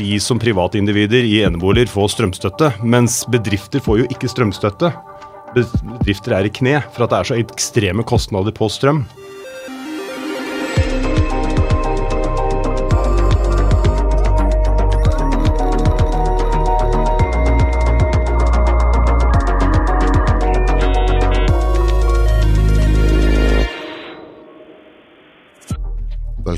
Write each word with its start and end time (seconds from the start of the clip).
vi 0.00 0.16
som 0.20 0.38
privatindivider 0.40 1.26
i 1.28 1.42
eneboliger 1.44 1.90
får 1.92 2.14
strømstøtte, 2.14 2.72
mens 2.80 3.20
bedrifter 3.30 3.82
får 3.84 4.00
jo 4.00 4.06
ikke 4.08 4.30
strømstøtte. 4.32 4.92
Bedrifter 5.52 6.36
er 6.38 6.48
i 6.48 6.52
kne 6.54 6.78
for 6.94 7.04
at 7.04 7.12
det 7.12 7.18
er 7.18 7.28
så 7.30 7.40
ekstreme 7.42 8.06
kostnader 8.06 8.54
på 8.56 8.70
strøm. 8.72 9.04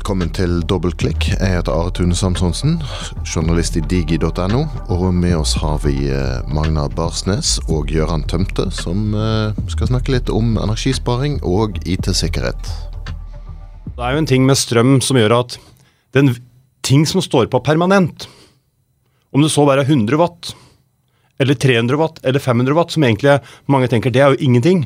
Velkommen 0.03 0.33
til 0.35 0.57
Dobbeltklikk. 0.67 1.29
Jeg 1.31 1.47
heter 1.47 1.71
Are 1.71 1.91
Tune 1.95 2.11
Samsonsen, 2.11 2.73
journalist 3.23 3.77
i 3.79 3.81
digi.no. 3.87 4.65
Og 4.91 5.03
med 5.15 5.37
oss 5.37 5.53
har 5.61 5.77
vi 5.79 6.09
eh, 6.11 6.41
Magna 6.51 6.89
Barsnes 6.91 7.53
og 7.71 7.87
Gøran 7.87 8.25
Tømte, 8.27 8.65
som 8.75 9.13
eh, 9.15 9.61
skal 9.71 9.87
snakke 9.93 10.11
litt 10.11 10.27
om 10.27 10.57
energisparing 10.59 11.37
og 11.47 11.79
IT-sikkerhet. 11.87 12.67
Det 13.95 14.03
er 14.03 14.17
jo 14.17 14.23
en 14.25 14.27
ting 14.27 14.43
med 14.43 14.59
strøm 14.59 14.97
som 14.99 15.21
gjør 15.21 15.37
at 15.37 15.55
det 15.55 16.19
er 16.19 16.25
en 16.25 16.35
ting 16.83 17.07
som 17.07 17.23
står 17.23 17.47
på 17.53 17.63
permanent, 17.63 18.27
om 19.31 19.39
det 19.39 19.53
så 19.55 19.63
bare 19.63 19.87
er 19.87 19.93
100 19.93 20.19
watt, 20.19 20.51
eller 21.39 21.55
300 21.55 22.01
watt, 22.03 22.19
eller 22.27 22.43
500 22.43 22.75
watt, 22.75 22.91
som 22.91 23.07
egentlig 23.07 23.37
mange 23.71 23.87
tenker 23.87 24.11
det 24.11 24.27
er 24.27 24.35
jo 24.35 24.43
ingenting. 24.51 24.83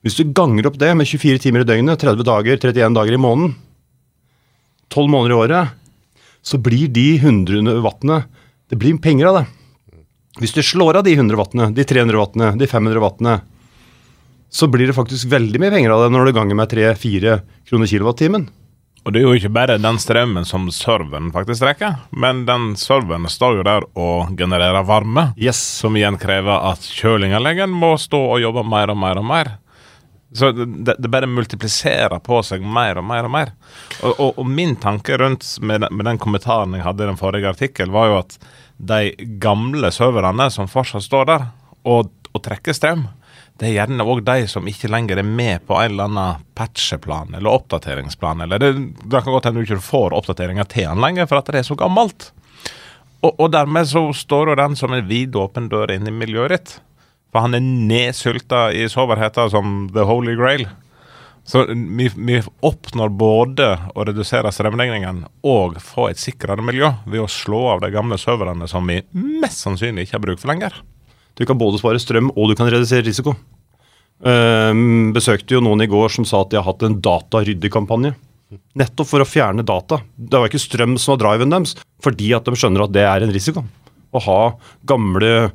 Hvis 0.00 0.16
du 0.16 0.24
ganger 0.32 0.72
opp 0.72 0.80
det 0.80 0.96
med 0.96 1.12
24 1.12 1.44
timer 1.44 1.68
i 1.68 1.68
døgnet, 1.68 2.00
30 2.00 2.24
dager, 2.32 2.56
31 2.56 2.96
dager 2.96 3.20
i 3.20 3.22
måneden, 3.28 3.58
tolv 4.94 5.10
måneder 5.12 5.34
i 5.34 5.40
året, 5.42 5.74
så 6.44 6.60
blir 6.60 6.88
de 6.92 7.08
100 7.18 7.80
wattene 7.84 8.22
Det 8.70 8.78
blir 8.80 8.96
penger 8.98 9.28
av 9.28 9.34
det. 9.40 9.44
Hvis 10.40 10.54
du 10.56 10.62
slår 10.64 10.96
av 10.98 11.04
de 11.06 11.12
100 11.14 11.36
wattene, 11.38 11.66
de 11.76 11.84
300 11.86 12.18
wattene, 12.18 12.48
de 12.58 12.66
500 12.66 13.02
wattene, 13.02 13.34
så 14.50 14.66
blir 14.70 14.88
det 14.88 14.96
faktisk 14.96 15.28
veldig 15.30 15.60
mye 15.62 15.70
penger 15.74 15.92
av 15.94 16.04
det 16.04 16.12
når 16.14 16.30
du 16.30 16.32
ganger 16.36 16.58
med 16.58 16.70
3-4 16.72 17.36
kroner 17.68 17.90
kilowattimen. 17.90 18.48
Og 19.04 19.12
det 19.12 19.20
er 19.20 19.26
jo 19.26 19.34
ikke 19.36 19.52
bare 19.52 19.76
den 19.82 19.98
strømmen 20.00 20.46
som 20.48 20.64
serveren 20.72 21.28
faktisk 21.34 21.60
trekker, 21.60 21.98
men 22.16 22.46
den 22.48 22.70
serveren 22.80 23.28
står 23.28 23.58
jo 23.58 23.66
der 23.66 23.84
og 24.00 24.32
genererer 24.38 24.86
varme, 24.88 25.26
Yes. 25.36 25.60
som 25.60 25.94
igjen 25.98 26.16
krever 26.18 26.70
at 26.72 26.80
kjølinganleggen 26.88 27.68
må 27.70 27.94
stå 28.00 28.22
og 28.32 28.40
jobbe 28.40 28.64
mer 28.64 28.94
og 28.94 28.98
mer 29.02 29.20
og 29.20 29.28
mer. 29.28 29.52
Så 30.34 30.50
det, 30.52 30.96
det 30.98 31.10
bare 31.10 31.30
multipliserer 31.30 32.18
på 32.24 32.40
seg 32.42 32.62
mer 32.66 32.98
og 32.98 33.06
mer 33.06 33.28
og 33.28 33.30
mer. 33.30 33.52
Og, 34.02 34.12
og, 34.12 34.40
og 34.42 34.48
min 34.50 34.74
tanke 34.82 35.14
rundt 35.20 35.46
med 35.62 35.84
den, 35.84 35.94
med 35.94 36.08
den 36.10 36.18
kommentaren 36.18 36.74
jeg 36.74 36.86
hadde 36.86 37.06
i 37.06 37.10
den 37.12 37.20
forrige 37.20 37.52
artikkel, 37.54 37.92
var 37.94 38.10
jo 38.10 38.16
at 38.18 38.38
de 38.76 39.14
gamle 39.42 39.92
serverne 39.94 40.48
som 40.50 40.70
fortsatt 40.70 41.06
står 41.06 41.28
der 41.30 41.46
og, 41.86 42.10
og 42.34 42.42
trekker 42.42 42.74
strøm, 42.74 43.06
det 43.60 43.68
er 43.68 43.76
gjerne 43.76 44.02
òg 44.10 44.24
de 44.26 44.48
som 44.50 44.66
ikke 44.66 44.90
lenger 44.90 45.20
er 45.22 45.26
med 45.26 45.62
på 45.68 45.76
en 45.78 45.92
eller 45.92 46.08
annen 46.08 46.46
patcheplan 46.58 47.36
eller 47.38 47.54
oppdateringsplan. 47.54 48.42
Eller 48.42 48.58
det, 48.58 48.72
det 49.04 49.20
kan 49.20 49.30
godt 49.30 49.46
hende 49.46 49.62
du 49.62 49.68
ikke 49.68 49.84
får 49.84 50.16
oppdateringer 50.18 50.66
til 50.70 50.88
den 50.88 51.02
lenger, 51.04 51.28
for 51.30 51.38
at 51.38 51.52
det 51.54 51.62
er 51.62 51.68
så 51.68 51.78
gammelt. 51.78 52.32
Og, 53.22 53.30
og 53.38 53.52
dermed 53.54 53.86
så 53.88 54.08
står 54.16 54.50
jo 54.50 54.58
den 54.58 54.74
som 54.78 54.94
en 54.94 55.06
vidåpen 55.06 55.70
dør 55.70 55.94
inn 55.94 56.10
i 56.10 56.14
miljøet 56.14 56.56
ditt. 56.56 56.74
For 57.34 57.42
han 57.42 57.58
er 57.58 57.64
nedsylta 57.66 58.68
i 58.70 58.86
soverheten 58.86 59.50
som 59.50 59.70
the 59.90 60.06
holy 60.06 60.36
grail. 60.38 60.68
Så 61.44 61.64
vi, 61.74 62.06
vi 62.14 62.38
oppnår 62.64 63.10
både 63.18 63.66
å 63.92 64.04
redusere 64.06 64.52
strømregningen 64.54 65.24
og 65.44 65.80
få 65.82 66.06
et 66.12 66.20
sikrere 66.22 66.62
miljø 66.64 66.92
ved 67.04 67.20
å 67.20 67.28
slå 67.28 67.66
av 67.74 67.82
de 67.82 67.90
gamle 67.92 68.16
serverne 68.22 68.68
som 68.70 68.86
vi 68.88 69.02
mest 69.42 69.66
sannsynlig 69.66 70.06
ikke 70.06 70.16
har 70.16 70.24
bruk 70.24 70.40
for 70.40 70.54
lenger. 70.54 70.78
Du 71.34 71.42
kan 71.44 71.58
både 71.58 71.82
spare 71.82 72.00
strøm 72.00 72.30
og 72.32 72.48
du 72.48 72.54
kan 72.56 72.70
redusere 72.70 73.04
risiko. 73.04 73.34
Ehm, 74.24 75.10
besøkte 75.12 75.58
jo 75.58 75.62
noen 75.64 75.84
i 75.84 75.90
går 75.90 76.14
som 76.14 76.24
sa 76.24 76.44
at 76.44 76.54
de 76.54 76.60
har 76.60 76.68
hatt 76.68 76.86
en 76.86 77.00
dataryddekampanje. 77.02 78.14
Nettopp 78.78 79.10
for 79.10 79.24
å 79.24 79.28
fjerne 79.28 79.66
data. 79.66 79.98
Det 80.14 80.38
var 80.38 80.48
ikke 80.48 80.62
strøm 80.62 80.94
som 81.02 81.16
var 81.16 81.24
driven 81.26 81.52
deres, 81.52 81.74
fordi 82.00 82.30
at 82.38 82.46
de 82.46 82.54
skjønner 82.56 82.86
at 82.86 82.94
det 82.94 83.04
er 83.10 83.26
en 83.26 83.34
risiko. 83.34 83.66
Å 84.14 84.22
ha 84.22 84.42
gamle 84.86 85.50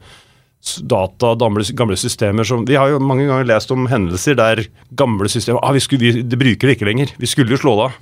data, 0.81 1.33
gamle, 1.39 1.63
gamle 1.73 1.95
systemer 1.97 2.43
som 2.43 2.65
Vi 2.67 2.75
har 2.75 2.91
jo 2.91 2.99
mange 2.99 3.25
ganger 3.29 3.47
lest 3.47 3.71
om 3.71 3.87
hendelser 3.87 4.35
der 4.35 4.65
gamle 4.91 5.29
systemer 5.31 5.63
ah, 5.63 5.71
vi 5.71 5.81
skulle, 5.83 6.03
vi, 6.03 6.23
Det 6.23 6.39
bruker 6.39 6.67
det 6.67 6.77
ikke 6.77 6.89
lenger. 6.89 7.13
Vi 7.17 7.29
skulle 7.31 7.55
jo 7.55 7.61
slå 7.61 7.75
det 7.79 7.89
av. 7.89 7.97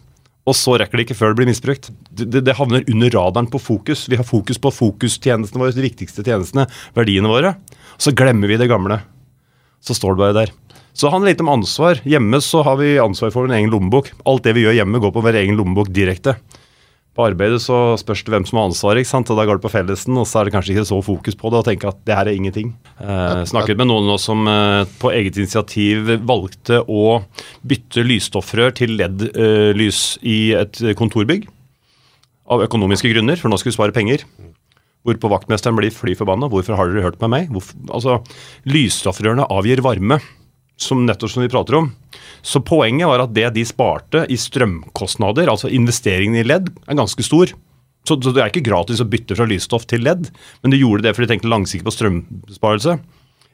Og 0.48 0.56
så 0.56 0.78
rekker 0.80 0.98
det 0.98 1.08
ikke 1.08 1.18
før 1.20 1.34
det 1.34 1.42
blir 1.42 1.50
misbrukt. 1.50 1.90
Det, 2.10 2.30
det, 2.32 2.46
det 2.48 2.56
havner 2.56 2.86
under 2.88 3.12
radaren 3.14 3.50
på 3.52 3.60
fokus. 3.60 4.06
Vi 4.08 4.20
har 4.20 4.28
fokus 4.28 4.60
på 4.64 4.72
fokustjenestene 4.72 5.60
våre, 5.60 5.76
de 5.76 5.84
viktigste 5.84 6.24
tjenestene, 6.24 6.70
verdiene 6.96 7.32
våre. 7.32 7.58
Så 8.00 8.16
glemmer 8.16 8.48
vi 8.48 8.60
det 8.60 8.70
gamle. 8.72 9.02
Så 9.84 9.98
står 9.98 10.16
det 10.16 10.24
bare 10.24 10.38
der. 10.38 10.54
Så 10.96 11.06
det 11.06 11.14
handler 11.14 11.34
litt 11.34 11.44
om 11.44 11.52
ansvar. 11.52 12.00
Hjemme 12.08 12.40
så 12.42 12.64
har 12.66 12.80
vi 12.80 12.96
ansvar 12.98 13.34
for 13.34 13.46
vår 13.46 13.58
egen 13.60 13.74
lommebok. 13.74 14.14
Alt 14.26 14.48
det 14.48 14.56
vi 14.58 14.64
gjør 14.64 14.80
hjemme, 14.80 15.02
går 15.04 15.14
på 15.14 15.26
vår 15.28 15.42
egen 15.44 15.60
lommebok 15.60 15.92
direkte. 15.94 16.38
På 17.18 17.26
arbeidet 17.26 17.64
så 17.64 17.98
spørs 17.98 18.22
det 18.22 18.30
hvem 18.30 18.46
som 18.46 18.60
har 18.60 18.68
ansvaret, 18.70 19.02
ikke 19.02 19.10
sant? 19.10 19.32
og 19.34 19.40
da 19.40 19.48
går 19.50 19.58
det 19.58 19.66
på 19.66 19.74
fellesen, 19.74 20.20
og 20.22 20.28
så 20.30 20.40
er 20.40 20.48
det 20.48 20.54
kanskje 20.54 20.76
ikke 20.76 20.86
så 20.86 21.00
fokus 21.02 21.38
på 21.40 21.50
det, 21.50 21.62
og 21.64 21.66
tenke 21.66 21.90
at 21.90 22.04
det 22.06 22.14
her 22.14 22.30
er 22.30 22.38
ingenting. 22.38 22.76
Eh, 23.02 23.42
snakket 23.50 23.80
med 23.80 23.90
noen 23.90 24.06
nå 24.06 24.20
som 24.22 24.46
eh, 24.52 24.84
på 25.02 25.10
eget 25.16 25.40
initiativ 25.42 26.12
valgte 26.30 26.84
å 26.86 27.24
bytte 27.66 28.06
lysstoffrør 28.06 28.76
til 28.78 28.94
LED-lys 29.00 30.04
i 30.30 30.40
et 30.60 30.84
kontorbygg. 31.00 31.50
Av 32.54 32.62
økonomiske 32.64 33.10
grunner, 33.12 33.42
for 33.42 33.50
nå 33.50 33.58
skulle 33.58 33.74
vi 33.74 33.80
spare 33.80 33.98
penger. 33.98 34.22
Hvorpå 35.08 35.32
vaktmesteren 35.32 35.78
blir 35.80 35.94
fly 35.96 36.14
forbanna. 36.20 36.52
Hvorfor 36.52 36.78
har 36.78 36.92
dere 36.92 37.06
hørt 37.08 37.18
på 37.18 37.30
meg? 37.32 37.50
Hvorfor? 37.50 37.82
Altså, 37.96 38.20
Lysstoffrørene 38.70 39.50
avgir 39.58 39.82
varme, 39.86 40.20
som 40.78 41.06
nettopp 41.06 41.34
som 41.34 41.44
vi 41.44 41.52
prater 41.52 41.80
om. 41.80 41.92
Så 42.46 42.62
poenget 42.66 43.10
var 43.10 43.24
at 43.24 43.34
det 43.36 43.50
de 43.56 43.66
sparte 43.68 44.24
i 44.30 44.38
strømkostnader, 44.40 45.50
altså 45.50 45.72
investeringen 45.74 46.38
i 46.40 46.46
ledd, 46.46 46.70
er 46.86 47.00
ganske 47.00 47.26
stor. 47.26 47.52
Så, 48.08 48.16
så 48.24 48.32
det 48.32 48.44
er 48.44 48.54
ikke 48.54 48.70
gratis 48.70 49.02
å 49.04 49.10
bytte 49.10 49.36
fra 49.36 49.48
lysstoff 49.50 49.88
til 49.90 50.06
ledd, 50.06 50.30
men 50.64 50.74
de 50.74 50.80
gjorde 50.80 51.04
det 51.04 51.16
fordi 51.18 51.28
de 51.28 51.34
tenkte 51.36 51.52
langsiktig 51.52 51.88
på 51.90 51.96
strømsparelse. 51.98 53.00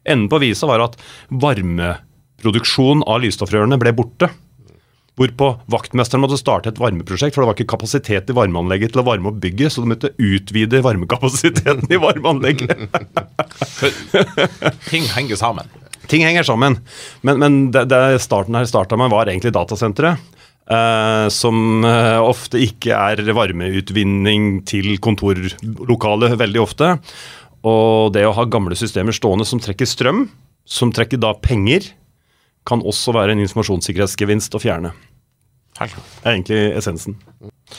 Enden 0.04 0.30
på 0.30 0.42
visa 0.44 0.68
var 0.70 0.84
at 0.84 0.98
varmeproduksjon 1.32 3.06
av 3.08 3.24
lysstoffrørene 3.24 3.80
ble 3.82 3.96
borte. 3.98 4.30
Hvorpå 5.18 5.48
vaktmesteren 5.70 6.24
måtte 6.24 6.40
starte 6.42 6.72
et 6.72 6.80
varmeprosjekt, 6.82 7.36
for 7.36 7.44
det 7.44 7.50
var 7.50 7.58
ikke 7.58 7.74
kapasitet 7.76 8.32
i 8.34 8.36
varmeanlegget 8.36 8.96
til 8.96 9.04
å 9.04 9.06
varme 9.06 9.30
opp 9.30 9.38
bygget, 9.44 9.74
så 9.74 9.84
de 9.84 9.92
måtte 9.92 10.14
utvide 10.18 10.82
varmekapasiteten 10.86 11.86
i 11.94 12.02
varmeanlegget. 12.02 12.88
Ting 14.92 15.06
henger 15.14 15.38
sammen. 15.38 15.70
Ting 16.12 16.26
henger 16.26 16.46
sammen. 16.48 16.80
Men, 17.22 17.40
men 17.40 17.60
det, 17.74 17.88
det 17.92 18.22
starten 18.24 18.58
her 18.58 18.68
starta 18.70 19.00
med, 19.00 19.12
var 19.14 19.32
egentlig 19.32 19.54
datasenteret. 19.56 20.32
Eh, 20.64 21.28
som 21.28 21.84
eh, 21.84 22.20
ofte 22.24 22.62
ikke 22.64 22.96
er 22.96 23.20
varmeutvinning 23.36 24.62
til 24.68 24.96
kontorlokalet 25.04 26.38
veldig 26.40 26.62
ofte. 26.64 26.94
Og 27.68 28.14
det 28.16 28.26
å 28.28 28.36
ha 28.36 28.48
gamle 28.48 28.76
systemer 28.80 29.16
stående 29.16 29.48
som 29.48 29.62
trekker 29.64 29.88
strøm, 29.88 30.28
som 30.64 30.92
trekker 30.96 31.20
da 31.20 31.34
penger, 31.40 31.92
kan 32.68 32.84
også 32.84 33.12
være 33.16 33.36
en 33.36 33.44
informasjonssikkerhetsgevinst 33.44 34.56
å 34.56 34.62
fjerne. 34.64 34.94
Det 35.74 35.90
er 36.24 36.36
egentlig 36.36 36.62
essensen. 36.78 37.18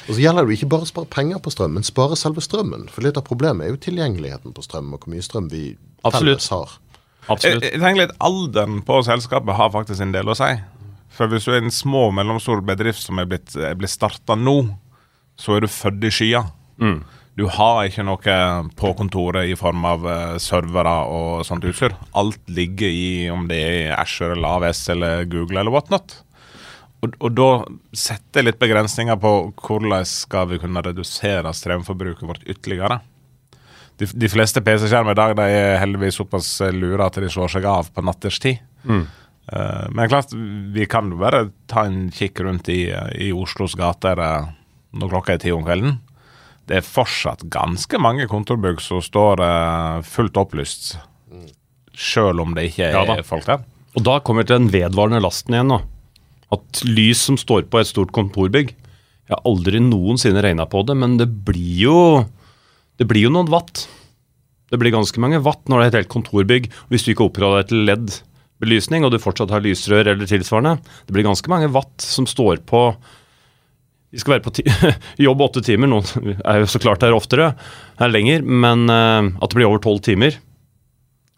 Og 0.08 0.16
så 0.16 0.18
gjelder 0.18 0.44
det 0.44 0.56
ikke 0.58 0.70
bare 0.72 0.84
å 0.84 0.90
spare 0.90 1.08
penger 1.08 1.40
på 1.40 1.52
strøm, 1.54 1.76
men 1.78 1.86
spare 1.86 2.18
selve 2.18 2.42
strømmen. 2.44 2.88
For 2.92 3.06
litt 3.06 3.20
av 3.20 3.24
problemet 3.24 3.64
er 3.64 3.72
jo 3.72 3.80
tilgjengeligheten 3.86 4.52
på 4.56 4.64
strøm, 4.66 4.92
og 4.92 5.04
hvor 5.04 5.14
mye 5.14 5.24
strøm 5.24 5.46
vi 5.52 5.62
Absolutt. 6.02 6.42
felles 6.42 6.50
har. 6.52 6.74
Jeg, 7.24 7.32
Absolutt. 7.32 7.64
jeg 7.64 7.80
tenker 7.80 8.02
litt 8.04 8.16
Alderen 8.20 8.80
på 8.84 9.00
selskapet 9.06 9.56
har 9.56 9.72
faktisk 9.72 10.04
en 10.04 10.12
del 10.12 10.28
å 10.28 10.36
si. 10.36 10.50
For 11.14 11.30
hvis 11.30 11.46
du 11.46 11.54
er 11.54 11.62
en 11.62 11.72
små 11.72 12.08
og 12.10 12.16
mellomstor 12.18 12.60
bedrift 12.66 13.00
som 13.04 13.20
er 13.22 13.28
blitt, 13.30 13.54
er 13.56 13.76
blitt 13.78 13.94
starta 13.94 14.36
nå, 14.36 14.58
så 15.40 15.56
er 15.56 15.64
du 15.64 15.70
født 15.70 16.04
i 16.04 16.12
skya. 16.12 16.42
Du 17.34 17.46
har 17.50 17.86
ikke 17.88 18.04
noe 18.06 18.34
på 18.78 18.92
kontoret 18.98 19.50
i 19.50 19.56
form 19.58 19.86
av 19.88 20.04
eh, 20.06 20.36
servere 20.42 20.92
og 21.10 21.46
sånt 21.46 21.64
utstyr. 21.66 21.96
Alt 22.14 22.42
ligger 22.46 22.90
i 22.90 23.30
om 23.34 23.48
det 23.50 23.58
er 23.62 23.96
Asher 23.96 24.36
eller 24.36 24.60
AVS 24.60 24.84
eller 24.94 25.24
Google 25.30 25.62
eller 25.62 25.74
whatnot. 25.74 26.20
Og, 27.02 27.16
og 27.18 27.34
da 27.36 27.48
setter 27.90 28.40
jeg 28.40 28.48
litt 28.48 28.62
begrensninger 28.62 29.18
på 29.20 29.32
hvordan 29.66 30.06
skal 30.08 30.46
vi 30.52 30.60
kunne 30.62 30.82
redusere 30.86 31.50
strømforbruket 31.52 32.28
vårt 32.28 32.46
ytterligere. 32.46 33.00
De, 34.00 34.08
de 34.10 34.28
fleste 34.30 34.62
PC-skjermer 34.64 35.14
i 35.14 35.18
dag 35.20 35.36
de 35.38 35.44
er 35.54 35.76
heldigvis 35.78 36.18
såpass 36.18 36.48
lure 36.74 37.04
at 37.04 37.20
de 37.22 37.30
slår 37.30 37.52
seg 37.52 37.68
av 37.70 37.92
på 37.94 38.02
natterstid. 38.02 38.58
Eh, 39.52 39.86
men 39.90 40.08
klart, 40.08 40.32
vi 40.74 40.86
kan 40.90 41.12
jo 41.12 41.20
bare 41.20 41.48
ta 41.70 41.84
en 41.88 42.08
kikk 42.14 42.40
rundt 42.46 42.68
i, 42.72 42.88
i 43.20 43.30
Oslos 43.36 43.76
gater 43.78 44.20
eh, 44.20 44.50
når 44.96 45.12
klokka 45.12 45.36
er 45.36 45.42
ti 45.42 45.52
om 45.54 45.64
kvelden. 45.66 45.98
Det 46.64 46.78
er 46.78 46.86
fortsatt 46.86 47.44
ganske 47.52 47.98
mange 48.00 48.26
kontorbygg 48.30 48.80
som 48.80 49.02
står 49.04 49.42
uh, 49.44 50.04
fullt 50.06 50.38
opplyst, 50.40 50.94
sjøl 51.92 52.40
om 52.40 52.54
det 52.56 52.70
ikke 52.70 52.86
er 52.86 52.94
Ja 52.96 53.24
folk 53.26 53.44
der. 53.44 53.66
Og 53.98 54.06
da 54.06 54.14
kommer 54.24 54.42
vi 54.42 54.48
til 54.48 54.62
den 54.62 54.70
vedvarende 54.72 55.20
lasten 55.20 55.54
igjen. 55.54 55.74
nå. 55.74 55.82
At 56.54 56.80
lys 56.88 57.26
som 57.28 57.36
står 57.36 57.66
på 57.68 57.82
et 57.82 57.90
stort 57.90 58.12
kontorbygg 58.14 58.72
Jeg 58.72 59.32
har 59.32 59.44
aldri 59.48 59.80
noensinne 59.80 60.42
regna 60.44 60.66
på 60.68 60.82
det, 60.88 60.96
men 60.96 61.18
det 61.20 61.28
blir 61.44 61.84
jo 61.84 61.98
Det 63.00 63.06
blir 63.10 63.26
jo 63.26 63.32
noen 63.34 63.50
watt. 63.52 63.86
Det 64.70 64.78
blir 64.80 64.94
ganske 64.94 65.20
mange 65.22 65.40
watt 65.44 65.68
når 65.68 65.80
det 65.80 65.84
er 65.84 65.92
et 65.92 65.98
helt 66.02 66.14
kontorbygg. 66.14 66.70
Hvis 66.92 67.06
du 67.06 67.12
ikke 67.12 67.28
oppgraderer 67.28 67.68
til 67.70 67.84
LED-belysning, 67.88 69.04
og 69.04 69.12
du 69.14 69.20
fortsatt 69.22 69.52
har 69.54 69.64
lysrør 69.64 70.14
eller 70.14 70.30
tilsvarende, 70.30 70.78
det 71.06 71.16
blir 71.16 71.26
ganske 71.26 71.50
mange 71.52 71.70
watt 71.74 72.04
som 72.04 72.28
står 72.30 72.64
på 72.68 72.86
Vi 74.14 74.22
skal 74.22 74.36
være 74.36 74.46
på 74.46 74.90
jobb 75.26 75.40
åtte 75.42 75.62
timer, 75.66 75.90
noen 75.90 76.36
er 76.46 76.62
jo 76.62 76.70
så 76.70 76.78
klart 76.78 77.02
her 77.02 77.16
oftere, 77.16 77.52
her 77.98 78.12
lenger, 78.12 78.44
men 78.46 78.86
uh, 78.86 79.26
at 79.42 79.50
det 79.50 79.58
blir 79.58 79.66
over 79.66 79.82
tolv 79.82 80.04
timer 80.06 80.38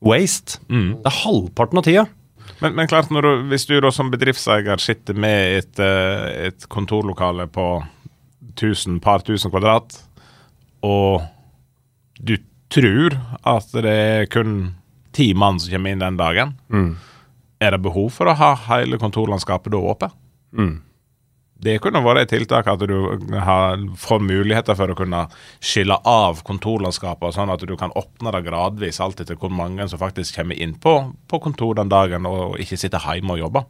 Waste. 0.05 0.61
Det 0.69 1.09
er 1.09 1.21
halvparten 1.25 1.81
av 1.81 1.87
tida. 1.87 2.03
Men, 2.61 2.75
men 2.77 2.89
klart, 2.89 3.09
du, 3.09 3.31
hvis 3.51 3.65
du 3.69 3.79
da 3.81 3.91
som 3.93 4.11
bedriftseier 4.13 4.81
sitter 4.81 5.17
med 5.19 5.57
et, 5.59 5.81
eh, 5.83 6.49
et 6.49 6.67
kontorlokale 6.73 7.49
på 7.53 7.67
tusen, 8.57 9.01
par 9.03 9.25
tusen 9.27 9.53
kvadrat, 9.53 9.99
og 10.87 11.25
du 12.19 12.37
tror 12.73 13.15
at 13.47 13.73
det 13.73 13.93
er 13.93 14.27
kun 14.33 14.75
ti 15.17 15.33
mann 15.35 15.61
som 15.61 15.73
kommer 15.73 15.95
inn 15.95 16.03
den 16.03 16.19
dagen, 16.19 16.57
er 17.61 17.71
det 17.73 17.83
behov 17.85 18.11
for 18.13 18.29
å 18.29 18.37
ha 18.37 18.51
hele 18.69 18.99
kontorlandskapet 19.01 19.73
da 19.73 19.79
åpent? 19.81 20.13
Det 21.57 21.79
kunne 21.81 22.03
vært 22.05 22.27
et 22.27 22.33
tiltak 22.35 22.67
at 22.69 22.83
du 22.85 22.99
har, 23.33 23.81
får 23.97 24.21
muligheter 24.21 24.77
for 24.77 24.93
å 24.93 24.97
kunne 24.99 25.23
skille 25.65 25.97
av 26.05 26.43
kontorlandskapet, 26.45 27.33
sånn 27.33 27.49
at 27.49 27.65
du 27.65 27.73
kan 27.81 27.95
åpne 27.97 28.33
det 28.35 28.43
gradvis, 28.45 29.01
alt 29.01 29.23
etter 29.25 29.39
hvor 29.41 29.49
mange 29.49 29.87
som 29.89 29.99
faktisk 30.03 30.37
kommer 30.37 30.59
inn 30.61 30.75
på, 30.77 30.99
på 31.27 31.41
kontor 31.41 31.79
den 31.79 31.89
dagen, 31.89 32.29
og 32.29 32.59
ikke 32.61 32.77
sitter 32.77 33.01
hjemme 33.01 33.39
og 33.39 33.41
jobber. 33.47 33.65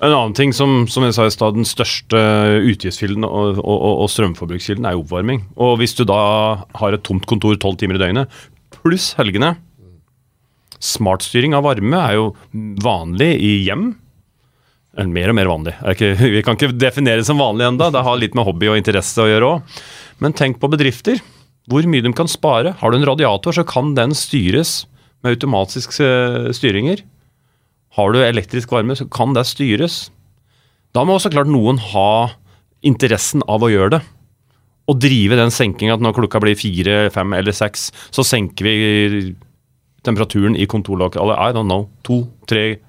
En 0.00 0.14
annen 0.14 0.32
ting 0.36 0.52
som, 0.56 0.86
som 0.88 1.04
jeg 1.04 1.12
sa 1.12 1.26
i 1.28 1.32
stad, 1.32 1.58
den 1.58 1.68
største 1.68 2.20
utgiftskilden 2.64 3.26
og, 3.26 3.58
og, 3.60 3.80
og, 4.00 4.06
strømforbrukskilden 4.08 4.86
er 4.88 4.96
oppvarming. 4.96 5.42
Og 5.60 5.76
hvis 5.82 5.92
du 5.98 6.06
da 6.08 6.20
har 6.80 6.96
et 6.96 7.04
tomt 7.04 7.26
kontor 7.28 7.58
tolv 7.60 7.76
timer 7.80 7.98
i 7.98 8.04
døgnet, 8.04 8.38
pluss 8.80 9.12
helgene 9.18 9.58
Smartstyring 10.80 11.52
av 11.52 11.66
varme 11.66 11.98
er 12.00 12.14
jo 12.16 12.30
vanlig 12.80 13.34
i 13.36 13.50
hjem. 13.66 13.90
Eller 14.96 15.12
mer 15.12 15.32
og 15.32 15.36
mer 15.36 15.50
vanlig. 15.50 15.74
Ikke, 15.92 16.14
vi 16.36 16.40
kan 16.46 16.56
ikke 16.56 16.72
definere 16.72 17.20
det 17.20 17.28
som 17.28 17.42
vanlig 17.42 17.66
enda, 17.68 17.90
Det 17.92 18.04
har 18.06 18.16
litt 18.16 18.38
med 18.38 18.48
hobby 18.48 18.70
og 18.72 18.80
interesse 18.80 19.20
å 19.20 19.28
gjøre 19.28 19.50
òg. 19.50 19.82
Men 20.24 20.36
tenk 20.36 20.56
på 20.62 20.70
bedrifter. 20.72 21.20
Hvor 21.68 21.84
mye 21.84 22.02
de 22.02 22.14
kan 22.16 22.30
spare. 22.32 22.72
Har 22.80 22.90
du 22.90 22.96
en 22.96 23.06
radiator, 23.06 23.52
så 23.52 23.66
kan 23.68 23.92
den 23.98 24.16
styres 24.16 24.86
med 25.20 25.36
automatiske 25.36 26.06
eh, 26.08 26.48
styringer. 26.56 27.04
Har 27.98 28.14
du 28.14 28.20
elektrisk 28.22 28.70
varme, 28.72 28.94
så 28.96 29.06
kan 29.10 29.34
det 29.34 29.46
styres. 29.48 30.08
Da 30.94 31.04
må 31.06 31.16
også 31.16 31.32
klart 31.32 31.50
noen 31.50 31.80
ha 31.92 32.30
interessen 32.86 33.44
av 33.50 33.62
å 33.66 33.70
gjøre 33.70 33.98
det. 33.98 34.02
Og 34.90 34.98
drive 35.02 35.38
den 35.38 35.52
senkinga 35.54 35.94
at 35.94 36.02
når 36.02 36.16
klokka 36.16 36.40
blir 36.42 36.58
fire, 36.58 37.04
fem 37.14 37.34
eller 37.36 37.54
seks, 37.54 37.90
så 38.10 38.24
senker 38.26 38.66
vi 38.66 38.76
temperaturen 40.06 40.56
i 40.58 40.66
kontorlokalet. 40.70 41.36
I 41.38 41.54
don't 41.54 41.70
know. 41.70 41.86
To, 42.08 42.24
tre, 42.50 42.80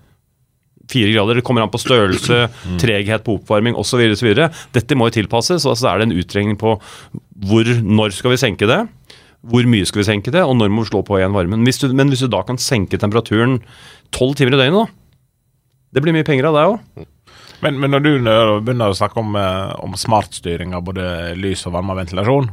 fire 0.92 1.12
grader. 1.14 1.38
Det 1.38 1.46
kommer 1.46 1.66
an 1.66 1.74
på 1.74 1.82
størrelse, 1.82 2.46
treghet 2.82 3.26
på 3.26 3.38
oppvarming 3.40 3.78
osv. 3.78 4.02
Dette 4.74 4.98
må 4.98 5.10
jo 5.10 5.18
tilpasses, 5.20 5.68
og 5.70 5.78
så 5.78 5.92
er 5.92 6.02
det 6.02 6.10
en 6.10 6.18
utregning 6.18 6.58
på 6.62 6.78
hvor, 7.42 7.70
når 7.82 8.14
skal 8.18 8.34
vi 8.36 8.42
senke 8.42 8.70
det. 8.70 8.84
Hvor 9.42 9.66
mye 9.66 9.88
skal 9.90 10.04
vi 10.04 10.10
senke 10.10 10.34
det, 10.34 10.44
og 10.46 10.54
når 10.58 10.70
må 10.70 10.84
vi 10.84 10.92
slå 10.92 11.02
på 11.06 11.18
igjen 11.18 11.34
varmen. 11.34 11.64
Hvis 11.66 11.82
du, 11.82 11.88
men 11.98 12.12
hvis 12.14 12.22
du 12.22 12.30
da 12.30 12.44
kan 12.46 12.60
senke 12.62 13.00
temperaturen 13.02 13.60
tolv 14.14 14.36
timer 14.38 14.54
i 14.54 14.60
døgnet, 14.62 14.86
da. 14.86 14.98
Det 15.92 16.04
blir 16.04 16.16
mye 16.16 16.28
penger 16.28 16.48
av 16.48 16.56
det 16.56 16.68
òg. 16.70 17.08
Men, 17.62 17.78
men 17.82 17.94
når 17.94 18.04
du 18.06 18.12
begynner 18.22 18.90
å 18.90 18.98
snakke 18.98 19.20
om, 19.22 19.36
eh, 19.38 19.74
om 19.84 19.98
smartstyring 19.98 20.76
av 20.78 20.86
både 20.88 21.34
lys 21.38 21.66
og 21.70 21.76
varme 21.76 21.94
og 21.94 22.00
ventilasjon, 22.00 22.48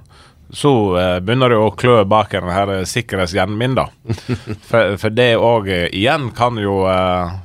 så 0.53 0.73
eh, 1.01 1.19
begynner 1.25 1.53
du 1.53 1.59
å 1.61 1.75
klø 1.77 2.01
bak 2.09 2.33
den 2.33 2.51
her 2.53 2.73
eh, 2.81 3.47
min, 3.53 3.77
da. 3.77 3.89
For, 4.69 4.97
for 5.01 5.13
det 5.13 5.31
òg 5.37 5.69
igjen 5.69 6.31
kan 6.37 6.61
jo 6.61 6.83
eh, 6.89 7.37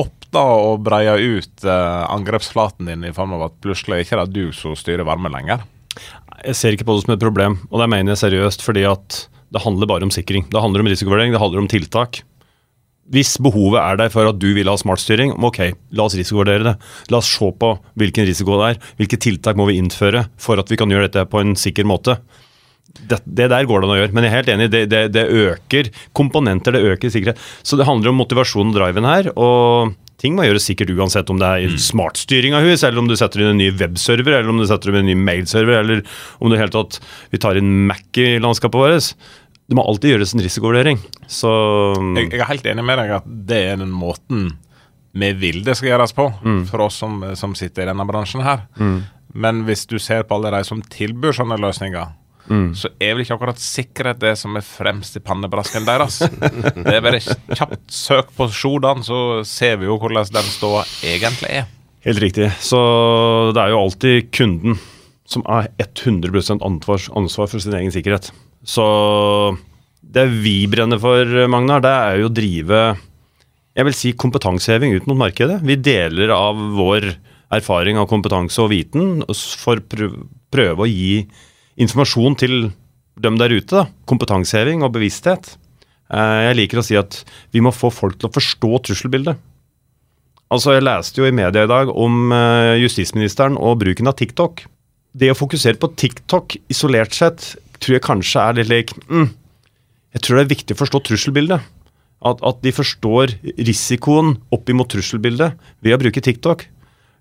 åpne 0.00 0.44
og 0.70 0.84
breie 0.86 1.16
ut 1.16 1.64
eh, 1.64 2.04
angrepsflaten 2.12 2.86
din 2.86 3.04
i 3.04 3.12
form 3.16 3.34
av 3.36 3.48
at 3.48 3.60
plutselig 3.64 4.04
ikke 4.04 4.20
det 4.20 4.26
er 4.28 4.34
du 4.34 4.56
som 4.56 4.76
styrer 4.76 5.08
varme 5.08 5.32
lenger. 5.32 5.64
Jeg 6.40 6.56
ser 6.56 6.74
ikke 6.76 6.86
på 6.88 6.96
det 6.96 7.04
som 7.04 7.14
et 7.14 7.22
problem, 7.22 7.58
og 7.68 7.82
det 7.82 7.90
mener 7.92 8.14
jeg 8.14 8.24
seriøst, 8.24 8.64
fordi 8.64 8.86
at 8.88 9.24
det 9.50 9.62
handler 9.64 9.88
bare 9.90 10.06
om 10.06 10.12
sikring. 10.14 10.46
Det 10.50 10.62
handler 10.62 10.84
om 10.84 10.90
risikovurdering, 10.90 11.34
det 11.34 11.42
handler 11.42 11.64
om 11.64 11.70
tiltak. 11.70 12.22
Hvis 13.10 13.34
behovet 13.42 13.80
er 13.82 13.96
der 13.98 14.12
for 14.14 14.28
at 14.30 14.38
du 14.38 14.52
vil 14.54 14.70
ha 14.70 14.76
smartstyring, 14.78 15.32
ok, 15.34 15.58
la 15.98 16.06
oss 16.06 16.14
risikovurdere 16.14 16.68
det. 16.68 16.74
La 17.10 17.18
oss 17.18 17.30
se 17.34 17.48
på 17.58 17.72
hvilken 17.98 18.28
risiko 18.28 18.60
det 18.60 18.68
er. 18.68 18.84
Hvilke 19.00 19.18
tiltak 19.18 19.58
må 19.58 19.66
vi 19.66 19.80
innføre 19.80 20.28
for 20.38 20.62
at 20.62 20.70
vi 20.70 20.78
kan 20.78 20.92
gjøre 20.92 21.08
dette 21.08 21.26
på 21.32 21.42
en 21.42 21.56
sikker 21.58 21.88
måte. 21.90 22.20
Det, 22.90 23.18
det 23.26 23.48
der 23.50 23.66
går 23.66 23.82
det 23.82 23.88
an 23.88 23.94
å 23.94 23.98
gjøre, 23.98 24.14
men 24.14 24.26
jeg 24.26 24.30
er 24.30 24.38
helt 24.38 24.52
enig, 24.54 24.70
det, 24.70 24.84
det, 24.90 25.02
det 25.14 25.26
øker 25.26 25.90
komponenter, 26.16 26.74
det 26.74 26.94
øker 26.94 27.10
sikkerhet. 27.10 27.42
Så 27.66 27.78
det 27.78 27.86
handler 27.86 28.12
om 28.12 28.18
motivasjon 28.22 28.70
og 28.70 28.78
driven 28.78 29.06
her. 29.06 29.32
og 29.34 29.98
Ting 30.20 30.34
må 30.36 30.44
gjøres 30.44 30.66
sikkert 30.68 30.90
uansett 30.92 31.30
om 31.32 31.38
det 31.40 31.48
er 31.48 31.76
smartstyring 31.80 32.52
av 32.56 32.66
hus, 32.66 32.82
eller 32.84 33.00
om 33.00 33.06
du 33.08 33.14
setter 33.16 33.40
inn 33.40 33.54
en 33.54 33.60
ny 33.60 33.70
webserver, 33.72 34.34
eller 34.36 34.52
om 34.52 34.58
du 34.60 34.66
setter 34.68 34.92
inn 34.92 34.98
en 35.00 35.08
ny 35.08 35.14
mailserver, 35.16 35.78
eller 35.80 36.02
om 36.38 36.50
du 36.52 36.56
i 36.56 36.60
hele 36.60 36.74
tatt 36.74 36.98
vi 37.32 37.40
tar 37.40 37.56
inn 37.56 37.70
Mac 37.88 38.20
i 38.20 38.34
landskapet 38.42 38.76
vårt. 38.82 39.14
Det 39.70 39.78
må 39.78 39.84
alltid 39.86 40.12
gjøres 40.16 40.34
en 40.34 40.42
risikovurdering. 40.44 40.98
Så 41.30 41.48
Jeg, 42.18 42.32
jeg 42.34 42.42
er 42.42 42.50
helt 42.50 42.66
enig 42.68 42.84
med 42.84 42.98
deg 43.00 43.14
at 43.20 43.30
det 43.48 43.62
er 43.70 43.80
den 43.80 43.94
måten 43.94 44.50
vi 45.16 45.32
vil 45.34 45.64
det 45.66 45.74
skal 45.78 45.92
gjøres 45.94 46.12
på, 46.14 46.28
for 46.70 46.84
oss 46.84 47.00
som, 47.00 47.16
som 47.34 47.54
sitter 47.58 47.82
i 47.82 47.90
denne 47.90 48.04
bransjen 48.06 48.44
her. 48.46 48.66
Men 49.34 49.64
hvis 49.66 49.86
du 49.90 49.96
ser 50.02 50.22
på 50.26 50.36
alle 50.36 50.50
de 50.54 50.60
som 50.66 50.82
tilbyr 50.82 51.32
sånne 51.34 51.56
løsninger, 51.62 52.12
så 52.74 52.90
er 52.98 53.14
vel 53.14 53.22
ikke 53.24 53.36
akkurat 53.36 53.60
sikkerhet 53.62 54.20
det 54.22 54.32
som 54.40 54.56
er 54.58 54.64
fremst 54.66 55.18
i 55.18 55.22
pannebrasken 55.22 55.86
deres. 55.86 56.20
det 56.86 56.94
er 56.96 57.04
bare 57.04 57.20
kjapt 57.22 57.84
søk 57.94 58.32
på 58.36 58.48
Sjodan, 58.54 59.04
så 59.06 59.42
ser 59.46 59.78
vi 59.80 59.86
jo 59.90 59.98
hvordan 60.00 60.32
den 60.34 60.48
ståa 60.50 60.84
egentlig 61.06 61.52
er. 61.60 61.68
Helt 62.06 62.22
riktig. 62.22 62.48
Så 62.64 62.80
det 63.54 63.62
er 63.62 63.74
jo 63.74 63.82
alltid 63.84 64.30
kunden 64.34 64.78
som 65.30 65.44
er 65.46 65.68
100 65.78 66.58
ansvar, 66.58 67.04
ansvar 67.16 67.50
for 67.52 67.62
sin 67.62 67.76
egen 67.78 67.92
sikkerhet. 67.94 68.32
Så 68.66 68.86
det 70.00 70.26
vi 70.42 70.64
brenner 70.70 70.98
for, 70.98 71.28
Magnar, 71.52 71.84
det 71.84 71.92
er 71.94 72.22
jo 72.22 72.30
å 72.30 72.34
drive 72.34 72.80
jeg 73.78 73.86
vil 73.86 73.94
si 73.96 74.10
kompetanseheving 74.18 74.96
ut 74.98 75.06
mot 75.08 75.18
markedet. 75.20 75.60
Vi 75.62 75.78
deler 75.78 76.32
av 76.34 76.58
vår 76.74 77.06
erfaring 77.54 77.98
av 77.98 78.08
kompetanse 78.10 78.58
og 78.62 78.72
viten 78.72 79.22
for 79.62 79.78
å 79.78 80.10
prøve 80.50 80.84
å 80.84 80.90
gi 80.90 81.22
informasjon 81.78 82.36
til 82.40 82.56
dem 83.20 83.36
der 83.40 83.52
ute. 83.52 83.70
Da. 83.82 83.86
Kompetanseheving 84.10 84.82
og 84.86 84.94
bevissthet. 84.96 85.54
Eh, 86.10 86.40
Jeg 86.48 86.56
liker 86.58 86.80
å 86.80 86.84
si 86.86 86.96
at 86.98 87.22
vi 87.52 87.60
må 87.60 87.72
få 87.74 87.92
folk 87.92 88.18
til 88.18 88.28
å 88.30 88.34
forstå 88.34 88.82
trusselbildet. 88.88 89.38
Altså, 90.50 90.74
Jeg 90.74 90.82
leste 90.82 91.20
jo 91.20 91.26
i 91.28 91.34
media 91.34 91.64
i 91.64 91.70
dag 91.70 91.90
om 91.94 92.32
eh, 92.32 92.80
justisministeren 92.82 93.56
og 93.56 93.78
bruken 93.78 94.08
av 94.10 94.16
TikTok. 94.18 94.64
Det 95.14 95.30
å 95.30 95.38
fokusere 95.38 95.78
på 95.78 95.92
TikTok 95.94 96.56
isolert 96.70 97.14
sett 97.14 97.56
tror 97.80 97.96
jeg 97.96 98.06
kanskje 98.06 98.40
er 98.42 98.58
litt 98.58 98.68
lik 98.70 98.90
mm, 99.08 99.30
Jeg 100.14 100.22
tror 100.22 100.36
det 100.36 100.42
er 100.44 100.54
viktig 100.54 100.74
å 100.74 100.80
forstå 100.82 101.00
trusselbildet. 101.06 101.60
At, 102.20 102.42
at 102.44 102.58
de 102.60 102.70
forstår 102.74 103.32
risikoen 103.64 104.34
opp 104.52 104.68
imot 104.68 104.90
trusselbildet 104.92 105.54
ved 105.80 105.94
å 105.94 106.00
bruke 106.02 106.20
TikTok. 106.20 106.66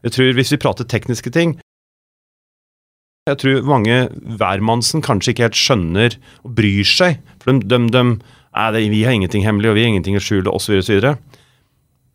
Jeg 0.03 0.11
tror 0.11 0.33
Hvis 0.35 0.51
vi 0.51 0.59
prater 0.61 0.89
tekniske 0.89 1.31
ting 1.31 1.55
Jeg 3.27 3.39
tror 3.41 3.65
mange 3.67 3.97
hvermannsen 4.39 5.03
kanskje 5.05 5.33
ikke 5.33 5.47
helt 5.49 5.59
skjønner 5.59 6.15
og 6.45 6.53
bryr 6.57 6.87
seg. 6.87 7.19
For 7.43 7.51
de, 7.53 7.67
de, 7.69 7.79
de 7.93 8.03
«Nei, 8.09 8.67
det, 8.73 8.83
Vi 8.91 9.03
har 9.05 9.13
ingenting 9.15 9.45
hemmelig, 9.45 9.69
og 9.69 9.77
vi 9.77 9.85
har 9.85 9.91
ingenting 9.93 10.17
å 10.17 10.23
skjule, 10.23 10.49
osv. 10.49 10.79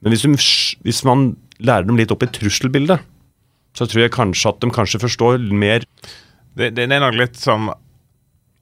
Men 0.05 0.13
hvis, 0.13 0.25
de, 0.27 0.79
hvis 0.85 1.03
man 1.07 1.35
lærer 1.63 1.87
dem 1.87 2.01
litt 2.01 2.13
opp 2.13 2.25
i 2.27 2.31
trusselbildet, 2.35 3.05
så 3.75 3.87
tror 3.91 4.05
jeg 4.05 4.15
kanskje 4.15 4.51
at 4.51 4.63
de 4.63 4.71
kanskje 4.75 5.03
forstår 5.03 5.43
mer 5.51 5.83
Det, 6.55 6.69
det 6.77 6.85
er 6.87 7.01
nok 7.03 7.17
litt 7.19 7.39
som 7.41 7.73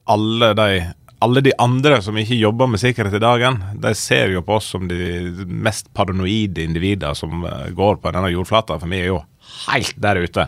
alle 0.09 0.53
de 0.57 0.69
alle 1.23 1.39
de 1.39 1.53
andre 1.61 2.01
som 2.03 2.17
ikke 2.19 2.35
jobber 2.35 2.67
med 2.67 2.81
sikkerhet 2.81 3.15
i 3.15 3.21
dagen, 3.23 3.61
de 3.79 3.93
ser 3.95 4.33
jo 4.33 4.41
på 4.43 4.57
oss 4.57 4.65
som 4.73 4.89
de 4.89 5.45
mest 5.47 5.87
paranoide 5.95 6.65
individer 6.65 7.15
som 7.15 7.45
eh, 7.47 7.69
går 7.71 8.01
på 8.03 8.11
denne 8.11 8.31
jordflata, 8.33 8.75
for 8.81 8.91
vi 8.91 8.99
er 8.99 9.07
jo 9.07 9.21
helt 9.69 9.95
der 10.03 10.19
ute. 10.19 10.47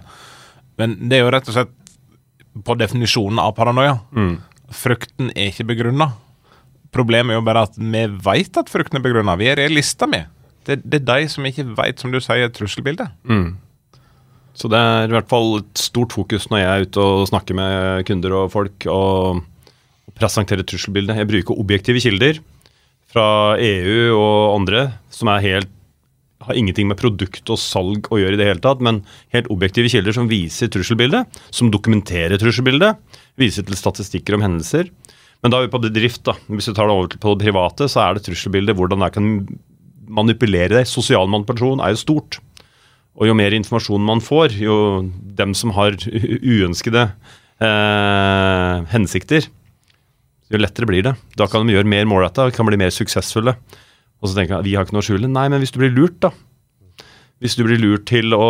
Men 0.82 0.98
det 1.08 1.20
er 1.20 1.24
jo 1.24 1.32
rett 1.32 1.48
og 1.48 1.56
slett 1.56 1.72
på 2.64 2.76
definisjonen 2.80 3.42
av 3.44 3.56
paranoia. 3.58 3.98
Frykten 4.72 5.32
er 5.36 5.52
ikke 5.52 5.68
begrunna. 5.74 6.12
Problemet 6.96 7.34
er 7.36 7.40
jo 7.42 7.46
bare 7.46 7.66
at 7.68 7.76
vi 7.76 8.06
vet 8.24 8.58
at 8.62 8.72
frykten 8.72 8.98
er 9.00 9.04
begrunna. 9.04 9.36
Vi 9.36 9.50
er 9.52 9.60
realister, 9.60 10.08
vi. 10.08 10.22
Det, 10.66 10.80
det 10.88 11.02
er 11.02 11.06
de 11.10 11.28
som 11.30 11.46
ikke 11.46 11.68
vet, 11.78 12.00
som 12.02 12.14
du 12.14 12.22
sier, 12.24 12.48
trusselbildet. 12.50 13.12
Så 14.56 14.70
det 14.72 14.80
er 14.80 15.10
i 15.10 15.14
hvert 15.14 15.28
fall 15.30 15.58
et 15.60 15.78
stort 15.84 16.16
fokus 16.16 16.48
når 16.50 16.62
jeg 16.62 16.72
er 16.72 16.86
ute 16.88 17.04
og 17.04 17.28
snakker 17.28 17.58
med 17.60 18.06
kunder 18.08 18.38
og 18.40 18.52
folk 18.54 18.88
og 18.88 19.42
presenterer 20.16 20.64
trusselbildet. 20.64 21.18
Jeg 21.20 21.28
bruker 21.28 21.60
objektive 21.60 22.00
kilder 22.00 22.40
fra 23.12 23.58
EU 23.60 24.16
og 24.16 24.56
andre 24.62 24.88
som 25.14 25.28
er 25.34 25.44
helt 25.44 25.72
har 26.44 26.58
ingenting 26.58 26.90
med 26.90 27.00
produkt 27.00 27.50
og 27.50 27.60
salg 27.62 28.10
å 28.12 28.20
gjøre 28.20 28.36
i 28.36 28.40
det 28.40 28.48
hele 28.50 28.64
tatt, 28.64 28.82
men 28.84 29.04
helt 29.34 29.48
objektive 29.54 29.90
kilder 29.92 30.16
som 30.16 30.28
viser 30.30 30.72
trusselbildet, 30.72 31.40
som 31.56 31.72
dokumenterer 31.74 32.40
trusselbildet, 32.42 33.00
viser 33.40 33.66
til 33.66 33.80
statistikker 33.80 34.38
om 34.38 34.44
hendelser. 34.44 34.92
Men 35.44 35.54
da 35.54 35.60
er 35.60 35.68
vi 35.68 35.76
på 35.76 35.84
bedrift. 35.84 36.24
da. 36.28 36.36
Hvis 36.50 36.70
vi 36.72 36.76
tar 36.76 36.90
det 36.90 36.96
over 36.96 37.16
på 37.22 37.36
det 37.36 37.48
private, 37.48 37.88
så 37.92 38.02
er 38.04 38.16
det 38.16 38.26
trusselbildet 38.26 38.78
hvordan 38.78 39.06
jeg 39.06 39.16
kan 39.16 39.32
manipulere 40.06 40.74
deg. 40.80 40.90
Sosial 40.90 41.30
manipulasjon 41.32 41.84
er 41.84 41.94
jo 41.94 42.02
stort. 42.02 42.40
Og 43.16 43.30
jo 43.30 43.36
mer 43.38 43.56
informasjon 43.56 44.04
man 44.04 44.24
får, 44.24 44.58
jo 44.60 44.78
dem 45.40 45.54
som 45.56 45.72
har 45.78 45.96
uønskede 45.96 47.06
eh, 47.64 48.82
hensikter, 48.92 49.48
jo 50.52 50.60
lettere 50.60 50.90
blir 50.90 51.06
det. 51.06 51.16
Da 51.40 51.48
kan 51.50 51.66
de 51.66 51.78
gjøre 51.78 51.90
mer 51.90 52.10
målretta, 52.10 52.50
kan 52.54 52.68
bli 52.68 52.80
mer 52.82 52.92
suksessfulle. 52.94 53.56
Og 54.26 54.32
så 54.32 54.40
tenker 54.40 54.58
jeg 54.58 54.66
vi 54.66 54.76
har 54.76 54.88
ikke 54.88 54.98
noe 54.98 55.06
å 55.06 55.08
skjule. 55.08 55.30
Nei, 55.30 55.46
men 55.54 55.62
hvis 55.62 55.74
du 55.76 55.80
blir 55.84 55.94
lurt, 55.94 56.18
da. 56.26 56.34
Hvis 57.44 57.58
du 57.60 57.66
blir 57.68 57.78
lurt 57.78 58.08
til 58.10 58.34
å 58.34 58.46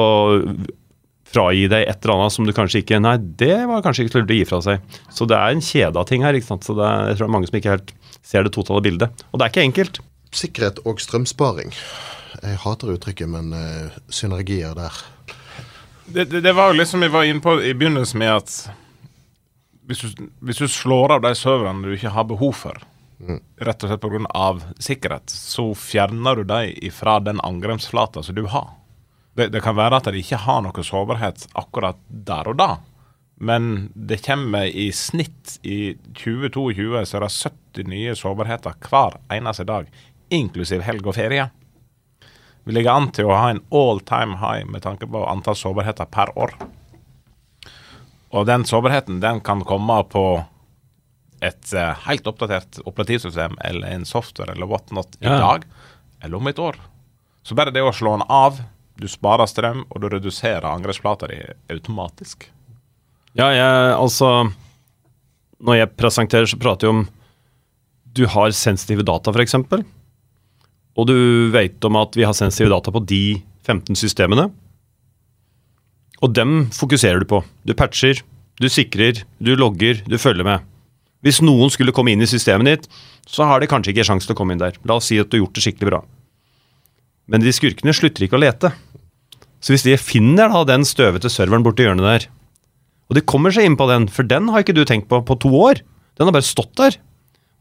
fragi 1.36 1.66
deg 1.68 1.84
et 1.84 2.06
eller 2.06 2.16
annet 2.16 2.36
som 2.36 2.48
du 2.48 2.54
kanskje 2.56 2.80
ikke 2.84 3.02
Nei, 3.02 3.18
det 3.20 3.58
var 3.68 3.82
kanskje 3.84 4.06
ikke 4.06 4.14
så 4.14 4.22
lurt 4.22 4.32
å 4.32 4.38
gi 4.38 4.48
fra 4.48 4.60
seg. 4.64 5.00
Så 5.12 5.28
det 5.28 5.38
er 5.38 5.52
en 5.52 5.64
kjede 5.68 6.00
av 6.00 6.08
ting 6.08 6.24
her. 6.24 6.38
ikke 6.38 6.48
sant? 6.54 6.68
Så 6.68 6.78
det 6.78 6.86
er, 6.88 7.10
jeg 7.12 7.18
tror 7.18 7.26
det 7.26 7.30
er 7.30 7.36
mange 7.36 7.50
som 7.50 7.60
ikke 7.60 7.74
helt 7.74 7.96
ser 8.26 8.48
det 8.48 8.54
totale 8.56 8.84
bildet. 8.86 9.26
Og 9.32 9.42
det 9.42 9.48
er 9.48 9.54
ikke 9.54 9.66
enkelt. 9.66 10.00
Sikkerhet 10.36 10.80
og 10.88 11.04
strømsparing. 11.04 11.76
Jeg 12.36 12.62
hater 12.64 12.96
uttrykket, 12.96 13.32
men 13.32 13.52
uh, 13.56 14.00
synergier 14.12 14.76
der. 14.78 15.04
Det, 16.06 16.28
det, 16.30 16.42
det 16.46 16.56
var 16.56 16.72
jo 16.72 16.80
litt 16.80 16.92
som 16.92 17.02
vi 17.02 17.12
var 17.12 17.28
inne 17.28 17.42
på 17.44 17.58
i 17.66 17.74
begynnelsen 17.74 18.22
med 18.22 18.34
at 18.36 18.58
hvis 19.90 20.02
du, 20.02 20.28
hvis 20.46 20.62
du 20.62 20.68
slår 20.70 21.18
av 21.18 21.24
de 21.26 21.32
serverne 21.38 21.86
du 21.86 21.96
ikke 21.96 22.14
har 22.14 22.28
behov 22.30 22.54
for, 22.58 22.78
rett 23.58 23.84
og 23.84 23.90
slett 23.90 24.02
pga. 24.02 24.50
sikkerhet, 24.80 25.30
så 25.30 25.70
fjerner 25.76 26.36
du 26.36 26.44
dem 26.44 26.74
ifra 26.82 27.20
den 27.20 27.40
angrepsflata 27.42 28.24
som 28.24 28.36
du 28.36 28.46
har. 28.52 28.74
Det, 29.36 29.48
det 29.52 29.62
kan 29.62 29.76
være 29.76 30.00
at 30.00 30.12
de 30.12 30.20
ikke 30.20 30.44
har 30.46 30.62
noe 30.64 30.84
sårbarhet 30.84 31.48
akkurat 31.54 32.00
der 32.08 32.48
og 32.48 32.60
da, 32.60 32.70
men 33.36 33.92
det 33.96 34.22
kommer 34.26 34.66
i 34.66 34.92
snitt 34.96 35.58
i 35.64 35.96
2022 36.16 37.04
så 37.04 37.18
er 37.18 37.26
det 37.26 37.34
70 37.36 37.90
nye 37.92 38.16
sårbarheter 38.16 38.78
hver 38.88 39.20
eneste 39.32 39.68
dag, 39.68 39.90
inklusiv 40.32 40.86
helg 40.88 41.08
og 41.08 41.18
ferie. 41.18 41.50
Vi 42.66 42.74
ligger 42.74 42.96
an 42.96 43.12
til 43.14 43.28
å 43.30 43.36
ha 43.36 43.52
en 43.52 43.62
all 43.76 44.00
time 44.08 44.40
high 44.42 44.64
med 44.66 44.86
tanke 44.88 45.08
på 45.12 45.26
antall 45.28 45.58
sårbarheter 45.60 46.08
per 46.10 46.32
år. 46.40 46.56
Og 48.36 48.48
den 48.48 48.66
sårbarheten 48.66 49.20
den 49.22 49.44
kan 49.46 49.62
komme 49.68 50.00
på 50.10 50.26
et 51.46 51.74
eh, 51.78 51.94
helt 52.08 52.28
oppdatert 52.30 52.80
operativsystem 52.90 53.56
eller 53.66 53.88
en 53.96 54.06
software 54.10 54.56
eller 54.56 54.70
whatnot 54.70 55.18
i 55.22 55.26
Ja. 55.30 55.38
dag 55.42 55.66
eller 56.24 56.38
om 56.40 56.48
et 56.50 56.60
år. 56.60 56.76
Så 57.46 57.56
bare 57.58 57.72
det 57.74 57.84
å 57.86 57.94
slå 57.94 58.16
den 58.18 58.26
av, 58.30 58.60
du 58.98 59.08
sparer 59.12 59.46
strøm, 59.52 59.84
og 59.92 60.02
du 60.02 60.08
reduserer 60.10 60.66
angrepsplata 60.66 61.28
di 61.30 61.42
automatisk. 61.70 62.48
Ja, 63.36 63.50
jeg, 63.52 63.96
altså 64.00 64.52
Når 65.66 65.76
jeg 65.78 65.90
presenterer, 65.98 66.46
så 66.48 66.58
prater 66.60 66.88
jeg 66.88 66.94
om 66.96 67.06
Du 68.16 68.26
har 68.32 68.52
sensitive 68.56 69.04
data, 69.04 69.32
f.eks. 69.32 69.56
Og 70.96 71.08
du 71.10 71.16
vet 71.52 71.84
om 71.88 71.96
at 72.00 72.16
vi 72.16 72.24
har 72.24 72.34
sensitive 72.36 72.70
data 72.72 72.92
på 72.92 73.02
de 73.06 73.42
15 73.68 73.96
systemene. 74.00 74.50
Og 76.24 76.32
dem 76.36 76.70
fokuserer 76.72 77.20
du 77.20 77.26
på. 77.28 77.42
Du 77.68 77.74
patcher, 77.76 78.22
du 78.62 78.68
sikrer, 78.72 79.24
du 79.44 79.52
logger, 79.60 80.00
du 80.08 80.16
følger 80.22 80.48
med. 80.48 80.64
Hvis 81.26 81.42
noen 81.42 81.72
skulle 81.74 81.94
komme 81.96 82.14
inn 82.14 82.22
i 82.22 82.30
systemet 82.30 82.70
ditt, 82.70 82.90
så 83.26 83.48
har 83.50 83.62
de 83.62 83.70
kanskje 83.70 83.96
ikke 83.96 84.06
sjanse 84.06 84.30
til 84.30 84.36
å 84.36 84.38
komme 84.38 84.54
inn 84.54 84.62
der. 84.62 84.78
La 84.86 85.00
oss 85.00 85.10
si 85.10 85.18
at 85.18 85.32
du 85.32 85.40
har 85.40 85.46
gjort 85.46 85.58
det 85.58 85.66
skikkelig 85.66 85.90
bra. 85.90 86.02
Men 87.26 87.42
de 87.42 87.54
skurkene 87.56 87.96
slutter 87.98 88.28
ikke 88.28 88.38
å 88.38 88.44
lete. 88.44 88.70
Så 89.58 89.74
hvis 89.74 89.86
de 89.88 89.98
finner 89.98 90.52
da 90.54 90.62
den 90.70 90.86
støvete 90.86 91.32
serveren 91.34 91.66
borti 91.66 91.88
hjørnet 91.88 92.06
der, 92.06 92.28
og 93.10 93.18
de 93.18 93.26
kommer 93.26 93.54
seg 93.54 93.68
inn 93.68 93.78
på 93.78 93.88
den, 93.90 94.08
for 94.10 94.26
den 94.26 94.50
har 94.54 94.62
ikke 94.62 94.76
du 94.78 94.84
tenkt 94.86 95.10
på 95.10 95.20
på 95.26 95.38
to 95.42 95.50
år. 95.58 95.82
Den 96.18 96.30
har 96.30 96.36
bare 96.36 96.46
stått 96.46 96.74
der. 96.78 96.98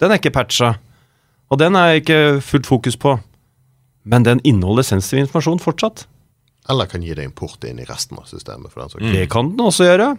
Den 0.01 0.13
er 0.13 0.21
ikke 0.21 0.35
patcha. 0.37 0.75
Og 1.53 1.61
den 1.61 1.77
er 1.77 2.01
ikke 2.01 2.41
fullt 2.45 2.69
fokus 2.69 2.97
på. 3.01 3.17
Men 4.05 4.25
den 4.25 4.41
inneholder 4.45 4.85
sensitiv 4.85 5.23
informasjon 5.25 5.61
fortsatt. 5.65 6.07
Eller 6.73 6.89
kan 6.89 7.05
gi 7.05 7.13
deg 7.17 7.29
import 7.29 7.65
inn 7.69 7.81
i 7.81 7.89
resten 7.89 8.21
av 8.21 8.29
systemet. 8.29 8.73
skyld. 8.73 9.13
Det 9.13 9.29
kan 9.33 9.51
den 9.53 9.65
også 9.65 9.89
gjøre. 9.89 10.11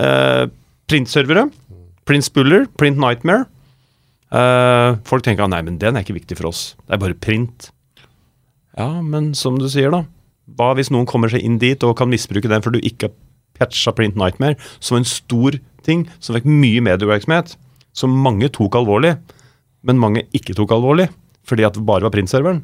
Eh, 0.00 0.46
printservere. 0.88 1.50
Print 2.08 2.32
Buller, 2.34 2.66
Print 2.78 2.98
Nightmare. 3.00 3.46
Uh, 4.32 4.98
folk 5.04 5.24
tenker 5.26 5.50
nei, 5.50 5.60
men 5.64 5.76
den 5.80 5.96
er 5.96 6.04
ikke 6.04 6.16
viktig 6.16 6.38
for 6.40 6.50
oss. 6.50 6.72
Det 6.86 6.96
er 6.96 7.02
bare 7.02 7.18
print. 7.18 7.68
Ja, 8.78 8.88
men 9.04 9.32
som 9.36 9.58
du 9.60 9.68
sier, 9.70 9.92
da. 9.92 10.06
Hva 10.56 10.72
hvis 10.76 10.90
noen 10.92 11.06
kommer 11.08 11.30
seg 11.32 11.44
inn 11.44 11.60
dit 11.62 11.84
og 11.86 11.96
kan 12.00 12.10
misbruke 12.10 12.50
den 12.50 12.64
for 12.64 12.74
du 12.74 12.80
ikke 12.80 13.10
har 13.10 13.18
patcha 13.60 13.92
Print 13.94 14.16
Nightmare, 14.18 14.56
som 14.80 14.98
en 14.98 15.06
stor 15.06 15.58
ting 15.86 16.06
som 16.18 16.36
fikk 16.36 16.48
mye 16.48 16.82
medievirksomhet, 16.84 17.54
som 17.92 18.14
mange 18.24 18.48
tok 18.54 18.78
alvorlig, 18.80 19.16
men 19.86 20.00
mange 20.00 20.24
ikke 20.36 20.56
tok 20.56 20.72
alvorlig, 20.74 21.08
fordi 21.46 21.66
at 21.66 21.76
det 21.76 21.84
bare 21.86 22.06
var 22.06 22.14
printserveren. 22.14 22.62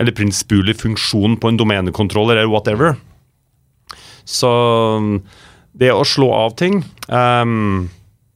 Eller 0.00 0.16
printspuler-funksjonen 0.16 1.38
på 1.38 1.52
en 1.52 1.60
domenekontroller 1.60 2.40
eller 2.40 2.50
whatever. 2.50 2.96
Så 4.26 4.50
det 5.78 5.92
å 5.94 6.06
slå 6.08 6.30
av 6.34 6.56
ting 6.58 6.80
ehm, 7.12 7.86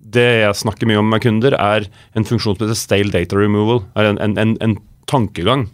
Det 0.08 0.26
jeg 0.42 0.56
snakker 0.56 0.88
mye 0.88 1.00
om 1.02 1.08
med 1.12 1.22
kunder, 1.24 1.56
er 1.58 1.88
en 2.16 2.26
funksjon 2.28 2.56
som 2.56 2.64
heter 2.64 2.78
stale 2.78 3.12
data 3.12 3.36
removal. 3.36 3.82
Er 3.98 4.12
en, 4.12 4.20
en, 4.24 4.36
en, 4.40 4.54
en 4.64 4.76
tankegang. 5.10 5.66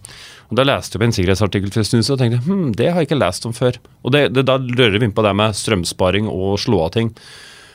Og 0.51 0.59
Da 0.59 0.67
leste 0.67 0.97
jeg 0.97 1.03
på 1.03 1.09
en 1.09 1.17
sikkerhetsartikkel 1.17 1.73
for 1.73 1.83
en 1.83 1.89
stund 1.89 2.13
og 2.15 2.21
tenkte 2.21 2.43
hm, 2.45 2.69
det 2.79 2.91
har 2.91 3.03
jeg 3.03 3.11
ikke 3.11 3.21
lest 3.21 3.47
om 3.49 3.55
før. 3.57 3.79
Og 4.05 4.15
det, 4.15 4.29
det, 4.37 4.47
Da 4.49 4.59
rører 4.61 4.99
vi 4.99 5.09
inn 5.09 5.17
på 5.17 5.25
det 5.27 5.35
med 5.39 5.57
strømsparing 5.59 6.31
og 6.31 6.59
slå 6.63 6.85
av 6.87 6.95
ting. 6.97 7.13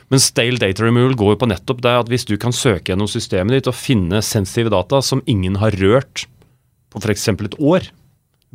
Men 0.09 0.23
stale 0.23 0.61
data 0.61 0.85
removal 0.85 1.15
går 1.17 1.35
jo 1.35 1.41
på 1.43 1.49
nettopp 1.51 1.83
det 1.85 1.95
at 2.01 2.09
hvis 2.09 2.25
du 2.25 2.35
kan 2.41 2.55
søke 2.55 2.91
gjennom 2.91 3.09
systemet 3.09 3.59
ditt 3.59 3.69
og 3.69 3.77
finne 3.77 4.23
sensitive 4.25 4.71
data 4.73 5.03
som 5.05 5.21
ingen 5.29 5.59
har 5.61 5.75
rørt 5.77 6.25
på 6.89 7.01
f.eks. 7.03 7.27
et 7.29 7.59
år, 7.61 7.91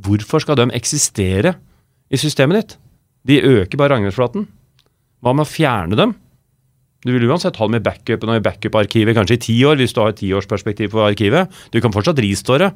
hvorfor 0.03 0.43
skal 0.43 0.59
de 0.59 0.67
eksistere 0.75 1.55
i 2.11 2.19
systemet 2.19 2.59
ditt? 2.59 2.77
De 3.25 3.39
øker 3.39 3.79
bare 3.79 4.01
angrepsflaten. 4.01 4.49
Hva 5.23 5.33
med 5.33 5.47
å 5.47 5.49
fjerne 5.53 5.99
dem? 5.99 6.17
Du 7.05 7.13
vil 7.13 7.27
uansett 7.29 7.59
ha 7.61 7.69
dem 7.69 7.77
i 7.77 7.85
backupen 7.85 8.33
og 8.33 8.39
i 8.41 8.45
backup-arkivet 8.45 9.17
kanskje 9.17 9.37
i 9.37 9.43
ti 9.45 9.57
år, 9.69 9.77
hvis 9.81 9.93
du 9.93 10.01
har 10.01 10.15
et 10.15 10.21
tiårsperspektiv 10.23 10.95
på 10.95 11.03
arkivet. 11.05 11.53
Du 11.75 11.81
kan 11.85 11.93
fortsatt 11.93 12.21
restore, 12.25 12.71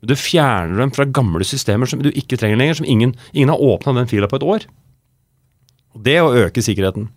men 0.00 0.10
du 0.10 0.16
fjerner 0.16 0.82
dem 0.82 0.92
fra 0.96 1.08
gamle 1.08 1.46
systemer 1.48 1.88
som 1.88 2.02
du 2.04 2.10
ikke 2.12 2.36
trenger 2.40 2.60
lenger, 2.60 2.80
som 2.80 2.88
ingen, 2.88 3.14
ingen 3.32 3.52
har 3.52 3.64
åpna 3.72 3.96
den 3.96 4.10
fila 4.10 4.28
på 4.28 4.40
et 4.40 4.46
år. 4.46 4.66
Det 5.96 6.18
å 6.22 6.34
øke 6.46 6.62
sikkerheten. 6.64 7.08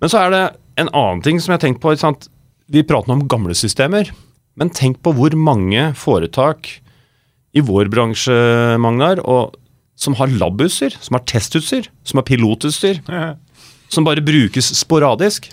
Men 0.00 0.12
så 0.12 0.24
er 0.24 0.32
det 0.32 0.44
en 0.80 0.90
annen 0.90 1.22
ting 1.24 1.38
som 1.40 1.52
jeg 1.52 1.60
har 1.60 1.66
tenkt 1.66 1.84
på. 1.84 1.92
Vi 2.72 2.82
prater 2.88 3.12
om 3.12 3.26
gamle 3.28 3.54
systemer, 3.56 4.08
men 4.56 4.72
tenk 4.72 5.02
på 5.04 5.12
hvor 5.16 5.36
mange 5.36 5.90
foretak 5.98 6.70
i 7.54 7.62
vår 7.62 7.90
bransje, 7.92 8.34
Magnar, 8.82 9.20
og 9.22 9.54
som 10.00 10.16
har 10.18 10.32
labutstyr, 10.32 10.96
som 10.98 11.18
har 11.18 11.24
testutstyr, 11.28 11.86
som 12.02 12.18
har 12.18 12.26
pilotutstyr, 12.26 12.98
som 13.94 14.06
bare 14.06 14.24
brukes 14.24 14.72
sporadisk. 14.80 15.52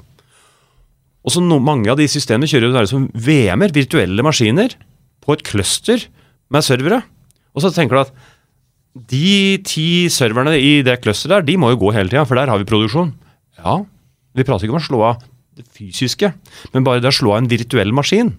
Og 1.22 1.34
så 1.36 1.44
no, 1.44 1.60
Mange 1.62 1.92
av 1.92 2.00
de 2.00 2.08
systemene 2.10 2.50
kjører 2.50 2.68
jo 2.68 2.76
det 2.76 2.90
som 2.90 3.08
VM-er, 3.14 3.74
virtuelle 3.76 4.26
maskiner, 4.26 4.74
på 5.22 5.36
et 5.36 5.44
cluster 5.46 6.08
med 6.52 6.66
servere. 6.66 7.02
Og 7.54 7.64
så 7.64 7.72
tenker 7.74 7.98
du 7.98 8.02
at 8.02 8.14
de 9.12 9.58
ti 9.64 10.10
serverne 10.12 10.58
i 10.60 10.82
det 10.84 10.98
clusteret 11.04 11.40
der, 11.40 11.48
de 11.48 11.58
må 11.62 11.72
jo 11.72 11.82
gå 11.86 11.94
hele 11.96 12.12
tida, 12.12 12.26
for 12.28 12.40
der 12.40 12.50
har 12.52 12.60
vi 12.60 12.68
produksjon. 12.68 13.14
Ja, 13.62 13.84
vi 14.36 14.48
prater 14.48 14.68
ikke 14.68 14.76
om 14.76 14.82
å 14.82 14.88
slå 14.88 15.02
av 15.12 15.22
det 15.56 15.68
fysiske, 15.76 16.32
men 16.74 16.88
bare 16.88 17.04
det 17.04 17.12
å 17.12 17.16
slå 17.16 17.36
av 17.36 17.44
en 17.44 17.52
virtuell 17.52 17.94
maskin. 17.96 18.34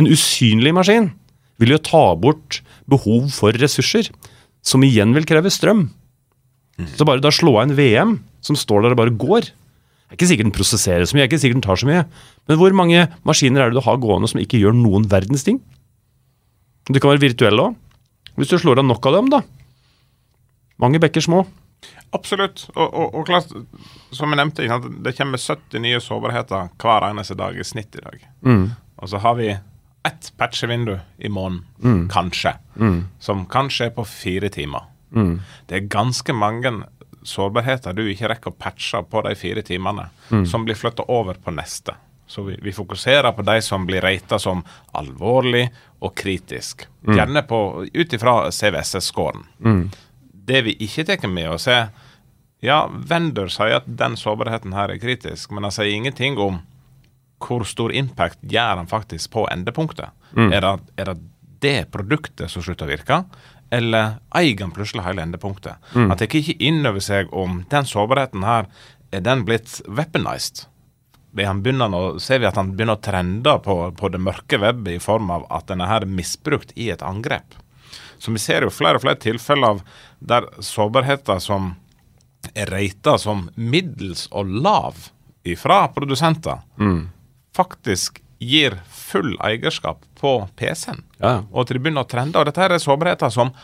En 0.00 0.10
usynlig 0.10 0.74
maskin 0.74 1.12
vil 1.62 1.76
jo 1.76 1.82
ta 1.86 2.06
bort 2.18 2.60
behov 2.90 3.30
for 3.32 3.54
ressurser, 3.56 4.10
som 4.64 4.84
igjen 4.84 5.14
vil 5.16 5.28
kreve 5.28 5.52
strøm. 5.52 5.86
Så 6.98 7.06
bare 7.06 7.22
da 7.22 7.30
slå 7.32 7.54
av 7.58 7.68
en 7.68 7.76
VM 7.78 8.16
som 8.44 8.58
står 8.58 8.82
der 8.82 8.96
og 8.96 9.00
bare 9.00 9.14
går 9.14 9.52
Det 10.04 10.14
er 10.14 10.18
ikke 10.18 10.28
sikkert 10.30 10.48
den 10.50 10.54
prosesserer 10.54 11.06
så 11.08 11.16
mye, 11.16 11.24
det 11.24 11.26
er 11.26 11.32
ikke 11.32 11.42
sikkert 11.42 11.58
den 11.58 11.64
tar 11.66 11.80
så 11.80 11.88
mye. 11.88 12.04
Men 12.48 12.58
hvor 12.60 12.76
mange 12.76 13.06
maskiner 13.26 13.64
er 13.64 13.72
det 13.72 13.80
du 13.80 13.86
har 13.86 13.98
gående 14.02 14.28
som 14.30 14.40
ikke 14.42 14.60
gjør 14.60 14.76
noen 14.76 15.08
verdens 15.10 15.46
ting? 15.46 15.62
Du 16.90 16.98
kan 17.00 17.14
være 17.14 17.24
virtuelle 17.24 17.70
òg. 17.70 17.76
Hvis 18.36 18.50
du 18.50 18.58
slår 18.60 18.82
av 18.82 18.88
nok 18.88 19.06
av 19.06 19.14
dem, 19.16 19.30
da. 19.32 19.40
Mange 20.82 21.00
bekker 21.00 21.22
små. 21.24 21.44
Absolutt. 22.14 22.66
Og, 22.74 22.88
og, 22.88 23.14
og 23.14 23.26
klart, 23.28 23.50
som 24.14 24.30
jeg 24.34 24.38
nevnte, 24.40 24.66
det 25.06 25.14
kommer 25.16 25.40
70 25.40 25.82
nye 25.82 26.00
sårbarheter 26.02 26.68
hver 26.82 27.06
eneste 27.10 27.36
dag 27.38 27.56
i 27.58 27.66
snitt 27.66 27.96
i 27.98 28.02
dag. 28.04 28.26
Og 29.00 29.10
så 29.10 29.20
har 29.24 29.38
vi 29.38 29.48
ett 30.04 30.32
patchevindu 30.38 30.98
i 31.24 31.30
måneden, 31.32 31.64
kanskje, 32.12 32.52
som 33.24 33.46
kanskje 33.50 33.86
er 33.88 33.94
på 33.96 34.04
fire 34.04 34.50
timer. 34.52 34.84
Det 35.70 35.78
er 35.78 35.88
ganske 35.88 36.34
mange 36.36 36.74
sårbarheter 37.24 37.96
du 37.96 38.04
ikke 38.10 38.28
rekker 38.30 38.52
å 38.52 38.58
patche 38.58 39.00
på 39.10 39.22
de 39.26 39.34
fire 39.38 39.62
timene, 39.64 40.08
som 40.46 40.64
blir 40.66 40.78
flytta 40.78 41.06
over 41.08 41.40
på 41.40 41.54
neste. 41.54 41.96
Så 42.26 42.42
vi, 42.42 42.58
vi 42.62 42.72
fokuserer 42.72 43.32
på 43.32 43.42
de 43.44 43.58
som 43.62 43.84
blir 43.86 44.00
rata 44.04 44.38
som 44.40 44.62
alvorlig 44.96 45.66
og 46.00 46.14
kritisk. 46.16 46.86
Gjerne 47.04 47.42
på, 47.48 47.58
ut 47.92 48.12
ifra 48.16 48.50
CVSS-scoren. 48.50 49.44
Det 50.44 50.62
vi 50.66 50.76
ikke 50.84 51.04
tar 51.08 51.28
med 51.28 51.50
oss, 51.52 51.68
er 51.68 51.90
ja, 52.64 52.86
vendor 52.88 53.50
sier 53.52 53.78
at 53.80 53.88
den 53.88 54.16
sårbarheten 54.16 54.72
her 54.72 54.92
er 54.92 55.00
kritisk, 55.00 55.52
men 55.52 55.66
han 55.68 55.74
sier 55.74 55.92
ingenting 55.92 56.38
om 56.40 56.62
hvor 57.44 57.64
stor 57.68 57.92
impact 57.92 58.40
gjør 58.48 58.80
han 58.80 58.88
faktisk 58.88 59.34
på 59.34 59.44
endepunktet? 59.52 60.14
Er, 60.34 60.64
det, 60.64 60.94
er 60.96 61.10
det 61.12 61.18
det 61.64 61.90
produktet 61.92 62.50
som 62.52 62.64
slutter 62.64 62.88
å 62.88 62.92
virke, 62.92 63.20
eller 63.70 64.18
eier 64.34 64.70
plutselig 64.74 65.04
hele 65.06 65.22
endepunktet? 65.22 65.80
Han 66.10 66.16
tar 66.18 66.28
ikke 66.28 66.56
inn 66.58 66.84
over 66.86 67.00
seg 67.02 67.32
om 67.32 67.62
den 67.70 67.88
sårbarheten 67.88 68.44
her 68.46 68.68
er 69.14 69.24
den 69.24 69.44
blitt 69.46 69.80
weaponized. 69.86 70.66
Han 71.34 71.62
å, 71.94 72.18
ser 72.22 72.38
vi 72.38 72.46
at 72.46 72.56
han 72.56 72.74
begynner 72.76 72.98
å 72.98 73.02
trende 73.02 73.56
på, 73.64 73.74
på 73.98 74.08
det 74.08 74.20
mørke 74.22 74.58
webbet 74.62 74.96
i 74.96 75.02
form 75.02 75.32
av 75.34 75.46
at 75.50 75.70
her 75.70 76.04
er 76.04 76.10
misbrukt 76.10 76.74
i 76.78 76.90
et 76.94 77.02
angrep. 77.02 77.56
Så 78.18 78.32
vi 78.32 78.38
ser 78.38 78.62
jo 78.62 78.70
flere 78.70 79.00
og 79.00 79.04
flere 79.04 79.18
tilfeller 79.20 79.74
av 79.74 79.82
der 80.20 80.46
sårbarheter 80.62 81.42
som 81.42 81.74
er 82.54 82.70
reita 82.70 83.16
som 83.18 83.48
middels 83.56 84.28
og 84.30 84.50
lav 84.64 85.08
ifra 85.44 85.88
produsenter, 85.92 86.62
faktisk 87.56 88.20
gir 88.38 88.78
full 89.14 89.32
eierskap 89.46 90.02
på 90.18 90.34
PC-en. 90.58 91.04
Ja. 91.22 91.38
Og 91.52 91.64
at 91.64 91.72
de 91.72 91.80
begynner 91.80 92.04
å 92.04 92.10
trende. 92.10 92.40
Og 92.40 92.50
dette 92.50 92.62
her 92.64 92.74
er 92.74 92.82
sårbarheter 92.82 93.30
som 93.34 93.54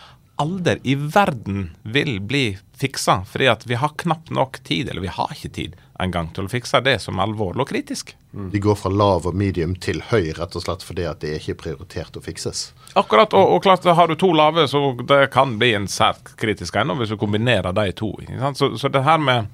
aldri 0.41 0.79
i 0.89 0.95
verden 0.95 1.71
vil 1.83 2.21
bli 2.25 2.45
fiksa, 2.81 3.21
fordi 3.29 3.49
at 3.53 3.67
vi 3.69 3.77
har 3.77 3.93
knapt 4.01 4.31
nok 4.33 4.63
tid, 4.65 4.89
eller 4.89 5.05
vi 5.05 5.13
har 5.13 5.33
ikke 5.35 5.53
tid 5.53 5.75
engang 6.01 6.31
til 6.33 6.47
å 6.47 6.49
fikse 6.49 6.81
det 6.81 6.97
som 7.05 7.19
er 7.19 7.29
alvorlig 7.29 7.67
og 7.67 7.69
kritisk. 7.69 8.15
De 8.33 8.63
går 8.63 8.79
fra 8.79 8.93
lav 8.95 9.27
og 9.29 9.37
medium 9.37 9.75
til 9.77 10.01
høy, 10.09 10.31
rett 10.39 10.57
og 10.57 10.65
slett 10.65 10.87
fordi 10.87 11.05
at 11.11 11.21
det 11.21 11.35
er 11.35 11.43
ikke 11.43 11.59
prioritert 11.67 12.17
å 12.17 12.23
fikses. 12.25 12.71
Akkurat, 12.97 13.35
og, 13.37 13.57
og 13.57 13.67
klart 13.67 13.85
har 13.85 14.09
du 14.09 14.17
to 14.17 14.31
lave, 14.33 14.65
så 14.71 14.81
det 15.03 15.27
kan 15.35 15.59
bli 15.61 15.75
en 15.77 15.91
sært 15.93 16.33
kritisk 16.41 16.79
eiendom 16.79 17.03
hvis 17.03 17.13
du 17.13 17.19
kombinerer 17.21 17.77
de 17.77 17.91
to. 18.01 18.15
Ikke 18.23 18.41
sant? 18.41 18.63
Så, 18.63 18.71
så 18.81 18.89
det 18.89 19.05
her 19.05 19.21
med 19.21 19.51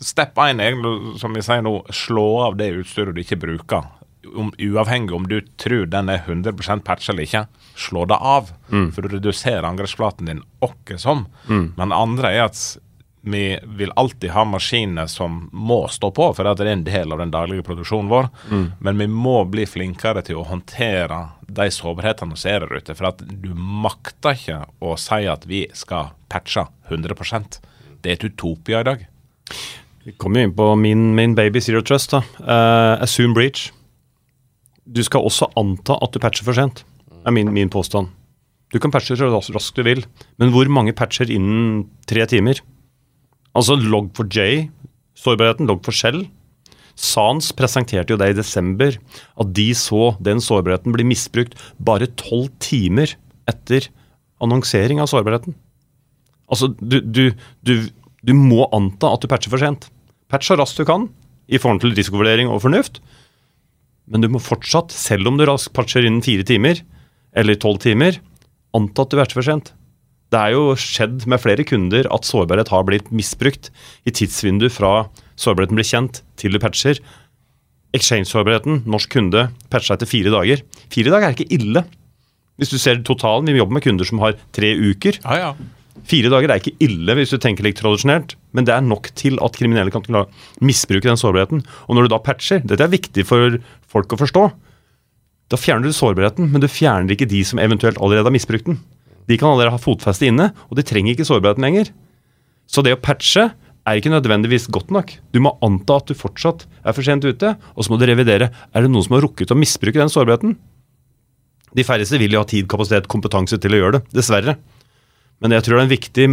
Step 0.00 0.36
1 0.36 0.60
er 0.60 0.70
egentlig, 0.70 1.18
som 1.20 1.34
vi 1.36 1.42
sier 1.44 1.64
nå, 1.64 1.74
slå 1.92 2.28
av 2.46 2.60
det 2.60 2.70
utstyret 2.82 3.16
du 3.16 3.20
ikke 3.20 3.40
bruker. 3.40 3.88
Om, 4.30 4.52
uavhengig 4.58 5.14
om 5.16 5.26
du 5.28 5.40
tror 5.58 5.86
den 5.90 6.08
er 6.12 6.22
100 6.26 6.80
patch 6.84 7.10
eller 7.10 7.26
ikke, 7.26 7.46
slå 7.74 8.04
det 8.10 8.18
av. 8.20 8.52
For 8.94 9.02
du 9.02 9.16
reduserer 9.16 9.66
angrepsflaten 9.66 10.30
din 10.30 10.44
åkke 10.60 10.98
som. 10.98 11.26
Men 11.48 11.90
det 11.90 11.98
andre 11.98 12.32
er 12.36 12.44
at 12.50 12.60
vi 13.22 13.58
vil 13.76 13.92
alltid 14.00 14.30
ha 14.30 14.44
maskiner 14.48 15.06
som 15.06 15.48
må 15.52 15.88
stå 15.92 16.08
på, 16.16 16.30
for 16.34 16.46
det 16.46 16.64
er 16.64 16.70
en 16.72 16.84
del 16.86 17.12
av 17.12 17.20
den 17.20 17.32
daglige 17.34 17.66
produksjonen 17.66 18.08
vår. 18.08 18.30
Men 18.80 18.98
vi 19.02 19.08
må 19.12 19.42
bli 19.44 19.66
flinkere 19.68 20.22
til 20.24 20.40
å 20.40 20.46
håndtere 20.48 21.18
de 21.50 21.66
sårbarhetene 21.74 22.32
som 22.32 22.40
ser 22.40 22.64
der 22.64 22.80
ute. 22.80 22.96
For 22.96 23.10
at 23.10 23.20
du 23.20 23.50
makter 23.54 24.38
ikke 24.38 24.62
å 24.80 24.94
si 25.00 25.26
at 25.28 25.44
vi 25.50 25.66
skal 25.76 26.14
patche 26.30 26.66
100% 26.88 27.60
Det 28.00 28.08
er 28.08 28.16
et 28.16 28.24
utopia 28.24 28.80
i 28.80 28.88
dag. 28.88 29.04
Vi 30.06 30.14
kommer 30.16 30.40
jo 30.40 30.48
inn 30.48 30.56
på 30.56 30.70
min, 30.80 31.10
min 31.14 31.34
baby 31.36 31.60
Zero 31.60 31.82
Trust. 31.84 32.14
da. 32.14 32.22
Uh, 32.40 33.02
assume 33.02 33.34
breach. 33.36 33.68
Du 34.90 35.02
skal 35.06 35.22
også 35.26 35.50
anta 35.58 35.96
at 36.02 36.14
du 36.14 36.18
patcher 36.22 36.46
for 36.46 36.56
sent, 36.56 36.82
er 37.22 37.34
min, 37.34 37.52
min 37.54 37.70
påstand. 37.70 38.10
Du 38.70 38.78
kan 38.82 38.92
patche 38.94 39.16
så 39.18 39.28
raskt 39.30 39.78
du 39.78 39.86
vil, 39.86 40.04
men 40.38 40.52
hvor 40.54 40.68
mange 40.70 40.94
patcher 40.94 41.30
innen 41.30 41.88
tre 42.10 42.26
timer? 42.30 42.60
Altså 43.54 43.74
Log4j, 43.78 44.68
sårbarheten, 45.18 45.66
Log4shell. 45.70 46.24
Sans 47.00 47.52
presenterte 47.56 48.12
jo 48.12 48.18
det 48.20 48.28
i 48.30 48.36
desember, 48.36 48.94
at 49.40 49.54
de 49.56 49.70
så 49.78 50.12
den 50.22 50.42
sårbarheten 50.42 50.94
bli 50.94 51.06
misbrukt 51.08 51.56
bare 51.82 52.10
tolv 52.20 52.50
timer 52.62 53.14
etter 53.50 53.88
annonsering 54.42 55.00
av 55.02 55.10
sårbarheten. 55.10 55.56
Altså, 56.50 56.70
du, 56.78 56.98
du, 57.00 57.24
du, 57.66 57.74
du 58.26 58.34
må 58.36 58.66
anta 58.74 59.14
at 59.14 59.22
du 59.22 59.30
patcher 59.30 59.52
for 59.52 59.62
sent. 59.62 59.88
Patch 60.30 60.50
så 60.50 60.58
raskt 60.58 60.78
du 60.78 60.86
kan, 60.86 61.08
i 61.50 61.58
forhold 61.58 61.82
til 61.82 61.94
risikovurdering 61.96 62.50
og 62.50 62.62
fornuft. 62.62 63.00
Men 64.10 64.24
du 64.24 64.30
må 64.32 64.40
fortsatt, 64.42 64.90
selv 64.94 65.30
om 65.30 65.38
du 65.38 65.46
raskt 65.46 65.72
patcher 65.76 66.06
innen 66.06 66.24
fire 66.24 66.46
timer, 66.46 66.82
eller 67.38 67.58
tolv 67.62 67.78
timer, 67.82 68.18
anta 68.74 69.06
at 69.06 69.12
du 69.12 69.20
patcher 69.20 69.38
for 69.38 69.46
sent. 69.46 69.72
Det 70.30 70.38
er 70.38 70.54
jo 70.54 70.74
skjedd 70.78 71.24
med 71.30 71.42
flere 71.42 71.64
kunder 71.66 72.06
at 72.14 72.26
sårbarhet 72.26 72.70
har 72.70 72.84
blitt 72.86 73.08
misbrukt 73.14 73.70
i 74.06 74.12
tidsvindu 74.14 74.68
fra 74.70 75.08
sårbarheten 75.40 75.78
blir 75.78 75.86
kjent, 75.86 76.22
til 76.38 76.54
du 76.54 76.60
patcher. 76.62 77.00
Exchange-sårbarheten, 77.96 78.84
norsk 78.90 79.10
kunde, 79.16 79.48
patcha 79.72 79.96
etter 79.96 80.10
fire 80.10 80.30
dager. 80.34 80.62
Fire 80.94 81.10
dager 81.10 81.30
er 81.30 81.34
ikke 81.34 81.50
ille. 81.58 81.82
Hvis 82.60 82.70
du 82.70 82.78
ser 82.78 83.02
totalen, 83.06 83.50
vi 83.50 83.58
jobber 83.58 83.78
med 83.78 83.86
kunder 83.86 84.06
som 84.06 84.22
har 84.22 84.38
tre 84.54 84.70
uker. 84.78 85.18
Ja, 85.24 85.38
ja. 85.48 85.52
Fire 86.08 86.30
dager 86.32 86.52
er 86.52 86.60
ikke 86.60 86.78
ille 86.82 87.14
hvis 87.18 87.32
du 87.34 87.38
tenker 87.42 87.66
litt 87.66 87.78
tradisjonelt, 87.80 88.36
men 88.56 88.66
det 88.66 88.74
er 88.74 88.84
nok 88.84 89.10
til 89.18 89.38
at 89.44 89.56
kriminelle 89.58 89.92
kan 89.94 90.04
misbruke 90.64 91.08
den 91.08 91.20
sårbarheten. 91.20 91.62
Og 91.88 91.96
når 91.96 92.06
du 92.06 92.14
da 92.14 92.20
patcher, 92.24 92.62
dette 92.64 92.86
er 92.86 92.92
viktig 92.92 93.26
for 93.28 93.58
folk 93.90 94.14
å 94.14 94.20
forstå, 94.20 94.44
da 95.50 95.58
fjerner 95.58 95.90
du 95.90 95.96
sårbarheten, 95.96 96.50
men 96.52 96.62
du 96.62 96.68
fjerner 96.70 97.14
ikke 97.14 97.28
de 97.30 97.42
som 97.46 97.60
eventuelt 97.62 97.98
allerede 97.98 98.28
har 98.30 98.34
misbrukt 98.34 98.68
den. 98.70 98.78
De 99.30 99.38
kan 99.38 99.50
allerede 99.52 99.74
ha 99.74 99.82
fotfeste 99.82 100.28
inne, 100.30 100.50
og 100.70 100.78
de 100.78 100.86
trenger 100.86 101.14
ikke 101.14 101.26
sårbarheten 101.26 101.66
lenger. 101.66 101.90
Så 102.70 102.84
det 102.86 102.94
å 102.94 103.02
patche 103.02 103.50
er 103.88 103.98
ikke 103.98 104.12
nødvendigvis 104.12 104.68
godt 104.70 104.92
nok. 104.94 105.12
Du 105.34 105.40
må 105.42 105.56
anta 105.64 105.98
at 105.98 106.10
du 106.10 106.18
fortsatt 106.18 106.66
er 106.84 106.94
for 106.94 107.06
sent 107.06 107.26
ute, 107.26 107.54
og 107.74 107.86
så 107.86 107.92
må 107.92 107.98
du 107.98 108.06
revidere. 108.06 108.50
Er 108.74 108.86
det 108.86 108.92
noen 108.92 109.06
som 109.06 109.16
har 109.16 109.24
rukket 109.26 109.50
å 109.50 109.58
misbruke 109.58 109.98
den 109.98 110.12
sårbarheten? 110.12 110.54
De 111.74 111.86
færreste 111.86 112.18
vil 112.18 112.34
jo 112.34 112.42
ha 112.42 112.48
tid, 112.50 112.66
kapasitet, 112.70 113.08
kompetanse 113.10 113.58
til 113.62 113.74
å 113.74 113.80
gjøre 113.80 113.98
det, 113.98 114.02
dessverre. 114.20 114.56
Men 115.40 115.54
jeg 115.56 115.64
tror 115.64 115.76
det 115.76 115.80
er 115.80 115.88
en 115.88 115.94
viktig 115.96 116.26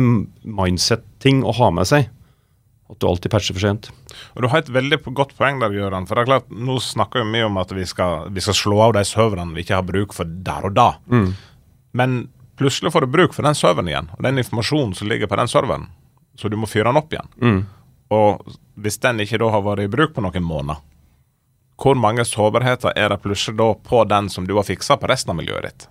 mindset-ting 0.59 1.43
å 1.47 1.53
ha 1.55 1.69
med 1.71 1.87
seg. 1.87 2.09
At 2.87 2.99
du 3.03 3.07
alltid 3.09 3.31
patcher 3.33 3.55
for 3.55 3.63
sent. 3.63 3.89
Og 4.35 4.43
Du 4.43 4.47
har 4.47 4.61
et 4.63 4.71
veldig 4.71 5.01
godt 5.15 5.33
poeng 5.35 5.59
der, 5.59 5.73
Gøran. 5.75 6.05
For 6.07 6.15
det 6.15 6.23
er 6.23 6.29
klart, 6.29 6.49
Nå 6.51 6.77
snakker 6.83 7.23
vi 7.23 7.31
mye 7.35 7.47
om 7.49 7.57
at 7.59 7.71
vi 7.75 7.83
skal, 7.87 8.29
vi 8.31 8.43
skal 8.43 8.55
slå 8.55 8.79
av 8.85 8.93
de 8.95 9.03
serverne 9.07 9.55
vi 9.55 9.63
ikke 9.65 9.75
har 9.79 9.87
bruk 9.87 10.15
for 10.15 10.23
der 10.25 10.69
og 10.69 10.75
da. 10.77 10.89
Men 11.93 12.29
plutselig 12.59 12.91
får 12.95 13.01
du 13.07 13.11
bruk 13.15 13.33
for 13.35 13.43
den 13.47 13.55
serveren 13.55 13.87
igjen, 13.91 14.07
og 14.15 14.23
den 14.23 14.39
informasjonen 14.39 14.95
som 14.95 15.07
ligger 15.11 15.27
på 15.27 15.35
den 15.39 15.51
serveren. 15.51 15.87
Så 16.39 16.49
du 16.49 16.55
må 16.59 16.67
fyre 16.69 16.87
den 16.91 16.99
opp 16.99 17.11
igjen. 17.13 17.27
Og 18.11 18.55
hvis 18.79 18.99
den 19.03 19.19
ikke 19.19 19.39
da 19.41 19.49
har 19.51 19.61
vært 19.65 19.83
i 19.83 19.91
bruk 19.91 20.13
på 20.15 20.23
noen 20.23 20.43
måneder, 20.47 20.79
hvor 21.77 21.93
mange 21.99 22.23
sårbarheter 22.25 22.95
er 22.97 23.09
det 23.11 23.19
plutselig 23.21 23.57
da 23.59 23.67
på 23.75 24.03
den 24.09 24.29
som 24.33 24.47
du 24.47 24.55
har 24.55 24.63
fiksa 24.65 24.95
på 24.97 25.07
resten 25.11 25.31
av 25.33 25.37
miljøet 25.37 25.67
ditt? 25.67 25.87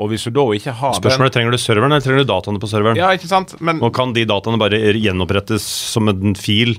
Og 0.00 0.08
hvis 0.08 0.24
du 0.24 0.30
da 0.32 0.46
ikke 0.56 0.72
har 0.72 0.94
Spørsmålet 0.96 1.34
trenger 1.36 1.52
du 1.52 1.58
serveren 1.60 1.92
eller 1.92 2.00
trenger 2.04 2.24
du 2.24 2.30
dataene 2.32 2.60
på 2.62 2.68
serveren. 2.70 2.96
Ja, 2.96 3.10
ikke 3.12 3.28
sant? 3.28 3.52
Men 3.60 3.82
Og 3.84 3.92
kan 3.94 4.14
de 4.16 4.24
dataene 4.24 4.56
bare 4.60 4.78
gjenopprettes 4.96 5.60
som 5.92 6.08
en 6.08 6.34
fil 6.40 6.78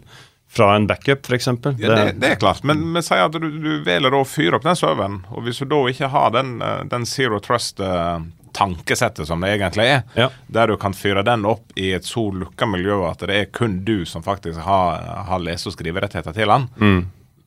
fra 0.52 0.74
en 0.76 0.88
backup, 0.90 1.22
f.eks.? 1.30 1.48
Ja, 1.80 1.94
det, 1.96 2.16
det 2.20 2.32
er 2.34 2.40
klart, 2.42 2.64
men 2.68 2.82
vi 2.96 3.00
sier 3.06 3.28
at 3.30 3.38
du, 3.38 3.46
du 3.62 3.70
velger 3.86 4.18
å 4.18 4.26
fyre 4.28 4.58
opp 4.58 4.66
den 4.68 4.76
serveren, 4.76 5.22
og 5.32 5.46
hvis 5.46 5.62
du 5.64 5.68
da 5.72 5.78
ikke 5.88 6.10
har 6.12 6.34
den, 6.36 6.58
eh, 6.66 6.82
den 6.92 7.06
zero 7.08 7.38
trust-tankesettet 7.40 9.28
som 9.30 9.42
det 9.46 9.54
egentlig 9.56 9.86
er, 9.88 10.02
Ja. 10.18 10.28
der 10.52 10.68
du 10.68 10.78
kan 10.78 10.94
fyre 10.94 11.24
den 11.24 11.46
opp 11.48 11.72
i 11.80 11.92
et 11.96 12.04
så 12.04 12.26
lukka 12.36 12.68
miljø 12.68 13.00
at 13.10 13.20
det 13.28 13.30
er 13.38 13.46
kun 13.46 13.84
du 13.86 14.04
som 14.06 14.24
faktisk 14.24 14.60
har, 14.66 15.00
har 15.30 15.40
lese- 15.40 15.68
og 15.72 15.74
skriverettigheter 15.78 16.34
til 16.34 16.48
den, 16.48 16.68
Mm. 16.80 17.06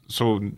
så 0.08 0.52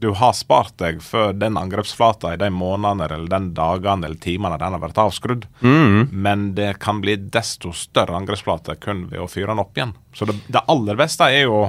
du 0.00 0.10
har 0.14 0.32
spart 0.32 0.76
deg 0.78 1.00
for 1.02 1.32
den 1.34 1.56
angrepsflata 1.58 2.34
i 2.34 2.38
de 2.40 2.50
månedene 2.54 3.08
eller 3.08 3.30
den 3.32 3.48
dagene 3.54 4.06
eller 4.06 4.20
timene 4.22 4.58
den 4.60 4.76
har 4.76 4.82
vært 4.82 5.00
avskrudd. 5.02 5.46
Mm. 5.60 6.12
Men 6.12 6.44
det 6.54 6.76
kan 6.82 7.00
bli 7.02 7.16
desto 7.18 7.72
større 7.74 8.14
angrepsflate 8.18 8.78
kun 8.82 9.06
ved 9.10 9.24
å 9.24 9.30
fyre 9.30 9.50
den 9.50 9.62
opp 9.64 9.74
igjen. 9.78 9.96
Så 10.14 10.28
det, 10.28 10.38
det 10.46 10.62
aller 10.70 10.98
beste 10.98 11.26
er 11.26 11.48
jo, 11.48 11.64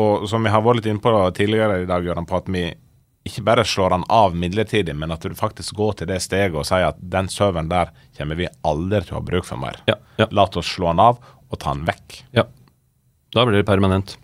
og 0.00 0.24
som 0.30 0.44
vi 0.44 0.54
har 0.54 0.64
vært 0.64 0.80
litt 0.80 0.88
inne 0.94 1.04
på 1.04 1.12
tidligere 1.36 1.82
i 1.82 1.90
dag, 1.90 2.08
Jørgen, 2.08 2.28
på 2.28 2.40
at 2.40 2.48
vi 2.52 2.70
ikke 3.28 3.44
bare 3.46 3.64
slår 3.68 3.94
den 3.94 4.08
av 4.10 4.34
midlertidig, 4.34 4.96
men 4.98 5.12
at 5.14 5.22
du 5.22 5.36
faktisk 5.38 5.76
går 5.78 6.00
til 6.00 6.10
det 6.10 6.18
steget 6.24 6.56
og 6.58 6.66
sier 6.66 6.88
at 6.88 6.98
den 6.98 7.28
søvnen 7.30 7.70
der 7.70 7.92
kommer 8.16 8.38
vi 8.38 8.48
aldri 8.66 9.04
til 9.04 9.14
å 9.14 9.20
ha 9.20 9.26
bruk 9.28 9.46
for 9.46 9.60
mer. 9.62 9.78
Ja, 9.86 10.00
ja. 10.18 10.26
La 10.34 10.48
oss 10.48 10.72
slå 10.72 10.90
den 10.90 11.04
av 11.04 11.20
og 11.52 11.60
ta 11.60 11.76
den 11.76 11.84
vekk. 11.86 12.22
Ja. 12.34 12.48
Da 13.32 13.44
blir 13.46 13.60
det 13.60 13.68
permanent. 13.68 14.16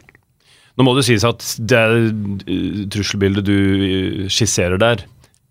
Nå 0.78 0.86
må 0.86 0.94
det 0.94 1.08
sies 1.08 1.26
at 1.26 1.42
det 1.58 1.78
eh, 1.82 2.82
trusselbildet 2.94 3.46
du 3.46 3.54
eh, 3.58 4.26
skisserer 4.30 4.78
der 4.80 5.02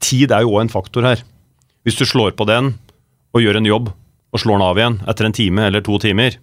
Tid 0.03 0.31
er 0.31 0.43
jo 0.45 0.53
òg 0.53 0.61
en 0.61 0.69
faktor 0.69 1.01
her. 1.07 1.23
Hvis 1.81 1.97
du 1.97 2.05
slår 2.05 2.35
på 2.37 2.45
den 2.45 2.75
og 3.33 3.41
gjør 3.41 3.57
en 3.57 3.67
jobb, 3.67 3.87
og 4.29 4.41
slår 4.43 4.59
den 4.59 4.65
av 4.67 4.77
igjen 4.77 4.97
etter 5.09 5.25
en 5.27 5.35
time 5.35 5.65
eller 5.67 5.81
to 5.83 5.97
timer 6.03 6.37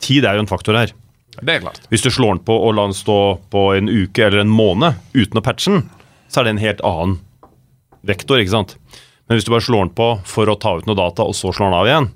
Tid 0.00 0.24
er 0.24 0.38
jo 0.38 0.44
en 0.46 0.50
faktor 0.50 0.78
her. 0.78 0.94
Det 1.40 1.54
er 1.54 1.62
klart. 1.62 1.82
Hvis 1.92 2.02
du 2.02 2.10
slår 2.10 2.38
den 2.38 2.44
på 2.48 2.56
og 2.56 2.72
lar 2.74 2.88
den 2.88 2.96
stå 2.96 3.18
på 3.52 3.66
en 3.76 3.90
uke 3.90 4.24
eller 4.26 4.42
en 4.42 4.52
måned 4.52 4.96
uten 5.14 5.38
å 5.38 5.44
patche 5.44 5.74
den, 5.74 5.84
så 6.32 6.40
er 6.40 6.48
det 6.48 6.54
en 6.54 6.62
helt 6.64 6.80
annen 6.86 7.18
vektor, 8.08 8.40
ikke 8.40 8.54
sant. 8.54 8.74
Men 9.28 9.38
hvis 9.38 9.46
du 9.46 9.52
bare 9.52 9.66
slår 9.66 9.86
den 9.86 9.94
på 9.94 10.08
for 10.26 10.50
å 10.50 10.56
ta 10.58 10.72
ut 10.78 10.88
noe 10.88 10.98
data, 10.98 11.26
og 11.28 11.36
så 11.36 11.52
slår 11.52 11.68
den 11.68 11.78
av 11.78 11.90
igjen, 11.90 12.08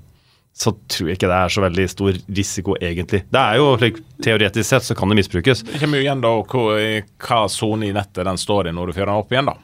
så 0.55 0.71
tror 0.87 1.09
jeg 1.09 1.17
ikke 1.17 1.27
det 1.27 1.37
er 1.37 1.51
så 1.51 1.63
veldig 1.65 1.85
stor 1.91 2.17
risiko, 2.31 2.77
egentlig. 2.79 3.25
Det 3.27 3.41
er 3.41 3.59
jo 3.59 3.73
like, 3.81 4.03
Teoretisk 4.23 4.69
sett 4.69 4.85
så 4.87 4.95
kan 4.95 5.11
det 5.11 5.17
misbrukes. 5.19 5.65
Det 5.67 5.81
kommer 5.81 5.99
jo 5.99 6.05
igjen 6.05 6.23
da 6.23 6.31
hva 6.47 7.39
sone 7.51 7.89
i 7.89 7.95
nettet 7.95 8.23
den 8.23 8.39
står 8.39 8.69
i 8.69 8.75
når 8.75 8.87
du 8.87 8.95
fyrer 8.95 9.11
den 9.11 9.19
opp 9.19 9.35
igjen, 9.35 9.51
da. 9.51 9.57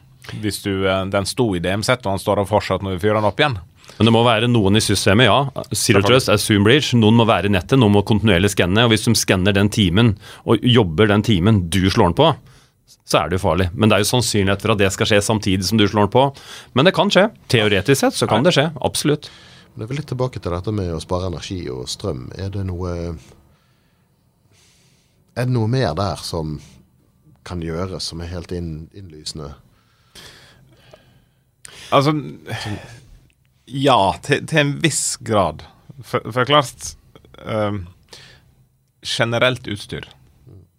Hvis 0.43 0.59
du, 0.65 0.73
eh, 0.85 1.05
den 1.11 1.25
sto 1.25 1.47
i 1.55 1.61
DM-sett, 1.63 2.03
og 2.03 2.11
den 2.11 2.23
står 2.23 2.41
der 2.41 2.49
fortsatt 2.49 2.83
når 2.83 2.97
du 2.97 3.05
fyrer 3.05 3.21
den 3.21 3.29
opp 3.29 3.39
igjen. 3.39 3.55
Men 3.97 4.07
det 4.07 4.13
må 4.13 4.21
være 4.25 4.49
noen 4.51 4.79
i 4.79 4.83
systemet, 4.83 5.29
ja. 5.29 5.63
Zero 5.77 6.03
Trust 6.03 6.31
Zoom 6.43 6.67
Bridge. 6.67 6.97
Noen 6.99 7.17
må 7.19 7.25
være 7.27 7.47
i 7.47 7.53
nettet, 7.55 7.79
noen 7.79 7.95
må 7.95 8.03
kontinuerlig 8.07 8.51
skanne. 8.53 8.85
Og 8.85 8.91
hvis 8.93 9.07
de 9.07 9.15
skanner 9.17 9.55
den 9.55 9.71
timen, 9.71 10.15
og 10.43 10.63
jobber 10.65 11.11
den 11.11 11.23
timen 11.23 11.65
du 11.71 11.85
slår 11.87 12.11
den 12.11 12.17
på, 12.19 12.31
så 13.07 13.21
er 13.21 13.31
det 13.31 13.39
jo 13.39 13.45
farlig. 13.45 13.69
Men 13.75 13.91
det 13.91 13.97
er 13.97 14.03
jo 14.03 14.11
sannsynlighet 14.11 14.63
for 14.63 14.73
at 14.75 14.81
det 14.81 14.91
skal 14.95 15.09
skje 15.09 15.21
samtidig 15.23 15.67
som 15.67 15.79
du 15.79 15.87
slår 15.87 16.07
den 16.09 16.15
på. 16.15 16.27
Men 16.75 16.87
det 16.87 16.95
kan 16.97 17.11
skje. 17.13 17.29
Teoretisk 17.51 18.03
sett 18.03 18.19
så 18.19 18.27
kan 18.29 18.43
det 18.47 18.55
skje. 18.55 18.69
Absolutt. 18.83 19.31
Men 19.73 19.85
jeg 19.85 19.91
vil 19.91 20.01
litt 20.01 20.09
tilbake 20.11 20.41
til 20.43 20.51
dette 20.51 20.73
med 20.75 20.91
å 20.91 20.99
spare 21.03 21.29
energi 21.31 21.61
og 21.71 21.87
strøm. 21.89 22.27
Er 22.35 22.51
det 22.51 22.65
noe 22.67 23.15
Er 25.31 25.47
det 25.47 25.53
noe 25.53 25.67
mer 25.71 25.93
der 25.95 26.19
som 26.19 26.59
kan 27.47 27.61
gjøres, 27.63 28.11
som 28.11 28.21
er 28.21 28.33
helt 28.33 28.51
inn, 28.51 28.89
innlysende? 28.93 29.53
Altså 31.91 32.13
Ja, 33.65 34.13
til, 34.23 34.45
til 34.47 34.59
en 34.59 34.75
viss 34.83 35.15
grad. 35.23 35.63
For, 36.03 36.23
for 36.31 36.45
klart 36.45 36.95
um, 37.45 37.85
Generelt 39.01 39.67
utstyr. 39.67 40.09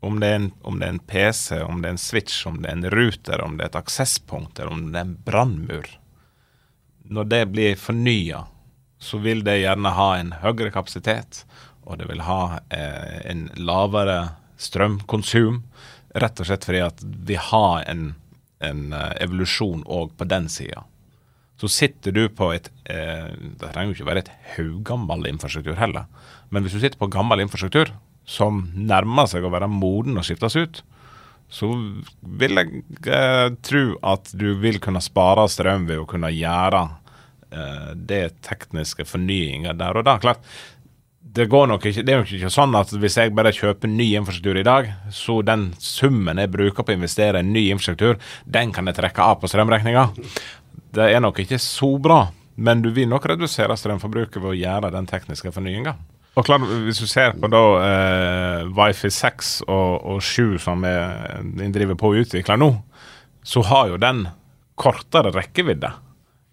Om 0.03 0.21
det, 0.21 0.29
en, 0.35 0.53
om 0.67 0.79
det, 0.81 0.87
er 0.87 0.95
en, 0.97 1.05
PC, 1.07 1.61
om 1.63 1.83
det 1.83 1.89
er 1.89 1.95
en 1.95 2.01
switch, 2.05 2.41
om 2.47 2.57
det 2.63 2.71
er 2.71 2.79
en 2.79 2.91
ruter, 2.91 3.43
om 3.43 3.57
det 3.57 3.69
er 3.69 3.71
et 3.71 3.77
aksesspunkt, 3.79 4.59
eller 4.59 4.75
om 4.75 4.89
det 4.91 4.99
er 4.99 5.07
en 5.07 5.19
brannmur 5.27 5.91
Når 7.07 7.29
det 7.31 7.43
blir 7.55 7.79
fornya, 7.79 8.43
så 9.03 9.19
vil 9.19 9.43
det 9.45 9.59
gjerne 9.59 9.91
ha 9.97 10.09
en 10.19 10.31
høyere 10.45 10.71
kapasitet, 10.75 11.43
og 11.83 11.99
det 11.99 12.07
vil 12.07 12.23
ha 12.23 12.61
eh, 12.71 13.19
en 13.33 13.49
lavere 13.59 14.37
strømkonsum. 14.63 15.65
Rett 16.23 16.39
og 16.39 16.47
slett 16.47 16.69
fordi 16.69 16.85
at 16.87 17.03
vi 17.03 17.39
har 17.41 17.83
en, 17.91 18.13
en 18.63 18.83
uh, 18.95 19.11
evolusjon 19.25 19.83
òg 19.91 20.13
på 20.19 20.29
den 20.29 20.47
sida. 20.53 20.85
Så 21.59 21.71
sitter 21.73 22.15
du 22.15 22.25
på 22.29 22.51
et 22.53 22.69
eh, 22.91 23.29
Det 23.33 23.69
trenger 23.71 23.93
jo 23.93 23.97
ikke 23.97 24.09
være 24.09 24.23
et 24.25 24.31
haugammel 24.57 25.29
infrastruktur 25.31 25.77
heller. 25.79 26.09
Men 26.51 26.65
hvis 26.65 26.75
du 26.75 26.81
sitter 26.83 26.99
på 26.99 27.11
gammel 27.13 27.45
infrastruktur 27.45 27.93
som 28.27 28.65
nærmer 28.75 29.29
seg 29.31 29.47
å 29.47 29.53
være 29.53 29.71
moden 29.71 30.19
og 30.19 30.27
skiftes 30.27 30.57
ut, 30.59 30.83
så 31.53 31.69
vil 32.41 32.59
jeg 32.59 32.83
eh, 33.07 33.49
tro 33.63 33.85
at 34.09 34.33
du 34.35 34.49
vil 34.63 34.81
kunne 34.83 35.03
spare 35.05 35.47
strøm 35.53 35.87
ved 35.91 36.03
å 36.03 36.09
kunne 36.09 36.33
gjøre 36.35 36.83
eh, 36.83 37.02
det 37.95 38.23
tekniske 38.47 39.05
fornyinga 39.09 39.75
der 39.77 39.99
og 40.01 40.07
da. 40.07 40.15
Klart, 40.23 40.47
det, 41.33 41.47
ikke, 41.47 42.03
det 42.05 42.13
er 42.13 42.21
nok 42.21 42.33
ikke 42.37 42.51
sånn 42.53 42.75
at 42.77 42.91
hvis 43.01 43.17
jeg 43.17 43.33
bare 43.37 43.55
kjøper 43.55 43.89
ny 43.89 44.11
infrastruktur 44.19 44.59
i 44.61 44.67
dag, 44.67 44.91
så 45.15 45.39
den 45.47 45.71
summen 45.81 46.41
jeg 46.43 46.51
bruker 46.53 46.85
på 46.85 46.93
å 46.93 46.99
investere 46.99 47.41
i 47.41 47.47
ny 47.47 47.69
infrastruktur, 47.73 48.19
den 48.45 48.73
kan 48.75 48.91
jeg 48.91 48.99
trekke 48.99 49.25
av 49.25 49.39
på 49.41 49.49
strømregninga. 49.49 50.09
Det 50.93 51.09
er 51.09 51.23
nok 51.25 51.41
ikke 51.41 51.61
så 51.63 51.95
bra, 52.03 52.27
men 52.61 52.83
du 52.85 52.91
vil 52.93 53.09
nok 53.09 53.31
redusere 53.33 53.79
strømforbruket 53.81 54.43
ved 54.43 54.51
å 54.51 54.59
gjøre 54.59 54.93
den 54.93 55.09
tekniske 55.09 55.55
fornyinga. 55.55 55.97
Og 56.37 56.47
klar, 56.49 56.65
Hvis 56.65 57.01
du 57.01 57.09
ser 57.09 57.35
på 57.37 57.49
da 57.53 57.63
eh, 57.85 58.69
Wifi 58.73 59.11
6 59.13 59.51
og, 59.69 60.05
og 60.15 60.23
7 60.25 60.59
som 60.65 60.85
vi 60.85 61.73
driver 61.73 61.97
på 62.01 62.13
å 62.13 62.23
utvikle 62.25 62.57
nå, 62.61 62.71
så 63.45 63.65
har 63.69 63.93
jo 63.93 64.01
den 64.01 64.27
kortere 64.81 65.33
rekkevidde 65.35 65.93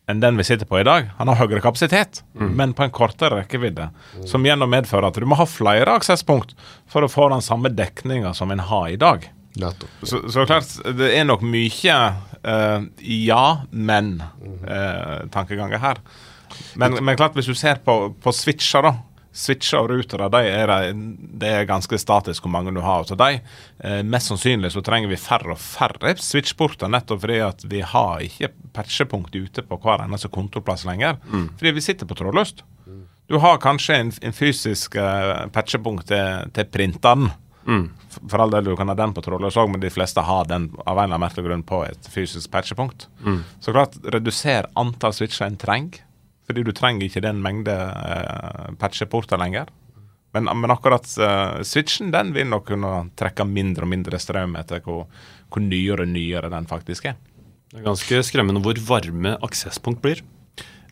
enn 0.10 0.22
den 0.24 0.40
vi 0.40 0.44
sitter 0.48 0.66
på 0.66 0.80
i 0.80 0.88
dag. 0.88 1.12
Han 1.20 1.30
har 1.30 1.38
høyere 1.44 1.62
kapasitet, 1.62 2.24
mm. 2.34 2.54
men 2.58 2.74
på 2.74 2.84
en 2.86 2.94
kortere 2.94 3.44
rekkevidde. 3.44 3.90
Mm. 4.18 4.24
Som 4.30 4.46
gjennom 4.48 4.72
medfører 4.74 5.08
at 5.12 5.20
du 5.22 5.26
må 5.30 5.36
ha 5.38 5.46
flere 5.50 5.94
aksesspunkt 6.00 6.56
for 6.90 7.06
å 7.06 7.12
få 7.12 7.30
den 7.34 7.44
samme 7.46 7.70
dekninga 7.70 8.34
som 8.38 8.52
en 8.54 8.64
har 8.72 8.88
i 8.90 8.98
dag. 9.00 9.20
Så, 10.02 10.18
så, 10.32 10.46
klart, 10.50 10.70
det 10.98 11.10
er 11.18 11.26
nok 11.28 11.42
mye 11.46 11.98
uh, 12.46 12.80
ja, 13.04 13.62
men-tankeganger 13.70 15.78
mm. 15.78 15.82
uh, 15.82 15.88
her. 15.88 15.98
Men, 16.80 16.98
men, 17.04 17.18
klart, 17.18 17.36
hvis 17.38 17.50
du 17.50 17.56
ser 17.58 17.76
på, 17.86 18.14
på 18.24 18.32
switcher, 18.34 18.82
da 18.86 18.92
switcher 19.40 19.84
og 19.84 19.92
rutere 19.94 20.30
de 20.34 20.42
er, 20.52 20.74
det 21.40 21.52
er 21.62 21.70
ganske 21.70 22.00
statisk 22.02 22.46
hvor 22.46 22.54
mange 22.54 22.74
du 22.76 22.82
har 22.84 23.06
av 23.06 23.20
dem. 23.20 23.40
Eh, 23.80 24.02
mest 24.04 24.32
sannsynlig 24.32 24.74
så 24.76 24.84
trenger 24.86 25.12
vi 25.12 25.20
færre 25.20 25.54
og 25.56 25.62
færre 25.62 26.16
switchporter, 26.20 26.92
nettopp 26.92 27.24
fordi 27.24 27.40
at 27.46 27.64
vi 27.72 27.84
har 27.86 28.26
ikke 28.26 28.52
patchepunkt 28.76 29.36
ute 29.36 29.64
på 29.66 29.80
hver 29.84 30.04
eneste 30.06 30.32
kontorplass 30.34 30.86
lenger. 30.90 31.20
Mm. 31.32 31.48
Fordi 31.60 31.76
vi 31.78 31.86
sitter 31.86 32.10
på 32.10 32.18
trådløst. 32.20 32.66
Du 33.30 33.38
har 33.38 33.60
kanskje 33.62 33.96
en, 34.02 34.12
en 34.26 34.34
fysisk 34.34 34.96
uh, 34.98 35.46
patchepunkt 35.54 36.08
til, 36.10 36.50
til 36.56 36.66
printeren. 36.74 37.28
Mm. 37.70 37.92
For 38.18 38.42
all 38.42 38.50
del, 38.50 38.66
du 38.66 38.76
kan 38.78 38.90
ha 38.90 38.96
den 38.98 39.14
på 39.14 39.22
trådløs 39.22 39.58
òg, 39.62 39.70
men 39.70 39.84
de 39.84 39.92
fleste 39.94 40.24
har 40.26 40.48
den 40.50 40.72
av 40.82 40.98
en 40.98 41.04
eller 41.04 41.14
annen 41.14 41.22
merkelig 41.28 41.46
grunn 41.46 41.66
på 41.68 41.84
et 41.86 42.10
fysisk 42.10 42.50
patchepunkt. 42.52 43.06
Mm. 43.22 43.44
Så 43.62 43.76
klart, 43.76 44.00
reduser 44.16 44.72
antall 44.80 45.14
switcher 45.14 45.46
en 45.46 45.60
trenger 45.62 46.02
fordi 46.50 46.66
du 46.66 46.74
trenger 46.74 47.06
ikke 47.06 47.22
den 47.22 47.44
mengde 47.46 47.76
uh, 47.76 48.74
patcheporter 48.82 49.38
lenger. 49.38 49.70
Men, 50.34 50.50
men 50.62 50.74
akkurat 50.74 51.06
uh, 51.22 51.62
switchen 51.66 52.10
den 52.14 52.34
vil 52.34 52.50
nok 52.50 52.68
kunne 52.70 52.94
trekke 53.18 53.46
mindre 53.46 53.86
og 53.86 53.94
mindre 53.94 54.20
strøm 54.22 54.58
etter 54.58 54.82
hvor, 54.86 55.06
hvor 55.50 55.64
nyere 55.64 56.06
og 56.06 56.12
nyere 56.12 56.50
den 56.54 56.70
faktisk 56.70 57.10
er. 57.12 57.20
Det 57.70 57.84
er 57.84 57.86
ganske 57.86 58.24
skremmende 58.26 58.62
hvor 58.66 58.82
varme 58.88 59.36
aksesspunkt 59.46 60.02
blir. 60.02 60.24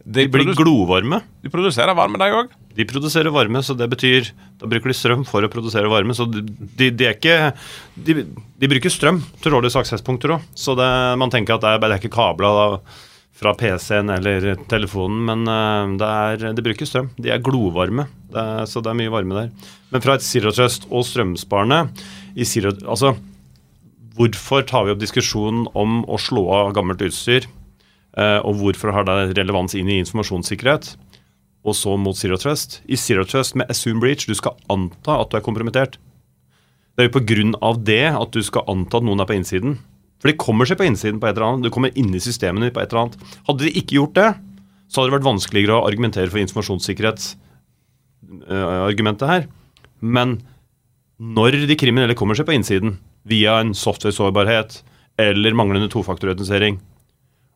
De, 0.08 0.24
de 0.24 0.30
blir 0.32 0.54
glovarme. 0.56 1.20
De 1.43 1.50
produserer 1.52 1.98
varme, 1.98 2.20
de 2.22 2.30
òg. 2.32 2.54
De 2.78 2.86
produserer 2.88 3.34
varme, 3.34 3.60
så 3.65 3.74
det 3.76 3.89
betyr 3.91 4.30
Da 4.62 4.70
bruker 4.70 4.93
de 4.93 4.96
strøm 4.96 5.26
for 5.28 5.43
å 5.43 5.50
produsere 5.52 5.89
varme. 5.91 6.13
Så 6.15 6.30
de, 6.30 6.46
de, 6.46 6.91
de 6.93 7.10
er 7.10 7.17
ikke 7.17 7.52
de, 8.06 8.70
bruker 8.70 8.93
strøm 8.93 9.20
til 9.41 9.54
rådløse 9.54 9.82
aksesspunkter 9.82 10.38
òg. 10.38 10.48
Så 10.56 10.78
det, 10.78 10.88
man 11.20 11.34
tenker 11.34 11.58
at 11.58 11.65
det 11.65 11.74
er, 11.74 11.82
det 11.84 11.91
er 11.98 12.02
ikke 12.04 12.13
kabla 12.13 12.54
fra 13.38 13.54
PC-en 13.54 14.10
eller 14.15 14.56
telefonen, 14.69 15.23
men 15.28 15.45
uh, 15.45 15.95
det, 16.00 16.10
er, 16.10 16.45
det, 16.58 16.65
bruker 16.65 16.89
strøm. 16.89 17.12
De 17.21 17.32
er 17.34 17.43
glovarme, 17.43 18.08
det 18.34 18.43
er, 18.43 18.69
så 18.69 18.82
det 18.82 18.91
er 18.91 19.00
mye 19.02 19.13
varme 19.13 19.38
der. 19.38 19.73
Men 19.93 20.04
fra 20.04 20.17
et 20.17 20.26
Zero 20.26 20.54
Trust 20.56 20.88
og 20.89 21.06
strømsparende 21.06 21.84
i 22.38 22.47
Zero, 22.47 22.73
altså, 22.86 23.15
Hvorfor 24.17 24.63
tar 24.65 24.88
vi 24.88 24.93
opp 24.95 25.02
diskusjonen 25.02 25.67
om 25.78 26.00
å 26.10 26.17
slå 26.17 26.47
av 26.50 26.71
gammelt 26.73 27.04
utstyr? 27.06 27.45
Uh, 28.17 28.41
og 28.41 28.58
hvorfor 28.58 28.89
har 28.95 29.06
det 29.06 29.38
relevans 29.38 29.76
inn 29.78 29.91
i 29.93 30.00
informasjonssikkerhet? 30.02 30.95
Og 31.67 31.76
så 31.78 31.93
mot 32.02 32.17
Zero 32.17 32.39
Trust. 32.41 32.80
I 32.89 32.97
Zero 32.97 33.28
Trust 33.30 33.54
med 33.60 33.69
assume 33.69 34.02
breach, 34.02 34.26
du 34.26 34.34
skal 34.38 34.58
anta 34.73 35.19
at 35.21 35.30
du 35.30 35.38
er 35.38 35.45
kompromittert. 35.45 36.00
Det 36.97 37.06
er 37.06 37.12
jo 37.12 37.19
pga. 37.19 37.76
det 37.78 38.06
at 38.10 38.34
du 38.34 38.41
skal 38.41 38.65
anta 38.73 38.97
at 38.97 39.06
noen 39.06 39.21
er 39.21 39.30
på 39.30 39.38
innsiden. 39.38 39.78
For 40.28 40.34
de 40.34 40.44
kommer 40.44 40.68
seg 40.68 40.76
på 40.76 40.84
innsiden 40.84 41.22
på 41.24 41.30
et 41.30 41.38
eller 41.38 41.46
annet. 41.48 41.63
Du 41.63 41.72
kommer 41.72 41.96
inn 41.96 42.12
i 42.12 42.20
systemene 42.20 42.68
på 42.76 42.84
et 42.84 42.92
eller 42.92 43.06
annet. 43.06 43.16
Hadde 43.48 43.63
de 43.63 43.72
ikke 43.80 43.96
gjort 43.96 44.12
det, 44.18 44.36
så 44.92 45.00
hadde 45.00 45.08
det 45.08 45.16
vært 45.16 45.30
vanskeligere 45.30 45.78
å 45.78 45.86
argumentere 45.88 46.28
for 46.34 46.42
informasjonssikkerhetsargumentet 46.42 49.28
her. 49.32 49.48
Men 50.04 50.44
når 51.16 51.63
de 51.70 51.78
kriminelle 51.80 52.20
kommer 52.20 52.36
seg 52.36 52.44
på 52.50 52.56
innsiden 52.58 53.00
via 53.24 53.56
en 53.62 53.72
software-sårbarhet 53.72 54.84
eller 55.24 55.56
manglende 55.56 55.88
tofaktorautentisering, 55.96 56.76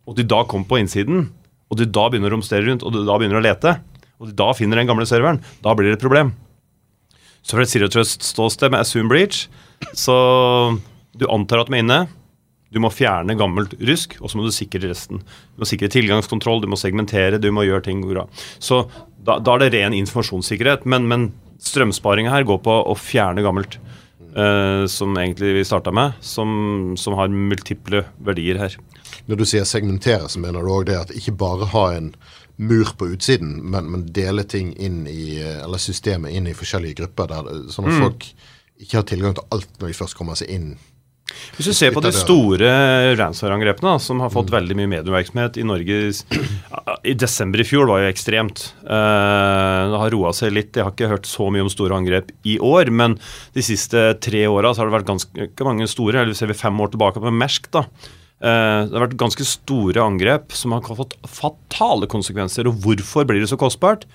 og 0.07 0.15
de 0.15 0.23
da 0.31 0.39
kommer 0.47 0.71
på 0.71 0.79
innsiden, 0.79 1.27
og 1.67 1.75
de 1.75 1.91
da 1.91 2.07
begynner 2.07 2.31
å 2.31 2.35
romstere 2.37 2.63
rundt, 2.69 2.87
og 2.87 2.95
de 2.95 3.03
da 3.03 3.19
begynner 3.19 3.35
å 3.41 3.43
lete, 3.43 3.83
og 4.15 4.31
de 4.31 4.33
da 4.39 4.55
finner 4.55 4.79
den 4.79 4.87
gamle 4.87 5.03
serveren, 5.11 5.43
da 5.59 5.75
blir 5.75 5.91
det 5.91 5.99
et 5.99 6.07
problem. 6.07 6.31
Så 7.43 7.59
fra 7.59 7.67
et 7.67 7.73
Zero 7.75 7.91
Trust-ståsted 7.91 8.71
med 8.71 8.79
Assume 8.79 9.11
Breach, 9.11 9.51
så 9.91 10.15
du 11.11 11.27
antar 11.27 11.59
at 11.65 11.67
de 11.67 11.75
er 11.75 11.83
inne. 11.83 12.07
Du 12.71 12.79
må 12.79 12.91
fjerne 12.93 13.35
gammelt 13.39 13.73
rusk, 13.83 14.15
og 14.21 14.31
så 14.31 14.39
må 14.39 14.45
du 14.47 14.53
sikre 14.55 14.87
resten. 14.87 15.19
Du 15.55 15.63
må 15.63 15.67
sikre 15.67 15.91
tilgangskontroll, 15.91 16.61
du 16.63 16.69
må 16.71 16.79
segmentere, 16.79 17.41
du 17.41 17.49
må 17.51 17.65
gjøre 17.67 17.85
ting 17.89 18.03
bra. 18.05 18.27
Så 18.63 18.85
da, 19.19 19.39
da 19.43 19.57
er 19.57 19.65
det 19.65 19.73
ren 19.75 19.95
informasjonssikkerhet. 19.97 20.87
Men, 20.89 21.09
men 21.11 21.31
strømsparinga 21.61 22.31
her 22.31 22.47
går 22.47 22.61
på 22.65 22.77
å 22.87 22.95
fjerne 22.97 23.43
gammelt. 23.45 23.79
Uh, 24.31 24.87
som 24.87 25.11
egentlig 25.19 25.49
vi 25.57 25.63
starta 25.67 25.91
med, 25.91 26.13
som, 26.23 26.93
som, 26.95 27.17
har 27.19 27.27
multiple 27.27 28.05
verdier 28.23 28.61
her. 28.61 28.77
Når 29.27 29.41
du 29.41 29.43
sier 29.43 29.65
segmentere, 29.67 30.29
så 30.31 30.39
mener 30.39 30.63
du 30.63 30.71
òg 30.71 30.85
det 30.87 30.95
at 30.95 31.11
ikke 31.11 31.33
bare 31.35 31.67
ha 31.73 31.81
en 31.97 32.13
mur 32.55 32.93
på 32.95 33.09
utsiden, 33.11 33.57
men, 33.73 33.89
men 33.91 34.05
dele 34.15 34.45
ting 34.47 34.71
inn 34.79 35.03
i, 35.09 35.41
eller 35.41 35.83
systemet 35.83 36.31
inn 36.31 36.47
i 36.47 36.55
forskjellige 36.55 37.01
grupper, 37.01 37.27
der, 37.27 37.51
sånn 37.75 37.89
at 37.89 37.97
mm. 37.97 38.05
folk 38.05 38.29
ikke 38.81 39.01
har 39.01 39.09
tilgang 39.11 39.35
til 39.35 39.51
alt 39.57 39.75
når 39.81 39.91
de 39.91 39.99
først 39.99 40.17
kommer 40.17 40.39
seg 40.39 40.55
inn 40.55 40.71
hvis 41.57 41.67
du 41.67 41.75
ser 41.75 41.91
på 41.93 42.01
de 42.03 42.11
store 42.15 42.69
ransomware-angrepene, 43.19 43.97
som 44.01 44.21
har 44.23 44.31
fått 44.33 44.51
veldig 44.53 44.77
mye 44.79 44.89
medieoppmerksomhet 44.95 45.59
i 45.61 45.65
Norge 45.67 45.97
I 47.07 47.13
desember 47.23 47.61
i 47.61 47.65
fjor 47.67 47.89
var 47.89 48.03
jo 48.03 48.11
ekstremt. 48.11 48.63
Uh, 48.85 49.91
det 49.91 49.99
har 50.01 50.15
roa 50.15 50.31
seg 50.35 50.55
litt. 50.55 50.73
Jeg 50.77 50.87
har 50.87 50.95
ikke 50.95 51.11
hørt 51.11 51.29
så 51.29 51.49
mye 51.53 51.65
om 51.65 51.71
store 51.71 51.99
angrep 51.99 52.31
i 52.47 52.57
år, 52.63 52.89
men 52.93 53.17
de 53.57 53.65
siste 53.65 54.07
tre 54.23 54.45
åra 54.49 54.73
har 54.73 54.89
det 54.89 54.95
vært 54.95 55.11
ganske 55.11 55.67
mange 55.67 55.89
store. 55.91 56.23
Eller 56.23 56.37
ser 56.37 56.51
vi 56.51 56.57
fem 56.57 56.81
år 56.81 56.93
tilbake 56.95 57.21
på 57.21 57.35
Mersk, 57.35 57.69
da. 57.75 57.85
Uh, 58.41 58.87
det 58.87 58.95
har 58.95 59.05
vært 59.05 59.19
ganske 59.21 59.45
store 59.45 60.01
angrep 60.01 60.55
som 60.57 60.73
har 60.73 60.85
fått 60.97 61.17
fatale 61.29 62.09
konsekvenser. 62.09 62.71
Og 62.71 62.79
hvorfor 62.85 63.27
blir 63.29 63.43
det 63.43 63.51
så 63.51 63.59
kostbart? 63.59 64.07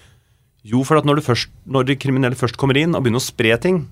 Jo, 0.66 0.81
for 0.83 0.98
at 0.98 1.07
når, 1.07 1.22
først, 1.22 1.52
når 1.68 1.92
de 1.92 2.00
kriminelle 2.00 2.38
først 2.38 2.59
kommer 2.59 2.79
inn 2.81 2.96
og 2.96 3.05
begynner 3.05 3.22
å 3.22 3.29
spre 3.29 3.55
ting, 3.62 3.85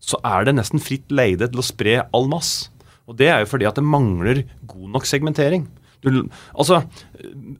så 0.00 0.20
er 0.26 0.46
det 0.46 0.56
nesten 0.58 0.82
fritt 0.82 1.10
leide 1.12 1.50
til 1.50 1.60
å 1.60 1.66
spre 1.66 2.00
all 2.14 2.28
mass. 2.30 2.70
Og 3.08 3.16
det 3.18 3.30
er 3.32 3.42
jo 3.42 3.50
fordi 3.50 3.68
at 3.68 3.78
det 3.78 3.86
mangler 3.86 4.44
god 4.68 4.94
nok 4.94 5.08
segmentering. 5.08 5.66
Du, 6.04 6.28
altså, 6.54 6.84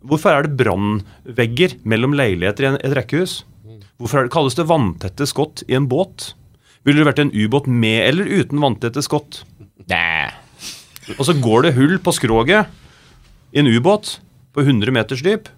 Hvorfor 0.07 0.31
er 0.31 0.46
det 0.46 0.59
brannvegger 0.61 1.79
mellom 1.88 2.14
leiligheter 2.14 2.68
i 2.68 2.74
et 2.77 2.96
rekkehus? 3.01 3.40
Hvorfor 3.98 4.27
det, 4.27 4.33
kalles 4.35 4.55
det 4.55 4.68
vanntette 4.68 5.27
skott 5.27 5.64
i 5.66 5.74
en 5.74 5.88
båt? 5.90 6.33
Ville 6.87 7.03
det 7.03 7.09
vært 7.09 7.22
en 7.24 7.35
ubåt 7.35 7.66
med 7.66 8.05
eller 8.07 8.31
uten 8.31 8.62
vanntette 8.62 9.03
skott? 9.03 9.42
Nei. 9.88 10.29
og 11.16 11.24
så 11.24 11.35
går 11.40 11.64
det 11.64 11.77
hull 11.79 11.96
på 12.05 12.12
skroget 12.12 12.68
i 13.57 13.62
en 13.62 13.70
ubåt 13.70 14.18
på 14.53 14.62
100 14.62 14.92
meters 14.92 15.22
dyp, 15.24 15.48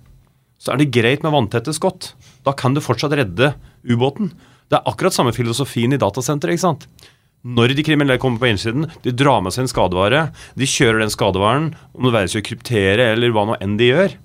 så 0.60 0.72
er 0.72 0.80
det 0.80 0.92
greit 0.94 1.24
med 1.24 1.34
vanntette 1.34 1.74
skott. 1.74 2.12
Da 2.46 2.54
kan 2.56 2.76
du 2.76 2.80
fortsatt 2.84 3.16
redde 3.18 3.52
ubåten. 3.82 4.30
Det 4.70 4.78
er 4.78 4.86
akkurat 4.86 5.14
samme 5.14 5.34
filosofien 5.34 5.92
i 5.92 5.98
datasenteret. 5.98 6.54
ikke 6.54 6.66
sant? 6.68 6.86
Når 7.40 7.72
de 7.74 7.82
kriminelle 7.82 8.20
kommer 8.20 8.38
på 8.42 8.50
innsiden, 8.52 8.86
de 9.02 9.12
drar 9.16 9.40
med 9.42 9.54
seg 9.54 9.64
en 9.64 9.72
skadevare. 9.72 10.26
De 10.60 10.68
kjører 10.68 11.00
den 11.02 11.12
skadevaren, 11.12 11.70
om 11.96 12.06
det 12.06 12.14
være 12.14 12.30
seg 12.30 12.42
å 12.42 12.48
kryptere 12.50 13.06
eller 13.14 13.32
hva 13.34 13.46
nå 13.48 13.56
enn 13.64 13.78
de 13.80 13.88
gjør. 13.90 14.16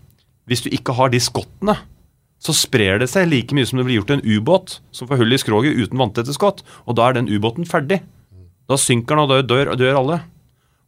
Hvis 0.45 0.65
du 0.65 0.69
ikke 0.75 0.93
har 0.97 1.10
de 1.10 1.21
skottene, 1.23 1.77
så 2.43 2.53
sprer 2.53 2.99
det 3.01 3.08
seg 3.10 3.29
like 3.31 3.55
mye 3.55 3.65
som 3.65 3.79
det 3.79 3.88
blir 3.88 4.01
gjort 4.01 4.12
til 4.12 4.19
en 4.19 4.27
ubåt 4.27 4.77
som 4.93 5.10
får 5.10 5.21
hull 5.21 5.34
i 5.34 5.39
skroget 5.41 5.79
uten 5.79 5.97
vanntette 5.97 6.36
skott. 6.36 6.62
Og 6.86 6.99
da 6.99 7.08
er 7.08 7.17
den 7.17 7.31
ubåten 7.31 7.65
ferdig. 7.65 8.03
Da 8.69 8.77
synker 8.77 9.15
den, 9.15 9.23
og 9.23 9.49
dør, 9.49 9.73
dør 9.79 10.01
alle. 10.01 10.19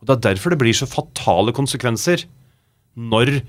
Og 0.01 0.09
Det 0.09 0.17
er 0.17 0.25
derfor 0.33 0.53
det 0.53 0.59
blir 0.61 0.75
så 0.77 0.85
fatale 0.89 1.55
konsekvenser 1.55 2.27
når 2.97 3.39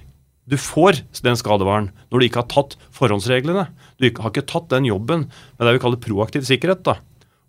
du 0.48 0.56
får 0.56 1.02
den 1.20 1.36
skadevaren, 1.36 1.90
når 2.08 2.20
du 2.20 2.24
ikke 2.24 2.40
har 2.40 2.48
tatt 2.48 2.78
forhåndsreglene. 2.96 3.66
Du 3.98 4.06
har 4.06 4.30
ikke 4.30 4.46
tatt 4.46 4.68
den 4.70 4.86
jobben 4.86 5.26
med 5.26 5.66
det 5.66 5.74
vi 5.76 5.82
kaller 5.82 6.02
proaktiv 6.02 6.46
sikkerhet. 6.46 6.84
da, 6.86 6.98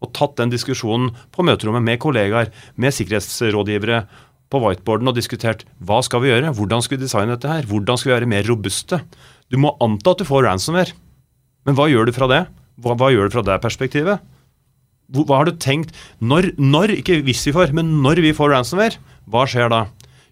Og 0.01 0.13
tatt 0.13 0.37
den 0.37 0.49
diskusjonen 0.49 1.13
på 1.31 1.45
møterommet 1.45 1.83
med 1.83 1.99
kollegaer, 1.99 2.51
med 2.75 2.95
sikkerhetsrådgivere, 2.95 4.07
på 4.49 4.61
whiteboarden 4.63 5.11
og 5.11 5.17
diskutert 5.17 5.61
hva 5.85 5.99
skal 6.05 6.23
vi 6.23 6.31
gjøre, 6.31 6.53
hvordan 6.57 6.81
skal 6.81 6.97
vi 6.97 7.03
designe 7.05 7.35
dette 7.35 7.51
her, 7.51 7.67
hvordan 7.69 7.99
skal 7.99 8.09
vi 8.09 8.15
være 8.15 8.29
mer 8.31 8.47
robuste. 8.49 9.01
Du 9.53 9.59
må 9.61 9.75
anta 9.81 10.15
at 10.15 10.21
du 10.21 10.25
får 10.25 10.47
ransomware, 10.47 10.95
men 11.67 11.77
hva 11.77 11.85
gjør 11.89 12.09
du 12.09 12.15
fra 12.15 12.29
det? 12.31 12.41
Hva, 12.81 12.95
hva 12.97 13.11
gjør 13.13 13.29
du 13.29 13.35
fra 13.37 13.45
det 13.45 13.59
perspektivet? 13.61 14.25
Hva, 15.09 15.25
Hva 15.25 15.41
har 15.41 15.49
du 15.49 15.57
tenkt 15.61 15.93
når, 16.17 16.53
når, 16.57 16.95
ikke 17.01 17.19
hvis 17.25 17.45
vi 17.45 17.53
får, 17.53 17.73
men 17.77 17.99
når 18.01 18.23
vi 18.25 18.33
får 18.33 18.55
ransomware, 18.55 18.97
hva 19.29 19.45
skjer 19.49 19.69
da? 19.69 19.85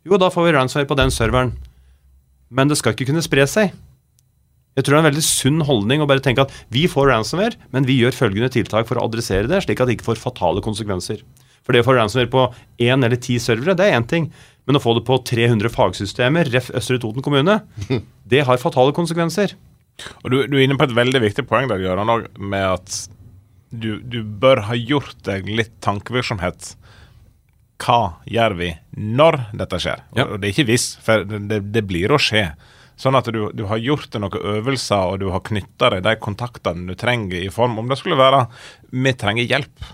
Jo, 0.08 0.18
da 0.18 0.32
får 0.34 0.48
vi 0.48 0.56
ransomware 0.56 0.90
på 0.90 0.98
den 0.98 1.14
serveren. 1.14 1.54
Men 2.50 2.70
det 2.72 2.80
skal 2.80 2.96
ikke 2.96 3.10
kunne 3.12 3.26
spre 3.26 3.46
seg. 3.50 3.74
Jeg 4.78 4.86
tror 4.86 4.94
det 4.94 5.00
er 5.00 5.04
en 5.04 5.10
veldig 5.10 5.26
sunn 5.26 5.64
holdning 5.66 6.04
å 6.04 6.08
bare 6.10 6.22
tenke 6.22 6.46
at 6.46 6.54
vi 6.74 6.84
får 6.92 7.10
ransomware, 7.10 7.58
men 7.74 7.88
vi 7.90 7.98
gjør 7.98 8.14
følgende 8.14 8.52
tiltak 8.54 8.86
for 8.90 9.00
å 9.00 9.08
adressere 9.10 9.50
det, 9.50 9.64
slik 9.66 9.82
at 9.82 9.90
det 9.90 9.98
ikke 9.98 10.12
får 10.12 10.22
fatale 10.22 10.62
konsekvenser. 10.66 11.24
For 11.66 11.74
det 11.74 11.82
å 11.82 11.88
få 11.90 11.98
ransomware 11.98 12.30
på 12.32 12.44
én 12.86 13.02
eller 13.04 13.18
ti 13.20 13.40
servere, 13.42 13.76
det 13.76 13.88
er 13.88 13.98
én 13.98 14.06
ting. 14.08 14.30
Men 14.70 14.78
å 14.78 14.84
få 14.84 14.94
det 14.98 15.04
på 15.08 15.18
300 15.26 15.72
fagsystemer, 15.74 16.52
ref. 16.54 16.70
Østre 16.78 17.00
Toten 17.02 17.26
kommune, 17.26 17.58
det 18.32 18.46
har 18.46 18.62
fatale 18.62 18.94
konsekvenser. 18.96 19.58
Og 20.22 20.30
du, 20.30 20.40
du 20.46 20.58
er 20.60 20.68
inne 20.68 20.78
på 20.78 20.86
et 20.86 20.96
veldig 20.96 21.24
viktig 21.26 21.48
poeng 21.50 21.72
der, 21.72 21.82
Gøran, 21.82 22.28
med 22.38 22.66
at 22.70 22.98
du, 23.74 23.98
du 24.00 24.22
bør 24.22 24.62
ha 24.70 24.78
gjort 24.78 25.18
deg 25.28 25.50
litt 25.50 25.74
tankevirksomhet. 25.84 26.76
Hva 27.82 28.22
gjør 28.30 28.56
vi 28.62 28.72
når 28.96 29.42
dette 29.58 29.82
skjer? 29.82 30.06
Ja. 30.18 30.30
Og 30.30 30.42
det 30.42 30.50
er 30.50 30.56
ikke 30.56 30.70
hvis, 30.70 30.92
for 31.04 31.26
det, 31.28 31.44
det, 31.50 31.62
det 31.74 31.84
blir 31.90 32.14
å 32.14 32.22
skje. 32.22 32.52
Sånn 32.98 33.18
at 33.18 33.30
du, 33.30 33.44
du 33.54 33.68
har 33.70 33.78
gjort 33.78 34.10
deg 34.14 34.24
noen 34.24 34.58
øvelser, 34.58 35.14
og 35.14 35.22
du 35.22 35.30
har 35.34 35.44
knytta 35.46 35.92
deg 35.94 36.06
de 36.08 36.16
kontaktene 36.22 36.90
du 36.90 36.98
trenger 36.98 37.38
i 37.44 37.52
form 37.54 37.78
Om 37.78 37.92
det 37.92 38.00
skulle 38.00 38.18
være 38.18 38.48
vi 38.90 39.14
trenger 39.14 39.46
hjelp. 39.46 39.88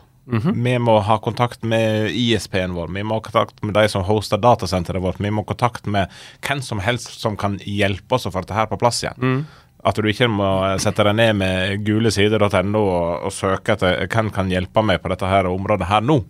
Vi 0.56 0.76
må 0.80 0.94
ha 1.04 1.18
kontakt 1.20 1.66
med 1.68 2.14
ISP-en 2.16 2.78
vår, 2.78 2.88
vi 2.96 3.02
må 3.04 3.18
ha 3.18 3.24
kontakt 3.26 3.58
med 3.64 3.76
de 3.76 3.90
som 3.92 4.06
hoster 4.08 4.40
datasenteret 4.40 5.04
vårt, 5.04 5.20
vi 5.20 5.32
må 5.32 5.44
ha 5.44 5.50
kontakt 5.50 5.86
med 5.86 6.12
hvem 6.48 6.62
som 6.64 6.80
helst 6.80 7.20
som 7.20 7.36
kan 7.36 7.58
hjelpe 7.60 8.16
oss 8.16 8.30
å 8.30 8.32
få 8.32 8.46
dette 8.46 8.56
her 8.56 8.70
på 8.72 8.80
plass 8.80 9.02
igjen. 9.04 9.44
At 9.84 10.00
du 10.00 10.08
ikke 10.08 10.30
må 10.32 10.48
sette 10.80 11.04
deg 11.04 11.18
ned 11.20 11.36
med 11.42 11.84
gulesider.no 11.84 12.84
og, 12.86 13.28
og 13.28 13.36
søke 13.36 13.76
etter 13.76 14.06
hvem 14.08 14.32
kan 14.32 14.52
hjelpe 14.54 14.86
meg 14.86 15.02
på 15.04 15.12
dette 15.12 15.28
her 15.28 15.50
området 15.52 15.90
her 15.92 16.08
nå. 16.08 16.22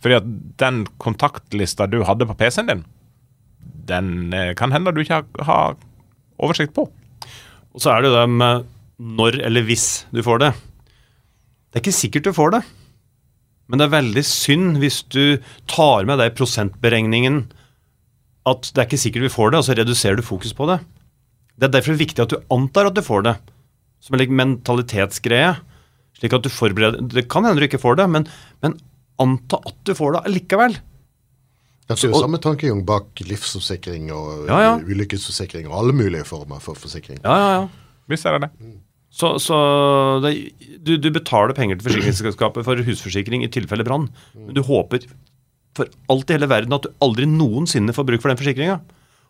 Fordi 0.00 0.16
at 0.16 0.32
den 0.64 0.86
kontaktlista 1.02 1.90
du 1.92 2.00
hadde 2.08 2.24
på 2.24 2.38
PC-en 2.40 2.72
din, 2.72 2.82
den 3.90 4.32
eh, 4.32 4.54
kan 4.56 4.72
hende 4.72 4.94
du 4.94 5.02
ikke 5.02 5.20
har, 5.20 5.44
har 5.44 5.76
oversikt 6.40 6.74
på. 6.76 6.88
Og 7.70 7.82
så 7.82 7.92
er 7.92 8.02
det 8.02 8.10
jo 8.10 8.18
det 8.18 8.26
med 8.32 8.68
når 9.00 9.40
eller 9.46 9.64
hvis 9.64 10.04
du 10.12 10.20
får 10.24 10.42
det. 10.42 10.50
Det 11.70 11.78
er 11.78 11.84
ikke 11.84 11.96
sikkert 11.96 12.26
du 12.28 12.36
får 12.36 12.54
det. 12.56 12.62
Men 13.70 13.78
det 13.78 13.86
er 13.86 13.94
veldig 13.94 14.24
synd 14.26 14.80
hvis 14.82 15.02
du 15.14 15.38
tar 15.70 16.08
med 16.08 16.18
deg 16.18 16.34
prosentberegningen 16.38 17.44
at 18.50 18.70
det 18.72 18.82
er 18.82 18.88
ikke 18.88 18.98
sikkert 18.98 19.26
vi 19.28 19.32
får 19.32 19.52
det, 19.52 19.60
og 19.60 19.66
så 19.68 19.76
reduserer 19.78 20.18
du 20.18 20.26
fokus 20.26 20.54
på 20.56 20.66
det. 20.70 20.80
Det 21.60 21.68
er 21.68 21.74
derfor 21.76 21.98
viktig 22.00 22.24
at 22.24 22.32
du 22.32 22.40
antar 22.52 22.88
at 22.88 22.96
du 22.96 23.02
får 23.04 23.26
det, 23.28 23.34
som 24.02 24.16
en 24.16 24.38
mentalitetsgreie. 24.40 25.52
Slik 26.18 26.34
at 26.34 26.44
du 26.44 26.50
forbereder 26.52 27.04
Det 27.06 27.28
kan 27.30 27.44
hende 27.46 27.62
du 27.62 27.68
ikke 27.68 27.80
får 27.80 28.00
det, 28.00 28.08
men, 28.10 28.26
men 28.64 28.78
anta 29.20 29.60
at 29.68 29.76
du 29.86 29.94
får 29.94 30.16
det 30.16 30.24
Det 31.90 32.06
er 32.06 32.12
jo 32.12 32.20
samme 32.22 32.38
tankegang 32.42 32.84
bak 32.86 33.22
livsforsikring 33.26 34.12
og 34.14 34.46
Ja, 34.46 34.60
ja. 34.62 34.74
ulykkesforsikring 34.78 35.66
og 35.70 35.80
alle 35.80 35.96
mulige 35.96 36.26
former 36.28 36.62
for 36.62 36.78
forsikring. 36.78 37.18
Ja, 37.24 37.34
ja, 37.40 37.48
ja. 37.58 37.96
Visst 38.10 38.26
er 38.26 38.38
det 38.38 38.46
det. 38.48 38.70
Så, 39.10 39.32
så 39.42 39.56
det, 40.22 40.30
du, 40.86 40.94
du 41.02 41.10
betaler 41.10 41.54
penger 41.56 41.80
til 41.80 41.88
forsikringsselskapet 41.88 42.66
for 42.66 42.78
husforsikring 42.86 43.42
i 43.42 43.50
tilfelle 43.50 43.82
brann, 43.86 44.06
men 44.38 44.54
du 44.54 44.62
håper 44.62 45.02
for 45.74 45.90
alt 46.10 46.30
i 46.30 46.36
hele 46.36 46.48
verden 46.50 46.74
at 46.76 46.86
du 46.86 46.92
aldri 47.02 47.26
noensinne 47.30 47.94
får 47.94 48.06
bruk 48.06 48.22
for 48.22 48.30
den 48.30 48.38
forsikringa. 48.38 48.78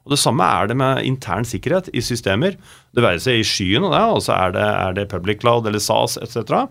Og 0.05 0.15
Det 0.15 0.21
samme 0.21 0.45
er 0.45 0.71
det 0.71 0.77
med 0.81 1.05
intern 1.05 1.45
sikkerhet 1.49 1.91
i 1.97 2.01
systemer. 2.05 2.57
Det 2.97 3.05
være 3.05 3.21
seg 3.21 3.41
i 3.41 3.45
skyen, 3.47 3.85
og 3.85 3.93
det, 3.93 4.05
og 4.17 4.23
så 4.25 4.37
er 4.37 4.55
det, 4.57 4.69
er 4.85 4.97
det 4.97 5.09
public 5.13 5.43
cloud 5.43 5.69
eller 5.69 5.83
SAS 5.83 6.17
etc. 6.21 6.65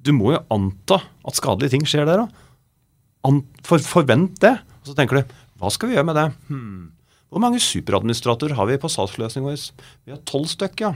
Du 0.00 0.12
må 0.16 0.32
jo 0.36 0.44
anta 0.52 1.00
at 1.28 1.36
skadelige 1.36 1.74
ting 1.76 1.84
skjer 1.88 2.08
der 2.08 2.24
òg. 2.24 3.42
For, 3.68 3.84
forvent 3.84 4.40
det. 4.40 4.54
Og 4.80 4.90
så 4.90 4.96
tenker 4.96 5.20
du 5.20 5.36
hva 5.60 5.70
skal 5.72 5.90
vi 5.90 5.96
gjøre 5.98 6.08
med 6.08 6.16
det? 6.16 6.26
Hmm. 6.48 6.88
Hvor 7.30 7.42
mange 7.44 7.60
superadministratorer 7.62 8.56
har 8.58 8.66
vi 8.66 8.80
på 8.80 8.90
SAS-løsningen 8.90 9.46
vår? 9.46 9.86
Vi 10.08 10.14
har 10.14 10.22
tolv 10.26 10.48
stykker, 10.50 10.88
ja. 10.88 10.92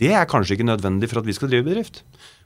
Det 0.00 0.10
er 0.16 0.28
kanskje 0.28 0.56
ikke 0.56 0.66
nødvendig 0.66 1.08
for 1.10 1.20
at 1.20 1.28
vi 1.28 1.34
skal 1.36 1.50
drive 1.52 1.66
bedrift. 1.68 2.02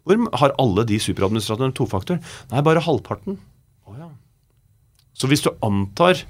Hvor 0.07 0.21
har 0.39 0.55
alle 0.63 0.85
de 0.87 0.99
superadministratorene 1.03 1.75
tofaktor? 1.75 2.21
Nei, 2.53 2.63
bare 2.67 2.83
halvparten. 2.85 3.39
Oh, 3.87 3.97
ja. 3.99 4.11
Så 5.17 5.31
hvis 5.31 5.43
du 5.43 5.51
antar, 5.65 6.21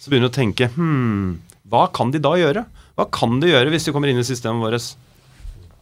så 0.00 0.10
begynner 0.10 0.30
du 0.30 0.32
å 0.32 0.38
tenke 0.38 0.70
hmm, 0.74 1.36
hva 1.70 1.86
kan 1.94 2.12
de 2.14 2.22
da 2.22 2.34
gjøre? 2.38 2.64
Hva 2.96 3.08
kan 3.12 3.40
de 3.42 3.50
gjøre 3.50 3.72
hvis 3.74 3.86
de 3.86 3.94
kommer 3.94 4.10
inn 4.10 4.22
i 4.22 4.26
systemet 4.26 4.64
vårt? 4.64 4.92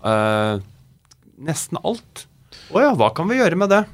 Uh, 0.04 0.58
nesten 1.44 1.80
alt. 1.84 2.26
Å 2.74 2.82
ja, 2.82 2.94
hva 2.98 3.12
kan 3.14 3.28
vi 3.30 3.38
gjøre 3.38 3.60
med 3.60 3.72
det? 3.72 3.84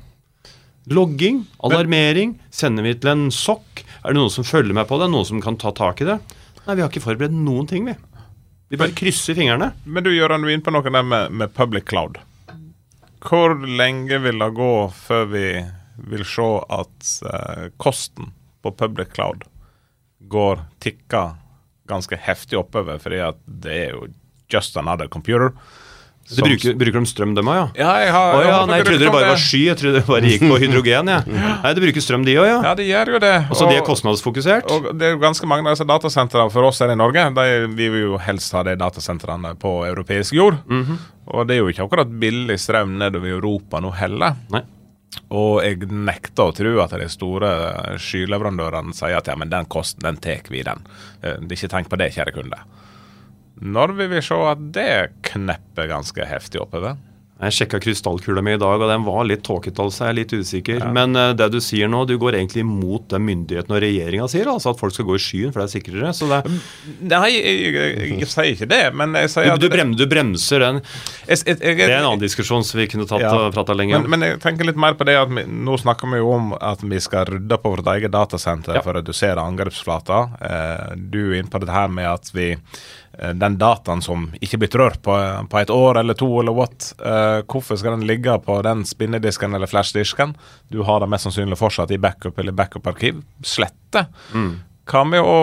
Logging, 0.89 1.43
alarmering, 1.67 2.39
sender 2.51 2.87
vi 2.87 2.95
til 2.97 3.13
en 3.13 3.27
sokk? 3.35 3.83
Er 4.01 4.15
det 4.15 4.17
noen 4.17 4.33
som 4.33 4.47
følger 4.49 4.75
med 4.77 4.89
på 4.89 4.97
det? 5.01 5.11
Noen 5.13 5.29
som 5.29 5.43
kan 5.45 5.59
ta 5.61 5.75
tak 5.77 6.01
i 6.01 6.09
det? 6.09 6.17
Nei, 6.65 6.77
vi 6.77 6.83
har 6.83 6.89
ikke 6.89 7.05
forberedt 7.05 7.37
noen 7.37 7.69
ting, 7.69 7.85
vi. 7.89 7.97
Vi 8.71 8.79
bare 8.81 8.95
krysser 8.97 9.37
fingrene. 9.37 9.73
Men 9.85 10.07
du 10.07 10.13
Gøran, 10.15 10.43
du 10.43 10.49
er 10.49 10.57
inne 10.57 10.65
på 10.65 10.73
noe 10.73 10.87
der 10.87 11.05
med, 11.05 11.35
med 11.35 11.53
public 11.53 11.89
cloud. 11.91 12.21
Hvor 13.21 13.59
lenge 13.67 14.21
vil 14.25 14.41
det 14.41 14.51
gå 14.57 14.73
før 14.97 15.27
vi 15.35 15.47
vil 16.11 16.25
se 16.25 16.49
at 16.73 17.11
eh, 17.29 17.67
kosten 17.83 18.31
på 18.65 18.73
public 18.73 19.13
cloud 19.13 19.45
går 20.31 20.63
tikka 20.81 21.35
ganske 21.91 22.17
heftig 22.17 22.61
oppover, 22.61 23.01
fordi 23.03 23.21
at 23.25 23.41
det 23.45 23.77
er 23.77 23.95
jo 23.97 24.07
just 24.51 24.77
another 24.79 25.09
computer. 25.09 25.53
De 26.31 26.37
Som- 26.39 26.47
bruker, 26.47 26.75
bruker 26.79 27.03
de 27.03 27.11
strøm, 27.11 27.33
dem 27.35 27.49
òg, 27.51 27.57
ja? 27.59 27.65
Ja, 27.75 27.93
jeg 28.05 28.13
har, 28.15 28.35
oh, 28.39 28.43
ja, 28.47 28.59
nei, 28.71 28.77
jeg 28.79 28.87
trodde 28.87 29.03
det 29.03 29.13
bare 29.13 29.31
var 29.33 29.41
sky. 29.43 29.61
Jeg 29.67 29.79
trodde 29.81 29.99
det 29.99 30.03
bare 30.07 30.31
gikk 30.31 30.45
på 30.47 30.59
hydrogen. 30.63 31.11
Ja. 31.11 31.21
Nei, 31.65 31.73
det 31.75 31.83
bruker 31.83 32.05
strøm, 32.07 32.25
de 32.29 32.37
òg, 32.39 32.47
ja. 32.47 32.59
Ja, 32.69 32.75
de 32.79 32.87
gjør 32.87 33.11
jo 33.17 33.21
det. 33.27 33.33
Og 33.51 33.59
så 33.59 33.67
de 33.67 33.75
er 33.81 33.83
kostnadsfokusert. 33.87 34.71
Og 34.71 34.91
det 34.95 35.09
er 35.09 35.17
jo 35.17 35.23
ganske 35.25 35.49
mange 35.51 35.67
av 35.67 35.75
disse 35.75 35.89
datasentrene 35.91 36.53
for 36.55 36.69
oss 36.71 36.79
her 36.85 36.93
i 36.95 36.99
Norge. 37.01 37.25
De, 37.35 37.47
vi 37.75 37.89
vil 37.97 38.05
jo 38.13 38.21
helst 38.23 38.55
ha 38.55 38.63
de 38.71 38.77
datasentrene 38.79 39.57
på 39.59 39.73
europeisk 39.91 40.39
jord. 40.39 40.61
Og 40.71 41.47
det 41.51 41.57
er 41.59 41.65
jo 41.65 41.73
ikke 41.75 41.89
akkurat 41.89 42.11
billig 42.23 42.57
strøm 42.63 42.95
nedover 43.03 43.27
i 43.27 43.35
Europa 43.35 43.83
nå 43.83 43.91
heller. 43.99 44.39
Nei. 44.55 44.63
Og 45.35 45.59
jeg 45.67 45.89
nekter 45.91 46.47
å 46.47 46.55
tro 46.55 46.77
at 46.85 46.95
de 46.95 47.07
store 47.11 47.51
skyleverandørene 47.99 48.95
sier 48.95 49.19
at 49.19 49.27
ja, 49.31 49.35
men 49.39 49.51
den 49.51 49.67
kosten, 49.71 50.05
den 50.07 50.19
tar 50.23 50.47
vi, 50.51 50.63
den. 50.67 50.85
Eh, 51.23 51.39
Ikke 51.51 51.71
tenk 51.71 51.91
på 51.91 51.99
det, 51.99 52.13
kjære 52.15 52.35
kunde. 52.37 52.59
Når 53.61 53.95
vil 53.99 54.09
vi 54.15 54.23
se 54.25 54.41
at 54.55 54.67
det 54.75 54.91
knepper 55.33 55.91
ganske 55.93 56.27
heftig 56.27 56.63
oppover? 56.65 56.99
Jeg 57.41 57.55
sjekka 57.57 57.79
krystallkula 57.81 58.43
mi 58.45 58.53
i 58.53 58.59
dag, 58.61 58.83
og 58.85 58.91
den 58.91 59.05
var 59.07 59.23
litt 59.25 59.41
tåkete, 59.47 59.81
altså. 59.81 60.03
Jeg 60.05 60.13
er 60.13 60.17
litt 60.19 60.33
usikker. 60.37 60.83
Men 60.93 61.17
uh, 61.17 61.31
det 61.33 61.47
du 61.55 61.57
sier 61.65 61.89
nå, 61.89 62.03
du 62.05 62.19
går 62.21 62.37
egentlig 62.37 62.61
imot 62.67 63.07
det 63.09 63.17
myndighetene 63.25 63.79
og 63.79 63.81
regjeringa 63.81 64.27
sier, 64.29 64.51
altså 64.53 64.75
at 64.75 64.83
folk 64.83 64.93
skal 64.93 65.07
gå 65.09 65.17
i 65.17 65.23
skyen, 65.25 65.55
for 65.55 65.63
det 65.63 65.71
er 65.71 65.73
sikrere. 65.73 66.11
Så 66.19 66.29
det, 66.29 66.43
Nei, 67.01 67.31
jeg, 67.33 67.55
jeg, 67.73 67.95
jeg 68.21 68.29
sier 68.35 68.51
ikke 68.59 68.69
det, 68.69 68.83
men 68.93 69.17
jeg 69.23 69.33
sier 69.33 69.55
at 69.55 69.65
du, 69.65 69.71
brem, 69.73 69.95
du 69.97 70.05
bremser 70.13 70.67
den. 70.67 70.83
jeg, 71.31 71.57
Det 71.63 71.73
er 71.79 71.95
en 72.03 72.11
annen 72.11 72.21
diskusjon 72.27 72.67
som 72.69 72.83
vi 72.83 72.91
kunne 72.93 73.09
tatt 73.09 73.25
Ja. 73.25 73.33
og 73.33 73.57
prata 73.57 73.73
lenge 73.73 73.97
Men, 73.97 74.05
om. 74.05 74.13
men 74.19 74.29
jeg 74.29 74.43
tenker 74.45 74.69
litt 74.69 74.83
mer 74.85 75.01
på 75.01 75.09
det 75.09 75.17
at 75.23 75.33
vi, 75.33 75.47
nå 75.49 75.81
snakker 75.81 76.13
vi 76.13 76.21
jo 76.21 76.35
om 76.37 76.53
at 76.61 76.85
vi 76.85 77.01
skal 77.01 77.25
rydde 77.39 77.57
på 77.65 77.73
vårt 77.73 77.89
eget 77.97 78.13
datasenter 78.13 78.77
Ja. 78.77 78.85
for 78.85 78.93
å 78.93 79.01
redusere 79.01 79.41
angrepsflata. 79.49 80.21
Uh, 80.45 80.93
du 81.09 81.23
er 81.31 81.41
inne 81.41 81.49
på 81.57 81.65
det 81.65 81.73
her 81.73 81.89
med 81.89 82.05
at 82.13 82.29
vi 82.37 82.51
eh, 82.53 82.61
den 83.35 83.59
dataen 83.59 84.03
som 84.03 84.29
ikke 84.41 84.61
blitt 84.63 84.77
rørt 84.79 85.01
på, 85.03 85.15
på 85.51 85.59
et 85.61 85.71
år 85.71 85.99
eller 86.01 86.17
to, 86.19 86.29
eller 86.41 86.55
what, 86.57 86.93
eh, 87.05 87.11
eh, 87.11 87.43
hvorfor 87.43 87.77
skal 87.77 87.99
den 87.99 88.07
ligge 88.09 88.37
på 88.45 88.61
den 88.67 88.85
spinnedisken 88.89 89.55
eller 89.55 89.71
flashdisken? 89.71 90.37
Du 90.69 90.83
har 90.89 91.03
den 91.03 91.11
mest 91.13 91.29
sannsynlig 91.29 91.59
fortsatt 91.61 91.91
i 91.91 91.99
backup 92.01 92.39
eller 92.39 92.57
backup-arkiv. 92.57 93.21
Slette. 93.45 94.07
Hva 94.91 95.05
med 95.07 95.27
å 95.27 95.37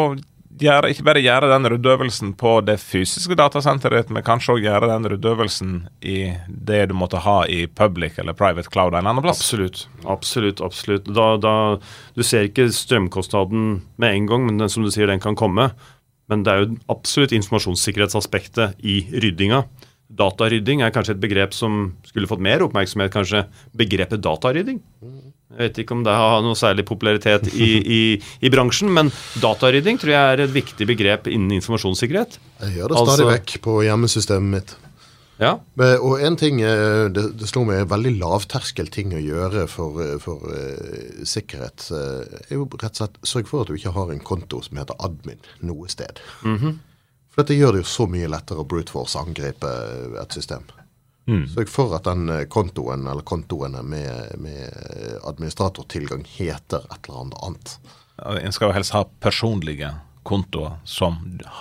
gjøre, 0.61 0.89
ikke 0.91 1.05
bare 1.05 1.21
gjøre 1.21 1.49
den 1.51 1.69
ryddeøvelsen 1.73 2.31
på 2.39 2.53
det 2.65 2.77
fysiske 2.81 3.35
datasenteret 3.37 4.09
men 4.13 4.25
kanskje 4.25 4.55
òg 4.55 4.65
gjøre 4.65 4.89
den 4.89 5.09
ryddeøvelsen 5.13 5.75
i 6.01 6.17
det 6.47 6.87
du 6.89 6.95
måtte 6.97 7.21
ha 7.25 7.39
i 7.45 7.65
public 7.67 8.17
eller 8.21 8.37
private 8.37 8.71
cloud 8.73 8.95
en 8.97 9.05
annen 9.05 9.23
plass? 9.25 9.43
Absolutt. 9.43 9.85
absolutt, 10.05 10.63
absolutt. 10.65 11.11
Da, 11.13 11.29
da, 11.41 11.53
du 12.17 12.25
ser 12.25 12.49
ikke 12.49 12.69
strømkostnaden 12.73 13.69
med 14.01 14.15
en 14.15 14.31
gang, 14.31 14.47
men 14.49 14.63
den, 14.63 14.71
som 14.73 14.85
du 14.85 14.91
sier, 14.93 15.09
den 15.11 15.23
kan 15.23 15.37
komme. 15.37 15.69
Men 16.27 16.43
det 16.43 16.53
er 16.53 16.63
jo 16.63 16.77
absolutt 16.91 17.33
informasjonssikkerhetsaspektet 17.37 18.81
i 18.83 18.99
ryddinga. 19.15 19.63
Datarydding 20.07 20.81
er 20.83 20.91
kanskje 20.95 21.17
et 21.17 21.23
begrep 21.23 21.55
som 21.55 21.93
skulle 22.07 22.29
fått 22.31 22.43
mer 22.43 22.63
oppmerksomhet, 22.63 23.11
kanskje 23.11 23.43
begrepet 23.75 24.23
datarydding. 24.23 24.79
Jeg 25.57 25.59
vet 25.61 25.79
ikke 25.83 25.95
om 25.95 26.03
det 26.03 26.15
har 26.15 26.41
noe 26.43 26.55
særlig 26.59 26.85
popularitet 26.87 27.47
i, 27.55 27.69
i, 27.99 28.01
i 28.43 28.51
bransjen, 28.51 28.91
men 28.93 29.11
datarydding 29.43 29.99
tror 29.99 30.13
jeg 30.15 30.33
er 30.35 30.43
et 30.47 30.55
viktig 30.55 30.87
begrep 30.89 31.27
innen 31.31 31.55
informasjonssikkerhet. 31.59 32.39
Jeg 32.63 32.77
gjør 32.79 32.91
det 32.93 32.99
stadig 32.99 33.13
Altså- 33.15 33.31
vekk 33.33 33.55
på 33.67 33.79
hjemmesystemet 33.87 34.53
mitt. 34.57 34.75
Ja, 35.37 35.51
og 36.01 36.21
en 36.25 36.37
ting 36.39 36.57
det, 36.61 37.23
det 37.37 37.49
slo 37.49 37.61
meg, 37.67 37.83
veldig 37.91 38.15
lavterskel 38.17 38.89
ting 38.93 39.13
å 39.13 39.21
gjøre 39.21 39.67
for, 39.69 39.99
eh, 40.01 40.15
for 40.21 40.47
uh, 40.49 41.21
sikkerhet, 41.27 41.89
uh, 41.93 42.39
er 42.47 42.55
jo 42.55 42.65
rett 42.73 42.89
og 42.95 43.01
slett 43.03 43.19
sørg 43.21 43.49
for 43.49 43.61
at 43.61 43.69
du 43.69 43.77
ikke 43.77 43.93
har 43.93 44.13
en 44.13 44.23
konto 44.25 44.63
som 44.65 44.81
heter 44.81 44.97
admin 45.05 45.41
noe 45.61 45.89
sted. 45.93 46.21
For 46.41 47.43
dette 47.43 47.57
gjør 47.59 47.77
det 47.77 47.83
jo 47.83 47.91
så 47.91 48.07
mye 48.09 48.31
lettere 48.33 48.63
å 48.63 48.69
brute 48.69 48.93
force 48.95 49.19
angripe 49.21 49.69
et 50.17 50.33
system. 50.33 50.65
Sørg 51.27 51.69
for 51.69 51.93
at 51.97 52.07
den 52.07 52.31
kontoen 52.47 53.03
eller 53.03 53.25
kontoene 53.27 53.81
med, 53.83 54.37
med 54.39 54.71
administratortilgang 55.27 56.23
heter 56.37 56.87
et 56.87 57.09
eller 57.09 57.35
annet. 57.43 57.73
En 58.41 58.55
skal 58.55 58.71
jo 58.71 58.77
helst 58.77 58.95
ha 58.95 59.03
personlige 59.21 59.91
kontoer 60.27 60.75
som 60.87 61.17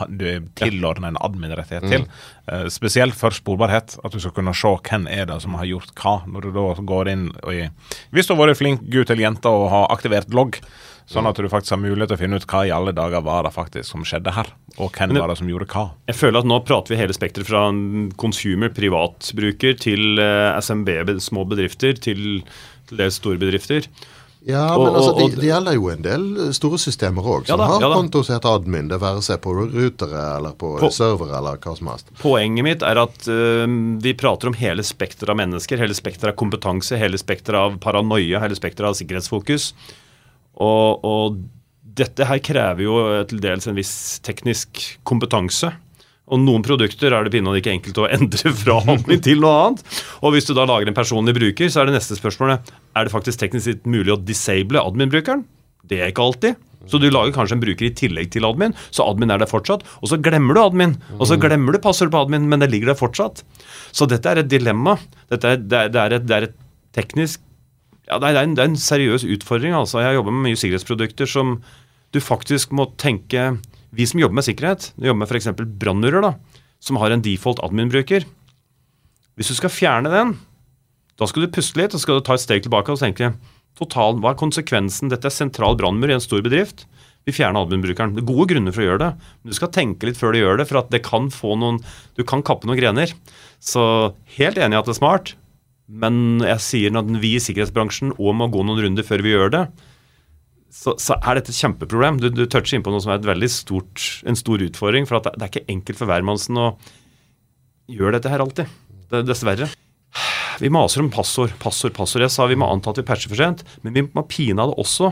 du 0.08 0.24
er 0.28 0.42
tilordnet 0.58 1.14
en 1.14 1.20
admin-rettighet 1.28 1.86
til. 1.90 2.06
Mm. 2.46 2.68
spesielt 2.70 3.16
for 3.18 3.34
sporbarhet, 3.34 3.96
at 4.04 4.12
du 4.14 4.20
skal 4.22 4.34
kunne 4.36 4.54
se 4.54 4.70
hvem 4.88 5.08
er 5.10 5.26
det 5.30 5.40
som 5.42 5.56
har 5.58 5.66
gjort 5.66 5.94
hva. 5.98 6.18
Når 6.30 6.46
du 6.46 6.50
da 6.54 6.66
går 6.92 7.10
inn 7.10 7.24
og 7.42 7.80
Hvis 8.14 8.28
du 8.28 8.34
har 8.34 8.44
vært 8.44 8.60
flink 8.60 8.84
gutt 8.90 9.10
eller 9.10 9.28
jente 9.28 9.50
og 9.50 9.70
har 9.72 9.90
aktivert 9.94 10.30
logg, 10.34 10.60
sånn 11.06 11.28
at 11.28 11.38
du 11.38 11.46
faktisk 11.50 11.76
har 11.76 11.82
mulighet 11.82 12.10
til 12.10 12.18
å 12.18 12.20
finne 12.20 12.38
ut 12.40 12.46
hva 12.50 12.62
i 12.66 12.72
alle 12.74 12.94
dager 12.96 13.22
var 13.26 13.46
det 13.46 13.54
faktisk 13.54 13.88
som 13.88 14.04
skjedde 14.06 14.34
her, 14.34 14.50
og 14.76 14.90
hvem 14.96 15.14
var 15.14 15.30
det 15.30 15.38
som 15.38 15.50
gjorde 15.50 15.68
hva. 15.70 15.84
Jeg 16.10 16.18
føler 16.18 16.42
at 16.42 16.50
nå 16.50 16.58
prater 16.66 16.94
vi 16.94 17.00
hele 17.00 17.14
spekteret 17.16 17.46
fra 17.46 17.68
consumer, 18.18 18.72
privatbruker, 18.74 19.78
til 19.82 20.22
eh, 20.22 20.58
SMB, 20.58 20.90
små 21.22 21.46
bedrifter, 21.48 21.94
til 22.02 22.42
dels 22.90 23.20
store 23.20 23.38
bedrifter. 23.42 23.86
Ja, 24.46 24.76
Og- 24.76 24.84
men 24.86 24.94
altså, 24.94 25.10
og- 25.10 25.18
det 25.18 25.24
og- 25.24 25.40
de 25.40 25.46
gjelder 25.48 25.74
jo 25.74 25.88
en 25.90 26.02
del 26.02 26.52
store 26.54 26.78
systemer 26.78 27.22
òg, 27.26 27.46
som 27.48 27.58
Ja 27.58 27.66
da, 27.66 27.66
har 27.72 27.80
ja 27.82 27.88
konto 27.96 28.22
som 28.22 28.36
heter 28.36 28.54
admin. 28.60 28.88
Det 28.88 29.00
være 29.00 29.22
seg 29.22 29.40
på 29.42 29.50
rutere 29.56 30.36
eller 30.36 30.52
på, 30.52 30.78
På- 30.78 30.90
servere 30.94 31.34
eller 31.36 31.56
hva 31.56 31.76
som 31.76 31.88
helst. 31.88 32.06
Poenget 32.22 32.62
mitt 32.62 32.82
er 32.86 32.96
at 33.02 33.26
uh, 33.26 33.66
vi 34.00 34.12
prater 34.14 34.46
om 34.46 34.54
hele 34.54 34.82
spekteret 34.86 35.30
av 35.30 35.36
mennesker, 35.36 35.76
hele 35.78 35.94
spekteret 35.98 36.30
av 36.30 36.36
kompetanse, 36.36 36.96
hele 36.96 37.18
spekteret 37.18 37.58
av 37.58 37.78
paranoia, 37.80 38.38
hele 38.38 38.54
spekteret 38.54 38.86
av 38.86 38.94
sikkerhetsfokus. 38.94 39.72
Og, 40.60 41.04
og 41.04 41.42
dette 41.96 42.24
her 42.28 42.38
krever 42.38 42.82
jo 42.86 43.24
til 43.26 43.40
dels 43.40 43.66
en 43.66 43.74
viss 43.74 44.20
teknisk 44.22 44.98
kompetanse. 45.04 45.72
Og 46.26 46.40
noen 46.42 46.64
produkter 46.66 47.14
er 47.14 47.26
det 47.26 47.36
pinadø 47.36 47.60
ikke 47.60 47.74
enkelt 47.76 48.00
å 48.02 48.08
endre 48.10 48.52
fra 48.58 48.80
til 49.22 49.42
noe 49.42 49.58
annet. 49.62 49.82
Og 50.26 50.34
hvis 50.34 50.48
du 50.48 50.54
da 50.58 50.66
lager 50.66 50.90
en 50.90 50.96
personlig 50.96 51.36
bruker, 51.36 51.70
så 51.70 51.82
er 51.82 51.90
det 51.90 51.98
neste 52.00 52.18
spørsmålet 52.18 52.72
er 52.96 53.06
det 53.06 53.14
faktisk 53.14 53.42
teknisk 53.42 53.68
sett 53.68 53.86
mulig 53.86 54.14
å 54.14 54.18
disable 54.18 54.82
admin-brukeren. 54.82 55.44
Det 55.86 56.00
er 56.02 56.10
ikke 56.10 56.26
alltid. 56.26 56.58
Så 56.90 56.98
du 57.02 57.08
lager 57.10 57.34
kanskje 57.34 57.56
en 57.56 57.62
bruker 57.62 57.88
i 57.88 57.94
tillegg 57.98 58.30
til 58.34 58.46
admin, 58.46 58.74
så 58.94 59.06
admin 59.10 59.32
er 59.34 59.42
der 59.42 59.50
fortsatt. 59.50 59.82
Og 60.02 60.10
så 60.10 60.18
glemmer 60.22 60.54
du 60.54 60.62
admin, 60.62 60.94
og 61.16 61.26
så 61.30 61.38
glemmer 61.42 61.74
du 61.74 61.82
passord 61.82 62.12
på 62.14 62.20
admin, 62.26 62.46
men 62.50 62.62
det 62.62 62.70
ligger 62.70 62.92
der 62.92 62.98
fortsatt. 62.98 63.42
Så 63.94 64.06
dette 64.10 64.30
er 64.30 64.42
et 64.42 64.50
dilemma. 64.50 64.94
Dette 65.32 65.56
er, 65.56 65.62
det, 65.62 65.82
er, 65.90 66.14
et, 66.18 66.26
det 66.26 66.36
er 66.36 66.48
et 66.48 66.56
teknisk 66.96 67.42
ja, 68.06 68.20
det 68.22 68.28
er 68.28 68.44
en, 68.44 68.52
det 68.54 68.62
er 68.62 68.68
en 68.70 68.78
seriøs 68.78 69.24
utfordring. 69.26 69.74
altså. 69.74 69.98
Jeg 69.98 70.14
jobber 70.14 70.34
med 70.34 70.44
mye 70.44 70.58
sikkerhetsprodukter 70.60 71.26
som 71.26 71.56
du 72.14 72.20
faktisk 72.22 72.70
må 72.70 72.86
tenke 73.02 73.56
Vi 73.96 74.04
som 74.04 74.20
jobber 74.20 74.36
med 74.36 74.44
sikkerhet, 74.44 74.90
vi 75.00 75.08
jobber 75.08 75.22
med 75.22 75.30
f.eks. 75.30 75.48
brannmurer, 75.80 76.34
som 76.84 76.98
har 77.00 77.14
en 77.14 77.22
default 77.24 77.62
admin-bruker. 77.64 78.26
Hvis 79.36 79.52
du 79.52 79.56
skal 79.56 79.72
fjerne 79.72 80.12
den, 80.12 80.34
da 81.16 81.28
skal 81.28 81.46
du 81.46 81.52
puste 81.52 81.80
litt 81.80 81.96
og 81.96 82.02
skal 82.02 82.18
du 82.18 82.26
ta 82.26 82.36
et 82.36 82.44
steg 82.44 82.66
tilbake 82.66 82.92
og 82.92 83.00
tenke 83.00 83.32
total, 83.76 84.20
hva 84.20 84.34
er 84.34 84.40
konsekvensen? 84.40 85.08
Dette 85.12 85.28
er 85.28 85.34
sentral 85.34 85.78
brannmur 85.80 86.12
i 86.12 86.16
en 86.16 86.24
stor 86.24 86.44
bedrift. 86.44 86.84
Vi 87.26 87.34
fjerner 87.34 87.64
admin-brukeren. 87.64 88.12
Det 88.14 88.22
er 88.22 88.28
gode 88.28 88.46
grunner 88.52 88.74
for 88.74 88.84
å 88.84 88.90
gjøre 88.90 89.02
det, 89.02 89.10
men 89.16 89.52
du 89.52 89.56
skal 89.56 89.72
tenke 89.74 90.08
litt 90.08 90.20
før 90.20 90.36
du 90.36 90.40
gjør 90.42 90.60
det, 90.60 90.68
for 90.68 90.80
at 90.82 90.92
det 90.92 91.02
kan 91.06 91.32
få 91.32 91.56
noen 91.58 91.80
Du 92.16 92.22
kan 92.24 92.44
kappe 92.44 92.68
noen 92.68 92.78
grener. 92.78 93.12
Så 93.60 93.82
helt 94.36 94.60
enig 94.60 94.76
i 94.76 94.80
at 94.80 94.88
det 94.88 94.94
er 94.94 95.00
smart, 95.00 95.34
men 95.88 96.44
jeg 96.44 96.62
sier 96.62 96.96
at 96.98 97.10
vi 97.22 97.36
i 97.36 97.42
sikkerhetsbransjen 97.42 98.16
òg 98.16 98.36
må 98.36 98.48
gå 98.52 98.62
noen 98.64 98.84
runder 98.84 99.06
før 99.06 99.24
vi 99.24 99.34
gjør 99.34 99.52
det. 99.56 99.64
Så, 100.72 100.96
så 101.00 101.16
er 101.22 101.38
dette 101.38 101.52
et 101.54 101.58
kjempeproblem. 101.60 102.18
Du, 102.20 102.28
du 102.34 102.44
toucher 102.50 102.76
inn 102.76 102.84
på 102.84 102.92
noe 102.92 103.00
som 103.02 103.12
er 103.14 103.20
et 103.20 103.28
veldig 103.28 103.48
stort, 103.52 104.02
en 104.28 104.36
stor 104.38 104.62
utfordring. 104.66 105.06
For 105.08 105.18
at 105.20 105.28
det, 105.28 105.34
det 105.38 105.46
er 105.46 105.52
ikke 105.54 105.72
enkelt 105.76 106.00
for 106.00 106.10
hvermannsen 106.10 106.58
å 106.60 106.66
gjøre 107.92 108.18
dette 108.18 108.32
her 108.32 108.44
alltid. 108.44 108.70
Det, 109.12 109.22
dessverre. 109.28 109.70
Vi 110.60 110.70
maser 110.72 111.02
om 111.04 111.10
passord, 111.12 111.52
passord, 111.62 111.94
passord. 111.96 112.24
Jeg 112.24 112.32
sa 112.34 112.46
vi 112.48 112.56
må 112.58 112.68
anta 112.72 112.92
at 112.92 113.00
vi 113.00 113.06
patcher 113.06 113.30
for 113.32 113.38
sent, 113.40 113.62
men 113.84 113.94
vi 113.96 114.06
må 114.08 114.24
pinadø 114.30 114.76
også 114.80 115.10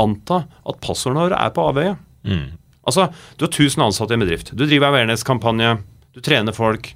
anta 0.00 0.42
at 0.66 0.80
passordene 0.82 1.28
våre 1.28 1.38
er 1.38 1.52
på 1.54 1.66
avveie. 1.70 1.94
Altså, 2.88 3.08
Du 3.38 3.44
har 3.46 3.52
1000 3.52 3.84
ansatte 3.84 4.14
i 4.14 4.18
en 4.18 4.24
bedrift. 4.24 4.50
Du 4.56 4.64
driver 4.66 4.90
awareness-kampanje. 4.90 5.76
Du 6.16 6.20
trener 6.24 6.56
folk. 6.56 6.90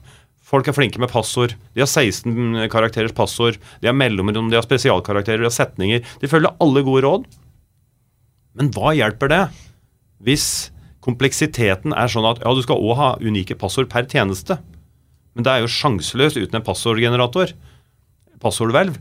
Folk 0.44 0.68
er 0.68 0.76
flinke 0.76 1.00
med 1.00 1.12
passord. 1.12 1.54
De 1.74 1.82
har 1.84 1.88
16 1.90 2.66
karakterers 2.72 3.14
passord. 3.16 3.58
De 3.80 3.88
har 3.88 3.96
mellomrom, 3.96 4.50
de 4.50 4.58
har 4.58 4.66
spesialkarakterer, 4.66 5.44
de 5.44 5.48
har 5.48 5.54
setninger. 5.54 6.04
De 6.20 6.30
følger 6.30 6.52
alle 6.60 6.82
gode 6.86 7.04
råd. 7.06 7.28
Men 8.54 8.70
hva 8.74 8.94
hjelper 8.96 9.30
det 9.32 9.42
hvis 10.24 10.70
kompleksiteten 11.04 11.92
er 11.92 12.08
sånn 12.08 12.26
at 12.28 12.40
ja, 12.40 12.52
du 12.54 12.62
skal 12.64 12.80
òg 12.80 12.96
ha 12.96 13.10
unike 13.20 13.58
passord 13.60 13.90
per 13.92 14.06
tjeneste? 14.08 14.56
Men 15.34 15.46
det 15.46 15.52
er 15.52 15.64
jo 15.64 15.72
sjanseløst 15.74 16.38
uten 16.38 16.60
en 16.60 16.66
passordgenerator. 16.66 17.52
Passordhvelv. 18.42 18.96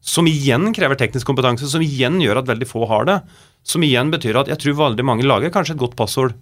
Som 0.00 0.28
igjen 0.30 0.70
krever 0.74 0.96
teknisk 0.98 1.28
kompetanse, 1.28 1.68
som 1.68 1.84
igjen 1.84 2.20
gjør 2.22 2.40
at 2.40 2.50
veldig 2.50 2.68
få 2.68 2.86
har 2.88 3.08
det. 3.08 3.18
Som 3.66 3.84
igjen 3.84 4.12
betyr 4.12 4.38
at 4.40 4.48
jeg 4.50 4.62
tror 4.62 4.78
veldig 4.78 5.04
mange 5.04 5.26
lager 5.26 5.52
kanskje 5.52 5.76
et 5.76 5.82
godt 5.82 5.98
passord, 5.98 6.36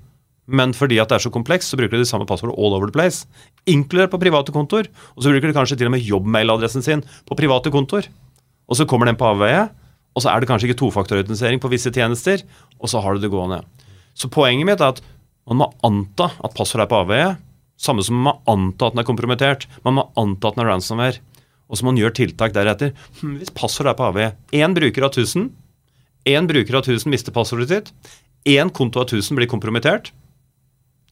men 0.47 0.71
fordi 0.77 1.01
at 1.03 1.11
det 1.11 1.19
er 1.19 1.25
så 1.25 1.33
komplekst, 1.35 1.73
så 1.73 1.79
bruker 1.79 1.97
de 1.97 2.05
det 2.05 2.11
samme 2.11 2.27
passordet 2.29 2.55
all 2.55 2.77
over 2.77 2.87
the 2.87 2.95
place. 2.95 3.27
Inkludert 3.67 4.13
på 4.13 4.21
private 4.23 4.55
kontor. 4.55 4.87
Og 5.17 5.25
så 5.25 5.33
bruker 5.33 5.51
de 5.51 5.57
kanskje 5.57 5.79
til 5.81 5.91
og 5.91 5.97
med 5.97 6.07
jobbmailadressen 6.07 6.85
sin 6.87 7.03
på 7.27 7.39
private 7.39 7.73
kontor. 7.75 8.07
Og 8.71 8.79
så 8.79 8.87
kommer 8.87 9.11
den 9.11 9.19
på 9.19 9.27
avveie, 9.27 9.67
og 10.17 10.25
så 10.25 10.33
er 10.33 10.41
det 10.41 10.49
kanskje 10.49 10.71
ikke 10.71 10.81
tofaktorautentisering 10.81 11.61
på 11.61 11.69
visse 11.69 11.93
tjenester, 11.93 12.41
og 12.81 12.89
så 12.89 13.03
har 13.05 13.15
du 13.15 13.21
det 13.25 13.33
gående. 13.33 13.61
Så 14.17 14.33
poenget 14.33 14.65
mitt 14.65 14.81
er 14.81 14.95
at 14.95 15.03
man 15.47 15.61
må 15.61 15.69
anta 15.85 16.31
at 16.41 16.57
passordet 16.57 16.87
er 16.87 16.91
på 16.91 17.03
avveie, 17.05 17.35
samme 17.77 18.03
som 18.03 18.17
man 18.17 18.31
må 18.31 18.35
anta 18.49 18.89
at 18.89 18.97
den 18.97 19.03
er 19.03 19.09
kompromittert. 19.09 19.67
Man 19.85 19.99
må 19.99 20.07
anta 20.19 20.49
at 20.49 20.57
den 20.57 20.65
er 20.65 20.71
ransomware. 20.73 21.21
Og 21.69 21.77
så 21.77 21.85
må 21.85 21.93
man 21.93 22.01
gjøre 22.01 22.17
tiltak 22.17 22.55
deretter. 22.55 22.95
Hm, 23.21 23.37
hvis 23.43 23.53
passordet 23.55 23.93
er 23.93 23.99
på 23.99 24.07
avveie 24.07 24.33
Én 24.57 24.75
bruker 24.77 25.05
av 25.05 25.13
1000, 25.13 25.51
én 26.27 26.49
bruker 26.49 26.79
av 26.79 26.87
1000 26.87 27.13
mister 27.13 27.35
passordet 27.35 27.69
sitt, 27.71 27.93
én 28.47 28.73
konto 28.73 29.03
av 29.03 29.11
1000 29.11 29.37
blir 29.37 29.51
kompromittert. 29.51 30.13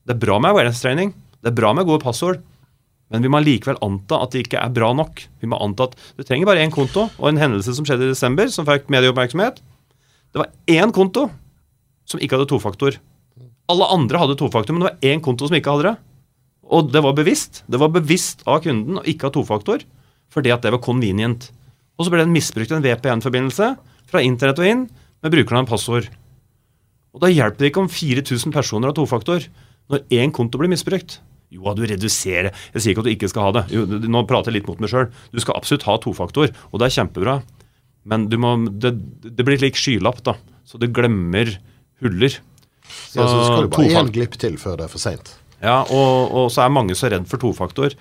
Det 0.06 0.16
er 0.16 0.22
bra 0.22 0.38
med 0.40 0.54
awareness-training, 0.54 1.12
det 1.42 1.52
er 1.52 1.58
bra 1.58 1.72
med 1.76 1.86
gode 1.88 2.02
passord, 2.04 2.40
men 3.12 3.24
vi 3.24 3.30
må 3.30 3.40
likevel 3.44 3.78
anta 3.84 4.18
at 4.24 4.32
det 4.32 4.44
ikke 4.46 4.60
er 4.60 4.72
bra 4.74 4.90
nok. 4.96 5.24
Vi 5.42 5.48
må 5.50 5.59
anta 5.62 5.88
at 5.88 5.96
Du 6.16 6.24
trenger 6.24 6.48
bare 6.48 6.64
én 6.64 6.72
konto, 6.72 7.09
og 7.18 7.28
en 7.28 7.40
hendelse 7.40 7.74
som 7.76 7.86
skjedde 7.86 8.09
i 8.09 8.14
desember, 8.14 8.48
som 8.50 8.66
fikk 8.66 8.88
medieoppmerksomhet. 8.92 9.61
Det 10.32 10.40
var 10.40 10.50
én 10.66 10.92
konto 10.94 11.28
som 12.09 12.20
ikke 12.20 12.38
hadde 12.38 12.50
tofaktor. 12.50 12.96
Alle 13.70 13.90
andre 13.92 14.20
hadde 14.20 14.38
tofaktor, 14.40 14.74
men 14.74 14.84
det 14.84 14.90
var 14.90 15.12
én 15.12 15.22
konto 15.24 15.48
som 15.48 15.57
ikke 15.57 15.76
hadde 15.76 15.92
det. 15.92 15.94
Og 16.74 16.90
det 16.92 17.02
var 17.05 17.16
bevisst. 17.16 17.62
Det 17.68 17.80
var 17.80 17.92
bevisst 17.92 18.42
av 18.48 18.64
kunden 18.64 18.98
å 19.00 19.07
ikke 19.09 19.28
ha 19.28 19.34
tofaktor, 19.36 19.84
fordi 20.32 20.52
at 20.52 20.64
det 20.64 20.72
var 20.74 20.82
convenient. 20.84 21.50
Og 21.94 22.07
så 22.07 22.12
ble 22.12 22.24
den 22.24 22.34
misbrukt 22.34 22.72
en 22.74 22.82
VPN-forbindelse 22.84 23.74
fra 24.11 24.24
internett 24.24 24.61
og 24.61 24.68
inn 24.68 24.86
med 25.22 25.32
brukeren 25.32 25.62
av 25.62 25.70
passord. 25.70 26.09
Og 27.14 27.22
da 27.22 27.30
hjelper 27.30 27.62
det 27.62 27.70
ikke 27.70 27.84
om 27.84 27.92
4000 27.92 28.55
personer 28.55 28.90
har 28.90 28.96
tofaktor 28.96 29.46
når 29.92 30.02
én 30.18 30.32
konto 30.34 30.59
blir 30.59 30.72
misbrukt. 30.72 31.20
Jo, 31.55 31.74
du 31.78 31.84
reduserer 31.86 32.50
Jeg 32.74 32.82
sier 32.82 32.92
ikke 32.94 33.05
at 33.05 33.09
du 33.09 33.12
ikke 33.14 33.30
skal 33.30 33.46
ha 33.48 33.52
det. 33.59 33.64
Jo, 33.74 33.84
nå 33.86 34.24
prater 34.30 34.50
jeg 34.52 34.61
litt 34.61 34.70
mot 34.70 34.80
meg 34.82 34.90
sjøl. 34.92 35.07
Du 35.34 35.38
skal 35.42 35.57
absolutt 35.61 35.86
ha 35.88 35.94
tofaktor, 36.02 36.50
og 36.72 36.82
det 36.82 36.88
er 36.90 36.96
kjempebra. 36.98 37.36
Men 38.11 38.26
du 38.28 38.36
må, 38.42 38.57
det, 38.82 38.90
det 39.24 39.46
blir 39.46 39.62
lik 39.62 39.78
skylapp, 39.80 40.18
da. 40.26 40.34
Så 40.68 40.80
du 40.82 40.88
glemmer 40.92 41.55
huller. 42.05 42.34
Så, 42.84 43.22
Ja, 43.22 43.24
så 43.30 43.38
skal 43.46 43.64
du 43.68 43.72
bare 43.72 44.02
én 44.02 44.11
glipp 44.12 44.34
til 44.42 44.59
før 44.61 44.76
det 44.82 44.88
er 44.88 44.92
for 44.92 45.00
seint. 45.00 45.30
ja, 45.64 45.78
og, 45.88 46.34
og 46.36 46.50
så 46.52 46.66
er 46.66 46.74
mange 46.74 46.92
så 46.98 47.09
redd 47.12 47.24
for 47.30 47.40
tofaktor. 47.40 47.94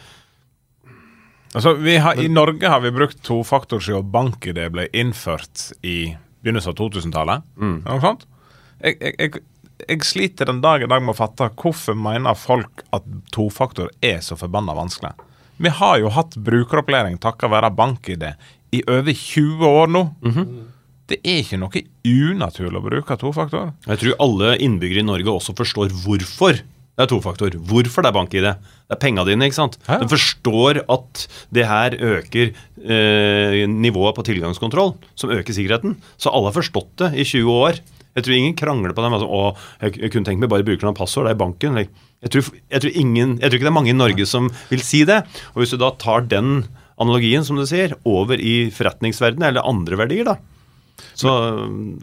Altså, 1.53 1.75
vi 1.77 1.95
har, 2.01 2.17
I 2.17 2.27
Norge 2.33 2.65
har 2.69 2.81
vi 2.81 2.91
brukt 2.95 3.19
tofaktor 3.23 3.79
siden 3.83 4.07
BankID 4.11 4.57
ble 4.73 4.87
innført 4.97 5.67
i 5.85 6.15
begynnelsen 6.43 6.73
av 6.73 6.79
2000-tallet. 6.81 7.43
Noe 7.61 7.99
sånt. 8.03 8.25
Jeg, 8.83 8.97
jeg, 9.21 9.43
jeg, 9.87 10.03
sliter 10.07 10.49
den 10.49 10.61
dag 10.63 10.83
i 10.83 10.89
dag 10.89 11.03
med 11.03 11.13
å 11.13 11.17
fatte 11.17 11.49
hvorfor 11.59 11.97
mener 11.97 12.37
folk 12.39 12.83
at 12.95 13.05
tofaktor 13.35 13.91
er 14.03 14.21
så 14.25 14.37
forbanna 14.39 14.75
vanskelig. 14.77 15.13
Vi 15.63 15.69
har 15.69 15.99
jo 16.01 16.11
hatt 16.13 16.35
brukeropplæring 16.41 17.19
takket 17.21 17.51
være 17.53 17.71
BankID 17.77 18.23
i 18.73 18.83
over 18.89 19.13
20 19.13 19.67
år 19.69 19.91
nå. 19.93 20.05
Det 21.11 21.19
er 21.21 21.41
ikke 21.43 21.59
noe 21.61 21.83
unaturlig 22.07 22.79
å 22.79 22.85
bruke 22.85 23.17
tofaktor. 23.19 23.73
Jeg 23.85 24.01
tror 24.01 24.21
alle 24.23 24.55
innbyggere 24.63 25.03
i 25.03 25.07
Norge 25.07 25.35
også 25.35 25.55
forstår 25.57 25.91
hvorfor 26.03 26.61
det 26.93 27.07
er 27.07 27.09
tofaktor. 27.09 27.55
Hvorfor 27.57 28.05
det 28.05 28.11
er 28.11 28.15
bank-ID. 28.15 28.47
Det 28.85 28.93
er 28.93 28.99
penga 29.01 29.23
dine. 29.25 29.47
ikke 29.49 29.57
sant? 29.57 29.79
Ja. 29.87 29.97
De 30.03 30.05
forstår 30.11 30.83
at 30.93 31.23
det 31.49 31.65
her 31.65 31.95
øker 31.97 32.51
eh, 32.53 33.63
nivået 33.65 34.13
på 34.13 34.25
tilgangskontroll, 34.27 34.93
som 35.17 35.33
øker 35.33 35.57
sikkerheten. 35.57 35.95
Så 36.21 36.29
alle 36.29 36.51
har 36.51 36.57
forstått 36.59 36.93
det 37.01 37.09
i 37.17 37.25
20 37.25 37.49
år. 37.49 37.81
Jeg 38.13 38.25
tror 38.25 38.37
ingen 38.37 38.55
krangler 38.57 38.93
på 38.95 39.03
dem. 39.05 39.15
Altså, 39.17 39.27
å, 39.27 39.53
jeg, 39.81 40.11
kunne 40.13 40.27
tenkt 40.27 40.43
meg 40.43 40.51
bare 40.53 40.65
bruker 40.67 40.87
noen 40.87 40.97
passord, 40.97 41.27
det 41.27 41.33
er 41.33 41.41
banken. 41.41 41.79
Jeg 41.81 42.33
tror, 42.33 42.49
jeg, 42.61 42.83
tror 42.83 43.01
ingen, 43.01 43.35
jeg 43.39 43.49
tror 43.49 43.59
ikke 43.59 43.67
det 43.67 43.73
er 43.73 43.79
mange 43.79 43.93
i 43.93 43.97
Norge 43.97 44.27
som 44.29 44.49
vil 44.69 44.85
si 44.85 45.03
det. 45.09 45.23
Og 45.53 45.63
hvis 45.63 45.73
du 45.73 45.79
da 45.81 45.91
tar 46.01 46.27
den 46.29 46.65
analogien, 47.01 47.45
som 47.45 47.57
du 47.57 47.65
sier, 47.69 47.95
over 48.05 48.39
i 48.39 48.69
forretningsverdenen 48.73 49.49
eller 49.49 49.69
andre 49.69 49.99
verdier, 50.03 50.29
da. 50.29 50.37
Så 51.17 51.31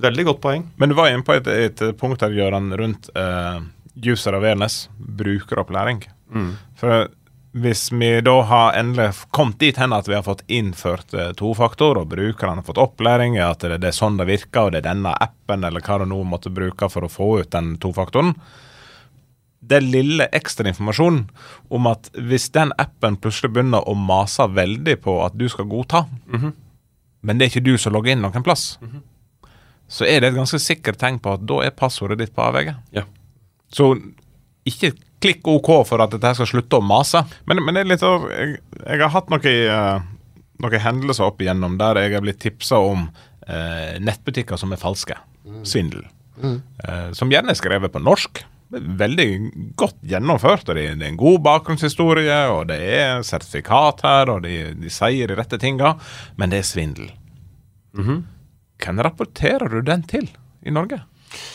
veldig 0.02 0.26
godt 0.32 0.42
poeng. 0.42 0.66
Men 0.80 0.90
du 0.90 0.96
var 0.98 1.12
inne 1.12 1.26
på 1.26 1.36
et, 1.38 1.46
et 1.46 1.84
punkt 1.98 2.22
her, 2.24 2.34
Gøran, 2.34 2.72
rundt 2.78 3.06
eh, 3.14 3.60
user 4.02 4.34
awareness, 4.34 4.88
brukeropplæring. 4.98 6.02
For 6.80 7.06
hvis 7.52 7.92
vi 7.92 8.20
da 8.22 8.36
har 8.46 8.76
endelig 8.78 9.24
kommet 9.34 9.58
dit 9.58 9.76
hen 9.76 9.92
at 9.92 10.08
vi 10.08 10.14
har 10.14 10.22
fått 10.22 10.44
innført 10.46 11.14
eh, 11.14 11.32
tofaktor, 11.38 11.98
og 11.98 12.12
brukerne 12.12 12.62
har 12.62 12.66
fått 12.66 12.78
opplæring 12.78 13.36
i 13.38 13.42
at 13.42 13.64
det, 13.66 13.82
er 13.82 13.96
sånn 13.96 14.20
det 14.20 14.28
virker, 14.30 14.68
og 14.68 14.74
det 14.74 14.82
er 14.84 14.90
denne 14.92 15.14
appen 15.18 15.66
eller 15.66 15.82
hva 15.82 15.98
det 16.02 16.10
nå 16.12 16.22
måtte 16.30 16.52
bruke 16.54 16.90
for 16.92 17.06
å 17.06 17.10
få 17.10 17.30
ut 17.42 17.50
den 17.50 17.74
tofaktoren 17.82 18.36
Det 19.60 19.82
lille 19.82 20.28
ekstra 20.32 20.68
informasjonen 20.70 21.26
om 21.68 21.90
at 21.90 22.12
hvis 22.14 22.48
den 22.54 22.72
appen 22.78 23.18
plutselig 23.18 23.52
begynner 23.56 23.82
å 23.88 23.94
mase 23.98 24.46
veldig 24.46 24.96
på 25.02 25.18
at 25.24 25.34
du 25.34 25.48
skal 25.50 25.68
godta, 25.70 26.06
men 27.20 27.38
det 27.38 27.44
er 27.44 27.52
ikke 27.52 27.66
du 27.66 27.76
som 27.78 27.92
logger 27.92 28.14
inn 28.14 28.22
noen 28.24 28.46
plass, 28.46 28.78
så 29.90 30.06
er 30.06 30.22
det 30.22 30.30
et 30.30 30.38
ganske 30.38 30.58
sikkert 30.62 31.00
tegn 31.02 31.18
på 31.18 31.34
at 31.34 31.42
da 31.44 31.64
er 31.66 31.74
passordet 31.74 32.22
ditt 32.22 32.32
på 32.34 32.46
avveie. 32.46 32.76
Ja. 32.94 33.04
Så 33.74 33.92
ikke 34.64 34.94
klikk 35.22 35.48
OK 35.50 35.72
for 35.88 36.02
at 36.02 36.14
dette 36.14 36.34
skal 36.38 36.48
slutte 36.48 36.80
å 36.80 36.84
mase. 36.84 37.22
Men, 37.48 37.62
men 37.64 37.76
det 37.76 37.84
er 37.84 37.90
litt 37.92 38.06
av 38.06 38.28
Jeg, 38.32 38.60
jeg 38.84 39.02
har 39.02 39.12
hatt 39.14 39.32
noen, 39.32 39.44
eh, 39.46 40.06
noen 40.64 40.86
hendelser 40.86 41.28
opp 41.28 41.42
igjennom 41.42 41.76
der 41.80 42.00
jeg 42.02 42.16
er 42.16 42.24
blitt 42.24 42.40
tipsa 42.42 42.80
om 42.80 43.08
eh, 43.46 43.98
nettbutikker 44.00 44.60
som 44.60 44.72
er 44.72 44.80
falske. 44.80 45.18
Svindel. 45.66 46.06
Eh, 46.42 47.10
som 47.16 47.30
gjerne 47.32 47.52
er 47.52 47.58
skrevet 47.58 47.92
på 47.92 48.02
norsk. 48.02 48.42
Veldig 48.70 49.28
godt 49.78 49.98
gjennomført. 50.06 50.68
og 50.68 50.78
Det, 50.78 50.86
er 50.86 51.06
en 51.08 51.20
god 51.20 51.40
bakgrunnshistorie, 51.42 52.40
og 52.54 52.68
det 52.70 52.78
er 52.78 53.24
sertifikat 53.26 54.04
her, 54.06 54.30
og 54.30 54.44
de, 54.46 54.60
de 54.78 54.92
sier 54.92 55.30
de 55.30 55.38
rette 55.38 55.58
tinga, 55.58 55.96
men 56.38 56.52
det 56.52 56.62
er 56.62 56.68
svindel. 56.68 57.10
Hvem 58.80 59.02
rapporterer 59.04 59.68
du 59.68 59.82
den 59.84 60.04
til 60.08 60.30
i 60.62 60.70
Norge? 60.72 61.02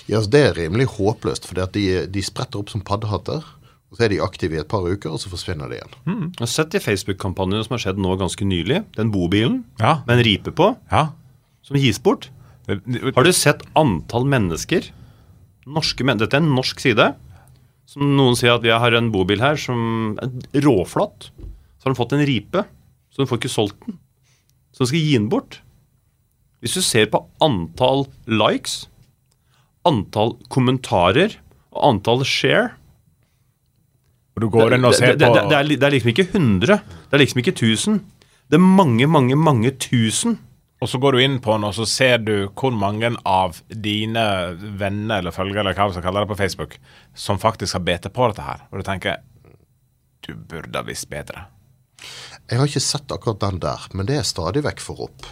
Ja, 0.08 0.20
yes, 0.20 0.28
Det 0.28 0.42
er 0.50 0.54
rimelig 0.58 0.88
håpløst, 0.96 1.46
for 1.46 1.56
de, 1.74 2.06
de 2.08 2.22
spretter 2.24 2.60
opp 2.60 2.70
som 2.70 2.82
paddehatter. 2.82 3.44
og 3.92 3.98
Så 3.98 4.06
er 4.06 4.10
de 4.10 4.22
aktive 4.22 4.56
i 4.56 4.60
et 4.62 4.68
par 4.72 4.82
uker, 4.86 5.12
og 5.12 5.20
så 5.20 5.30
forsvinner 5.30 5.70
de 5.70 5.80
igjen. 5.80 5.96
Jeg 6.36 6.40
har 6.40 6.52
sett 6.52 6.72
de 6.72 6.80
Facebook-kampanjene 6.80 7.64
som 7.66 7.76
har 7.76 7.84
skjedd 7.86 7.98
nå 8.02 8.16
ganske 8.20 8.46
nylig. 8.48 8.84
Den 8.96 9.12
bobilen 9.12 9.64
Ja. 9.80 10.02
med 10.08 10.18
en 10.20 10.24
ripe 10.26 10.52
på, 10.52 10.76
Ja. 10.92 11.10
som 11.64 11.78
gis 11.78 12.00
bort. 12.00 12.30
Har 12.68 13.24
du 13.24 13.32
sett 13.32 13.62
antall 13.76 14.26
mennesker 14.26 14.90
norske 15.68 16.04
men 16.06 16.18
Dette 16.18 16.34
er 16.38 16.42
en 16.44 16.56
norsk 16.56 16.80
side. 16.80 17.16
Som 17.86 18.16
noen 18.18 18.36
sier 18.36 18.56
at 18.56 18.62
vi 18.64 18.70
har 18.70 18.94
en 18.98 19.12
bobil 19.12 19.40
her 19.40 19.56
som 19.56 20.18
er 20.22 20.62
råflott. 20.62 21.30
Så 21.80 21.86
har 21.86 21.94
de 21.94 22.00
fått 22.00 22.14
en 22.14 22.26
ripe, 22.26 22.66
så 23.14 23.18
de 23.22 23.26
får 23.30 23.38
ikke 23.40 23.54
solgt 23.54 23.86
den. 23.86 24.00
Så 24.74 24.80
de 24.80 24.88
skal 24.88 25.00
gi 25.00 25.14
den 25.18 25.30
bort. 25.30 25.60
Hvis 26.62 26.74
du 26.74 26.82
ser 26.82 27.06
på 27.06 27.26
antall 27.42 28.08
likes, 28.26 28.88
antall 29.88 30.36
kommentarer 30.52 31.38
og 31.76 31.84
antall 31.92 32.26
share 32.28 32.74
Og 34.36 34.44
du 34.44 34.50
går 34.52 34.76
inn 34.76 34.88
og 34.88 34.96
det, 34.96 35.00
ser 35.00 35.14
det, 35.14 35.20
det, 35.22 35.30
på 35.30 35.36
det, 35.38 35.60
er, 35.60 35.70
det 35.76 35.88
er 35.88 35.94
liksom 35.96 36.12
ikke 36.12 36.28
100. 36.28 36.80
Det 37.08 37.16
er 37.16 37.22
liksom 37.22 37.42
ikke 37.44 37.56
1000. 37.56 38.02
Det 38.52 38.58
er 38.58 38.66
mange, 38.66 39.08
mange, 39.08 39.38
mange 39.40 39.72
tusen. 39.80 40.40
Og 40.84 40.90
så 40.92 41.00
går 41.00 41.16
du 41.16 41.22
inn 41.24 41.38
på 41.42 41.54
den, 41.56 41.64
og 41.64 41.74
så 41.78 41.86
ser 41.88 42.20
du 42.20 42.50
hvor 42.52 42.74
mange 42.76 43.14
av 43.26 43.62
dine 43.70 44.26
venner 44.60 45.24
eller 45.24 45.34
følgere 45.34 45.64
eller 45.64 45.78
hva 45.78 45.88
vi 45.88 45.96
skal 45.96 46.04
kalle 46.04 46.26
det 46.26 46.32
på 46.34 46.38
Facebook, 46.42 46.76
som 47.16 47.40
faktisk 47.40 47.78
har 47.78 47.86
bete 47.88 48.12
på 48.12 48.28
dette 48.30 48.44
her. 48.44 48.66
Og 48.70 48.82
du 48.82 48.86
tenker 48.86 49.24
du 50.26 50.34
burde 50.36 50.78
ha 50.78 50.86
visst 50.86 51.08
bedre. 51.10 51.48
Jeg 52.50 52.60
har 52.60 52.70
ikke 52.70 52.84
sett 52.84 53.14
akkurat 53.14 53.42
den 53.42 53.62
der, 53.64 53.88
men 53.94 54.10
det 54.10 54.20
er 54.20 54.28
stadig 54.28 54.66
vekk 54.66 54.84
for 54.84 55.08
opp. 55.08 55.30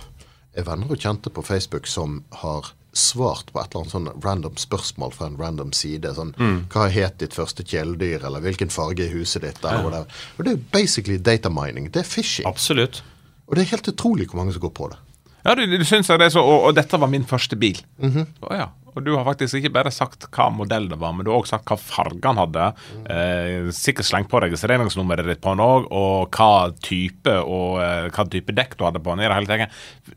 Jeg 0.55 0.65
venner 0.67 0.89
og 0.93 1.01
kjente 1.01 1.33
på 1.33 1.43
Facebook 1.45 1.89
som 1.89 2.21
har 2.41 2.71
svart 2.93 3.49
på 3.53 3.59
et 3.61 3.71
eller 3.73 3.81
annet 3.83 3.93
sånn 3.95 4.09
random 4.23 4.57
spørsmål 4.61 5.13
fra 5.15 5.27
en 5.31 5.37
random 5.39 5.71
side. 5.73 6.11
Sånn, 6.17 6.33
Hva 6.73 6.87
het 6.93 7.17
ditt 7.23 7.33
første 7.37 7.65
kjæledyr, 7.65 8.25
eller 8.27 8.43
hvilken 8.45 8.69
farge 8.73 9.07
er 9.07 9.15
huset 9.15 9.41
ditt? 9.45 9.63
Eller 9.65 9.99
ja. 9.99 10.03
Og 10.37 10.45
Det 10.45 10.53
er 10.53 10.61
basically 10.75 11.17
data 11.17 11.49
mining. 11.49 11.89
Det 11.91 12.03
er 12.03 12.09
phishing. 12.09 12.47
Absolutt. 12.49 13.01
Og 13.47 13.55
det 13.57 13.65
er 13.65 13.73
helt 13.75 13.89
utrolig 13.91 14.29
hvor 14.29 14.39
mange 14.43 14.53
som 14.55 14.61
går 14.63 14.73
på 14.77 14.91
det. 14.93 14.99
Ja, 15.43 15.55
du, 15.59 15.65
du 15.67 15.83
syns 15.83 16.07
det 16.07 16.21
er 16.23 16.31
så 16.31 16.39
og, 16.39 16.69
og 16.69 16.77
dette 16.77 16.95
var 17.01 17.09
min 17.11 17.25
første 17.27 17.57
bil. 17.59 17.81
Å 17.99 18.55
ja. 18.55 18.69
Og 18.93 19.01
du 19.01 19.15
har 19.17 19.25
faktisk 19.25 19.57
ikke 19.57 19.71
bare 19.73 19.91
sagt 19.91 20.27
hva 20.35 20.51
modell 20.53 20.85
det 20.91 20.99
var, 21.01 21.15
men 21.17 21.25
du 21.25 21.31
har 21.33 21.41
også 21.41 21.55
sagt 21.57 21.71
hva 21.71 21.77
farge 21.81 22.29
han 22.29 22.37
hadde. 22.37 22.67
Eh, 23.09 23.71
sikkert 23.73 24.05
slengt 24.05 24.29
på 24.29 24.39
registreringsnummeret 24.43 25.25
ditt 25.31 25.41
på 25.41 25.55
den 25.55 25.63
òg, 25.65 25.87
og 25.89 26.29
hva 26.37 26.69
type 26.85 27.33
og 27.41 27.79
eh, 27.81 28.09
hva 28.13 28.25
type 28.29 28.53
dekk 28.53 28.77
du 28.77 28.85
hadde 28.85 29.01
på 29.01 29.15
den. 29.15 29.23
i 29.25 29.31
det 29.31 29.39
hele 29.39 29.49
tatt. 29.65 30.13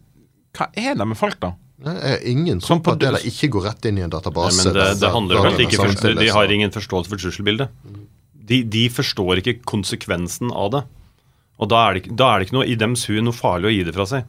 Hva 0.57 0.69
er 0.77 0.93
det 1.01 1.09
med 1.09 1.19
folk, 1.19 1.41
da? 1.41 1.55
Det 1.77 1.93
er 2.09 2.23
ingen 2.31 2.61
Som 2.65 2.81
på 2.81 2.95
at 2.95 3.01
det 3.03 3.21
ikke 3.29 3.51
går 3.53 3.67
rett 3.69 3.85
inn 3.91 3.99
i 4.01 4.05
en 4.07 4.11
Nei, 4.13 4.21
men 4.57 4.73
det, 4.73 4.87
det 5.01 5.11
handler 5.13 5.41
om 5.43 5.49
at 5.51 5.59
de, 5.59 5.67
ikke 5.69 5.83
forstår, 5.85 6.15
de 6.17 6.29
har 6.33 6.53
ingen 6.55 6.73
forståelse 6.73 7.11
for 7.13 7.21
trusselbildet. 7.21 7.69
De, 8.47 8.63
de 8.65 8.85
forstår 8.89 9.43
ikke 9.43 9.59
konsekvensen 9.69 10.53
av 10.57 10.71
det. 10.73 10.83
Og 11.61 11.69
da 11.73 11.83
er 11.89 11.95
det, 11.97 12.03
ikke- 12.05 12.17
da 12.17 12.31
er 12.33 12.39
det 12.41 12.47
ikke 12.49 12.57
noe 12.59 12.67
i 12.69 12.77
dems 12.81 13.05
hue 13.11 13.21
noe 13.25 13.37
farlig 13.37 13.69
å 13.69 13.75
gi 13.75 13.85
det 13.89 13.95
fra 13.97 14.07
seg. 14.09 14.25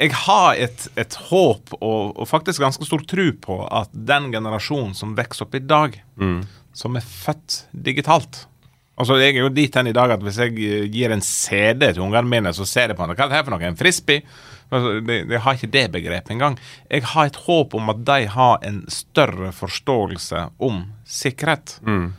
jeg 0.00 0.12
har 0.16 0.54
et, 0.56 0.88
et 0.96 1.14
håp 1.30 1.74
og, 1.80 2.16
og 2.20 2.28
faktisk 2.28 2.60
ganske 2.64 2.84
stor 2.88 3.02
tro 3.08 3.26
på 3.40 3.58
at 3.70 3.90
den 3.92 4.30
generasjonen 4.32 4.94
som 4.96 5.12
vokser 5.16 5.44
opp 5.46 5.54
i 5.54 5.60
dag, 5.64 5.98
som 6.72 6.96
er 6.96 7.04
født 7.04 7.64
digitalt 7.72 8.46
Altså, 9.00 9.16
Jeg 9.16 9.32
er 9.38 9.40
jo 9.46 9.48
dit 9.48 9.74
hen 9.74 9.86
i 9.88 9.92
dag 9.96 10.10
at 10.12 10.20
hvis 10.20 10.36
jeg 10.36 10.50
eh, 10.60 10.82
gir 10.92 11.08
en 11.14 11.22
CD 11.24 11.86
til 11.94 12.02
ungene 12.04 12.28
mine, 12.28 12.50
så 12.52 12.66
ser 12.68 12.88
de 12.90 12.94
på 12.98 13.06
den. 13.06 13.14
Hva 13.16 13.24
er 13.24 13.30
det 13.30 13.36
her 13.38 13.44
for 13.46 13.54
noe? 13.54 13.62
En 13.64 13.78
frisbee? 13.78 14.20
Altså, 14.70 15.00
de, 15.02 15.38
har 15.42 15.58
ikke 15.58 15.72
det 15.74 15.86
begrepet 15.92 16.34
engang. 16.34 16.56
Jeg 16.90 17.04
har 17.12 17.26
et 17.26 17.42
håp 17.46 17.74
om 17.74 17.90
at 17.90 18.04
de 18.06 18.26
har 18.30 18.58
en 18.66 18.84
større 18.92 19.50
forståelse 19.56 20.46
om 20.62 20.84
sikkerhet. 21.04 21.78
Jeg 21.86 22.10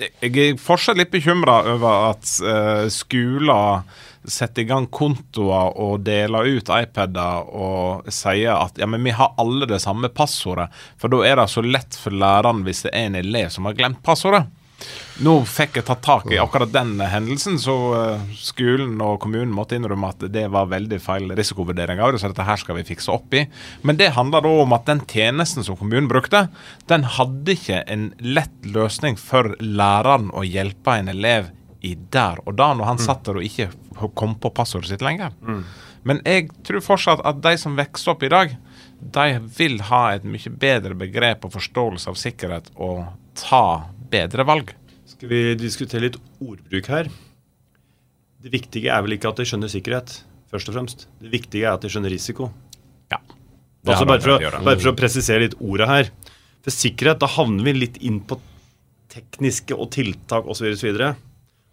jeg 0.00 0.54
er 0.54 0.56
fortsatt 0.56 0.96
litt 0.96 1.10
bekymra 1.12 1.58
over 1.74 2.06
at 2.14 2.30
uh, 2.40 2.86
skoler 2.88 3.82
setter 4.24 4.62
i 4.62 4.68
gang 4.68 4.86
kontoer 4.92 5.76
og 5.80 6.00
deler 6.06 6.48
ut 6.56 6.72
iPader 6.72 7.50
og 7.52 8.08
sier 8.12 8.54
at 8.54 8.80
ja, 8.80 8.88
men 8.88 9.04
vi 9.04 9.12
har 9.16 9.34
alle 9.40 9.68
det 9.68 9.80
samme 9.84 10.08
passordet. 10.08 10.70
For 11.00 11.12
da 11.12 11.20
er 11.26 11.36
det 11.40 11.48
så 11.52 11.64
lett 11.64 11.96
for 11.96 12.16
læreren 12.16 12.64
hvis 12.64 12.84
det 12.86 12.94
er 12.94 13.10
en 13.10 13.20
elev 13.20 13.52
som 13.52 13.68
har 13.68 13.76
glemt 13.76 14.02
passordet. 14.06 14.46
Nå 15.20 15.34
fikk 15.44 15.76
jeg 15.76 15.86
tatt 15.88 16.02
tak 16.04 16.30
i 16.32 16.38
akkurat 16.40 16.70
den 16.72 16.94
hendelsen, 17.04 17.58
så 17.60 17.74
eh, 17.98 18.22
skolen 18.40 18.96
og 19.04 19.18
kommunen 19.24 19.52
måtte 19.52 19.76
innrømme 19.76 20.12
at 20.14 20.24
det 20.32 20.46
var 20.52 20.70
veldig 20.70 21.00
feil 21.04 21.28
risikovurdering 21.36 22.00
av 22.00 22.14
det, 22.14 22.22
så 22.22 22.30
dette 22.32 22.46
her 22.48 22.60
skal 22.60 22.78
vi 22.78 22.86
fikse 22.88 23.12
opp 23.12 23.36
i. 23.36 23.44
Men 23.84 24.00
det 24.00 24.14
handler 24.16 24.46
da 24.46 24.54
om 24.62 24.76
at 24.76 24.88
den 24.88 25.04
tjenesten 25.10 25.66
som 25.66 25.76
kommunen 25.80 26.08
brukte, 26.10 26.46
den 26.88 27.04
hadde 27.18 27.56
ikke 27.56 27.82
en 27.92 28.10
lett 28.24 28.64
løsning 28.64 29.20
for 29.20 29.54
læreren 29.60 30.32
å 30.32 30.46
hjelpe 30.46 30.96
en 30.96 31.12
elev 31.12 31.52
i 31.84 31.94
der 32.12 32.40
og 32.46 32.56
da, 32.60 32.72
når 32.76 32.92
han 32.94 33.00
satt 33.00 33.24
der 33.28 33.40
og 33.40 33.44
ikke 33.46 33.70
kom 34.16 34.34
på 34.40 34.52
passordet 34.56 34.92
sitt 34.92 35.04
lenger. 35.04 35.36
Men 36.08 36.20
jeg 36.24 36.48
tror 36.64 36.80
fortsatt 36.84 37.22
at 37.28 37.40
de 37.44 37.54
som 37.60 37.76
vokser 37.76 38.14
opp 38.14 38.22
i 38.24 38.32
dag, 38.32 38.56
de 39.00 39.40
vil 39.56 39.80
ha 39.88 40.02
et 40.14 40.24
mye 40.28 40.52
bedre 40.60 40.96
begrep 40.96 41.44
og 41.44 41.54
forståelse 41.56 42.08
av 42.12 42.18
sikkerhet 42.20 42.70
og 42.76 43.04
ta 43.38 43.90
bedre 44.10 44.46
valg. 44.48 44.72
Skal 45.10 45.30
vi 45.30 45.40
diskutere 45.58 46.06
litt 46.06 46.18
ordbruk 46.40 46.90
her? 46.90 47.10
Det 48.40 48.52
viktige 48.54 48.92
er 48.92 49.04
vel 49.04 49.18
ikke 49.18 49.30
at 49.30 49.40
de 49.40 49.46
skjønner 49.48 49.70
sikkerhet, 49.70 50.14
først 50.50 50.70
og 50.70 50.76
fremst. 50.76 51.06
Det 51.20 51.32
viktige 51.32 51.66
er 51.66 51.76
at 51.76 51.84
de 51.84 51.90
skjønner 51.92 52.12
risiko. 52.12 52.50
Ja. 53.12 53.20
Det 53.84 53.94
Altså 53.94 54.06
bare, 54.08 54.20
for 54.24 54.36
å 54.36 54.62
bare 54.64 54.80
for 54.80 54.92
å 54.92 54.96
presisere 54.96 55.44
litt 55.44 55.58
ordet 55.60 55.88
her. 55.90 56.12
For 56.64 56.74
sikkerhet, 56.74 57.20
da 57.20 57.28
havner 57.32 57.64
vi 57.68 57.74
litt 57.76 57.98
inn 58.04 58.20
på 58.24 58.38
tekniske 59.10 59.76
og 59.76 59.90
tiltak 59.94 60.48
osv. 60.48 60.68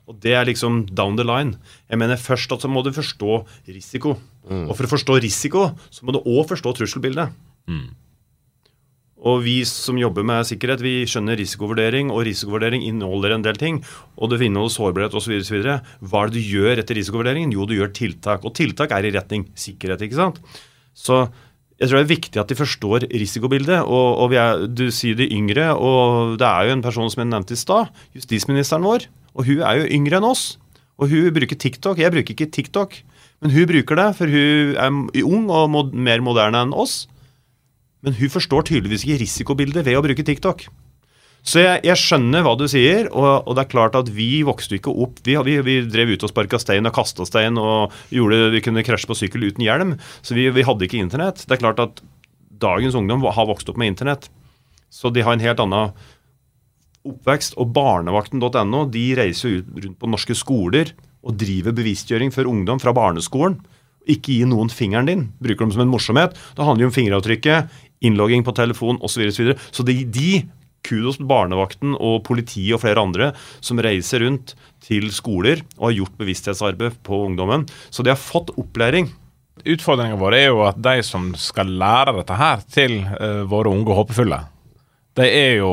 Og 0.07 0.19
det 0.23 0.33
er 0.39 0.47
liksom 0.47 0.85
down 0.95 1.17
the 1.19 1.25
line. 1.27 1.57
Jeg 1.91 1.99
mener 1.99 2.19
Først 2.19 2.51
at 2.55 2.63
så 2.63 2.71
må 2.71 2.83
du 2.83 2.93
forstå 2.95 3.41
risiko. 3.67 4.15
Og 4.47 4.73
for 4.75 4.87
å 4.87 4.91
forstå 4.95 5.17
risiko, 5.23 5.69
så 5.91 6.07
må 6.07 6.15
du 6.15 6.21
òg 6.23 6.47
forstå 6.51 6.71
trusselbildet. 6.79 7.33
Og 9.25 9.41
vi 9.41 9.55
som 9.65 9.97
jobber 9.97 10.25
med 10.27 10.45
sikkerhet, 10.45 10.83
vi 10.85 11.01
skjønner 11.09 11.39
risikovurdering, 11.39 12.11
og 12.13 12.21
risikovurdering 12.27 12.83
inneholder 12.85 13.33
en 13.33 13.45
del 13.45 13.57
ting. 13.57 13.79
Og 14.17 14.29
det 14.29 14.43
inneholder 14.45 14.75
sårbarhet 14.75 15.17
osv. 15.17 15.39
Hva 15.41 16.21
er 16.21 16.29
det 16.29 16.37
du 16.37 16.51
gjør 16.53 16.83
etter 16.83 16.99
risikovurderingen? 16.99 17.55
Jo, 17.55 17.65
du 17.65 17.73
gjør 17.79 17.89
tiltak. 17.97 18.45
Og 18.45 18.53
tiltak 18.57 18.93
er 18.93 19.09
i 19.09 19.13
retning 19.15 19.47
sikkerhet, 19.57 20.05
ikke 20.05 20.19
sant. 20.19 20.37
Så 20.93 21.25
jeg 21.77 21.89
tror 21.89 21.99
det 21.99 22.05
er 22.05 22.13
viktig 22.13 22.41
at 22.41 22.53
de 22.53 22.57
forstår 22.57 23.07
risikobildet. 23.09 23.81
Og, 23.85 24.07
og 24.21 24.37
er, 24.37 24.63
du 24.69 24.87
sier 24.93 25.17
de 25.17 25.29
yngre, 25.33 25.71
og 25.73 26.37
det 26.41 26.47
er 26.47 26.69
jo 26.69 26.77
en 26.77 26.85
person 26.85 27.09
som 27.09 27.25
jeg 27.25 27.33
nevnte 27.33 27.57
i 27.57 27.59
stad, 27.59 27.91
justisministeren 28.17 28.85
vår. 28.85 29.09
Og 29.37 29.49
hun 29.49 29.65
er 29.65 29.81
jo 29.81 29.91
yngre 29.97 30.21
enn 30.21 30.29
oss. 30.29 30.47
Og 30.97 31.09
hun 31.09 31.29
bruker 31.33 31.57
TikTok. 31.57 32.01
Jeg 32.01 32.13
bruker 32.13 32.37
ikke 32.37 32.49
TikTok. 32.53 33.01
Men 33.41 33.53
hun 33.53 33.69
bruker 33.69 33.97
det, 33.97 34.07
for 34.17 34.29
hun 34.33 34.77
er 34.77 35.25
ung 35.25 35.49
og 35.53 35.93
mer 35.93 36.23
moderne 36.25 36.65
enn 36.65 36.73
oss. 36.73 37.05
Men 38.07 38.15
hun 38.15 38.31
forstår 38.31 38.69
tydeligvis 38.69 39.03
ikke 39.03 39.21
risikobildet 39.25 39.83
ved 39.83 39.99
å 39.99 40.03
bruke 40.05 40.23
TikTok. 40.23 40.69
Så 41.47 41.61
jeg, 41.61 41.79
jeg 41.87 41.99
skjønner 42.01 42.43
hva 42.43 42.57
du 42.59 42.65
sier, 42.67 43.07
og, 43.13 43.45
og, 43.45 43.53
det 43.55 43.63
er 43.63 43.71
klart 43.71 43.95
at 43.95 44.09
vi 44.11 44.41
vokste 44.47 44.79
ikke 44.79 44.91
opp 44.91 45.21
Vi, 45.23 45.37
vi, 45.47 45.55
vi 45.63 45.77
drev 45.87 46.11
ut 46.15 46.25
og 46.25 46.31
sparka 46.31 46.59
stein 46.59 46.89
og 46.89 46.95
kasta 46.95 47.27
stein 47.27 47.59
og 47.61 47.93
gjorde 48.11 48.49
vi 48.55 48.63
kunne 48.65 48.83
krasje 48.83 49.07
på 49.07 49.15
sykkel 49.15 49.47
uten 49.47 49.63
hjelm. 49.63 49.95
Så 50.25 50.35
vi, 50.35 50.49
vi, 50.51 50.65
hadde 50.67 50.87
ikke 50.87 50.99
internett. 50.99 51.45
Det 51.45 51.55
er 51.55 51.63
klart 51.63 51.79
at 51.83 52.03
dagens 52.57 52.97
ungdom 52.97 53.23
har 53.23 53.47
vokst 53.47 53.69
opp 53.71 53.79
med 53.79 53.93
internett. 53.93 54.27
Så 54.91 55.11
de 55.13 55.23
har 55.23 55.37
en 55.37 55.43
helt 55.43 55.63
annen 55.63 55.95
oppvekst. 57.07 57.55
Og 57.61 57.71
barnevakten.no 57.75 58.83
de 58.91 59.07
reiser 59.19 59.59
ut 59.61 59.71
rundt 59.77 59.99
på 60.01 60.11
norske 60.11 60.35
skoler 60.35 60.91
og 61.27 61.39
driver 61.39 61.75
bevisstgjøring 61.75 62.33
for 62.35 62.49
ungdom 62.49 62.81
fra 62.83 62.95
barneskolen. 62.95 63.59
Ikke 64.07 64.31
gi 64.31 64.47
noen 64.47 64.71
fingeren 64.71 65.07
din. 65.07 65.25
Bruker 65.43 65.65
dem 65.65 65.73
som 65.75 65.83
en 65.83 65.91
morsomhet. 65.91 66.35
Det 66.55 66.63
handler 66.63 66.85
jo 66.87 66.91
om 66.91 66.95
fingeravtrykket, 66.95 67.73
innlogging 67.99 68.43
på 68.45 68.53
telefon 68.57 68.99
osv. 69.01 69.17
Så, 69.17 69.19
videre, 69.19 69.33
så, 69.33 69.43
videre. 69.43 69.59
så 69.71 69.87
de, 69.87 69.97
de 70.05 70.31
kudos 70.87 71.19
barnevakten 71.19 71.95
og 71.97 72.21
politiet 72.27 72.77
og 72.77 72.83
flere 72.83 73.03
andre 73.03 73.31
som 73.59 73.79
reiser 73.83 74.23
rundt 74.23 74.55
til 74.85 75.09
skoler 75.13 75.63
og 75.77 75.89
har 75.89 75.97
gjort 76.01 76.19
bevissthetsarbeid 76.21 77.01
på 77.07 77.23
ungdommen. 77.27 77.65
Så 77.89 78.05
de 78.05 78.13
har 78.13 78.21
fått 78.21 78.53
opplæring. 78.55 79.09
Utfordringen 79.67 80.19
vår 80.21 80.37
er 80.37 80.47
jo 80.51 80.63
at 80.67 80.79
de 80.79 81.01
som 81.03 81.31
skal 81.39 81.73
lære 81.81 82.15
dette 82.19 82.37
her 82.39 82.63
til 82.71 82.99
uh, 83.03 83.43
våre 83.49 83.73
unge 83.73 83.89
og 83.89 84.03
håpefulle, 84.03 84.39
de 85.17 85.25
er 85.25 85.55
jo 85.59 85.71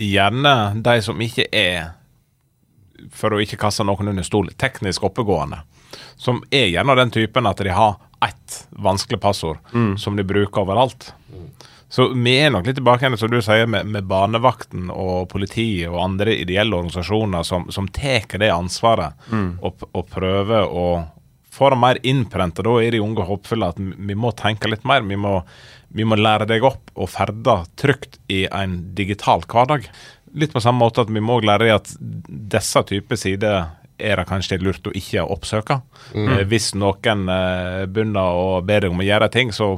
gjerne 0.00 0.54
de 0.80 0.94
som 1.04 1.20
ikke 1.20 1.44
er, 1.52 1.92
for 3.12 3.36
å 3.36 3.40
ikke 3.42 3.58
kaste 3.60 3.84
noen 3.84 4.12
under 4.12 4.24
stol, 4.24 4.48
teknisk 4.60 5.04
oppegående. 5.04 5.60
Som 6.20 6.40
er 6.52 6.70
gjerne 6.72 6.96
den 6.96 7.12
typen 7.12 7.48
at 7.48 7.60
de 7.60 7.72
har 7.76 7.98
ett 8.24 8.56
vanskelig 8.70 9.20
passord 9.20 9.60
mm. 9.72 9.94
som 10.00 10.16
de 10.16 10.24
bruker 10.24 10.64
overalt. 10.64 11.12
Så 11.90 12.06
vi 12.14 12.36
er 12.38 12.52
nok 12.54 12.68
litt 12.68 12.76
tilbake 12.78 13.02
igjen, 13.02 13.18
som 13.18 13.32
du 13.32 13.40
sier, 13.42 13.66
med, 13.66 13.88
med 13.90 14.06
barnevakten 14.06 14.92
og 14.94 15.26
politiet 15.32 15.90
og 15.90 15.98
andre 16.04 16.36
ideelle 16.38 16.78
organisasjoner 16.78 17.42
som, 17.46 17.66
som 17.74 17.88
tar 17.90 18.28
det 18.38 18.52
ansvaret 18.54 19.18
mm. 19.26 19.48
og, 19.58 19.82
og, 19.90 20.04
prøver 20.12 20.70
å 20.70 20.84
få 21.50 21.72
det 21.74 21.80
mer 21.82 21.98
innprenta 22.06 22.62
i 22.78 22.92
de 22.94 23.02
unge 23.02 23.26
håpfulle 23.26 23.72
at 23.74 23.82
vi 23.82 24.14
må 24.14 24.30
tenke 24.38 24.70
litt 24.70 24.86
mer. 24.86 25.02
Vi 25.02 25.18
må, 25.18 25.40
vi 25.90 26.06
må 26.06 26.14
lære 26.14 26.46
deg 26.46 26.62
opp 26.62 26.94
og 26.94 27.10
ferdes 27.10 27.66
trygt 27.80 28.20
i 28.30 28.44
en 28.46 28.94
digital 28.94 29.42
hverdag. 29.42 29.90
Litt 30.38 30.54
på 30.54 30.62
samme 30.62 30.84
måte 30.84 31.02
at 31.02 31.10
vi 31.10 31.18
må 31.18 31.40
lære 31.42 31.66
deg 31.66 31.74
at 31.74 31.94
disse 31.98 32.86
typer 32.86 33.18
sider 33.18 33.64
er 34.00 34.22
det 34.22 34.28
kanskje 34.30 34.62
lurt 34.62 34.86
å 34.86 34.94
ikke 34.94 35.26
oppsøke. 35.26 35.82
Mm. 36.14 36.28
Eh, 36.36 36.44
hvis 36.48 36.70
noen 36.78 37.26
eh, 37.34 37.86
begynner 37.90 38.30
å 38.30 38.60
be 38.62 38.78
deg 38.84 38.94
om 38.94 39.02
å 39.02 39.10
gjøre 39.10 39.28
ting, 39.34 39.50
så 39.52 39.74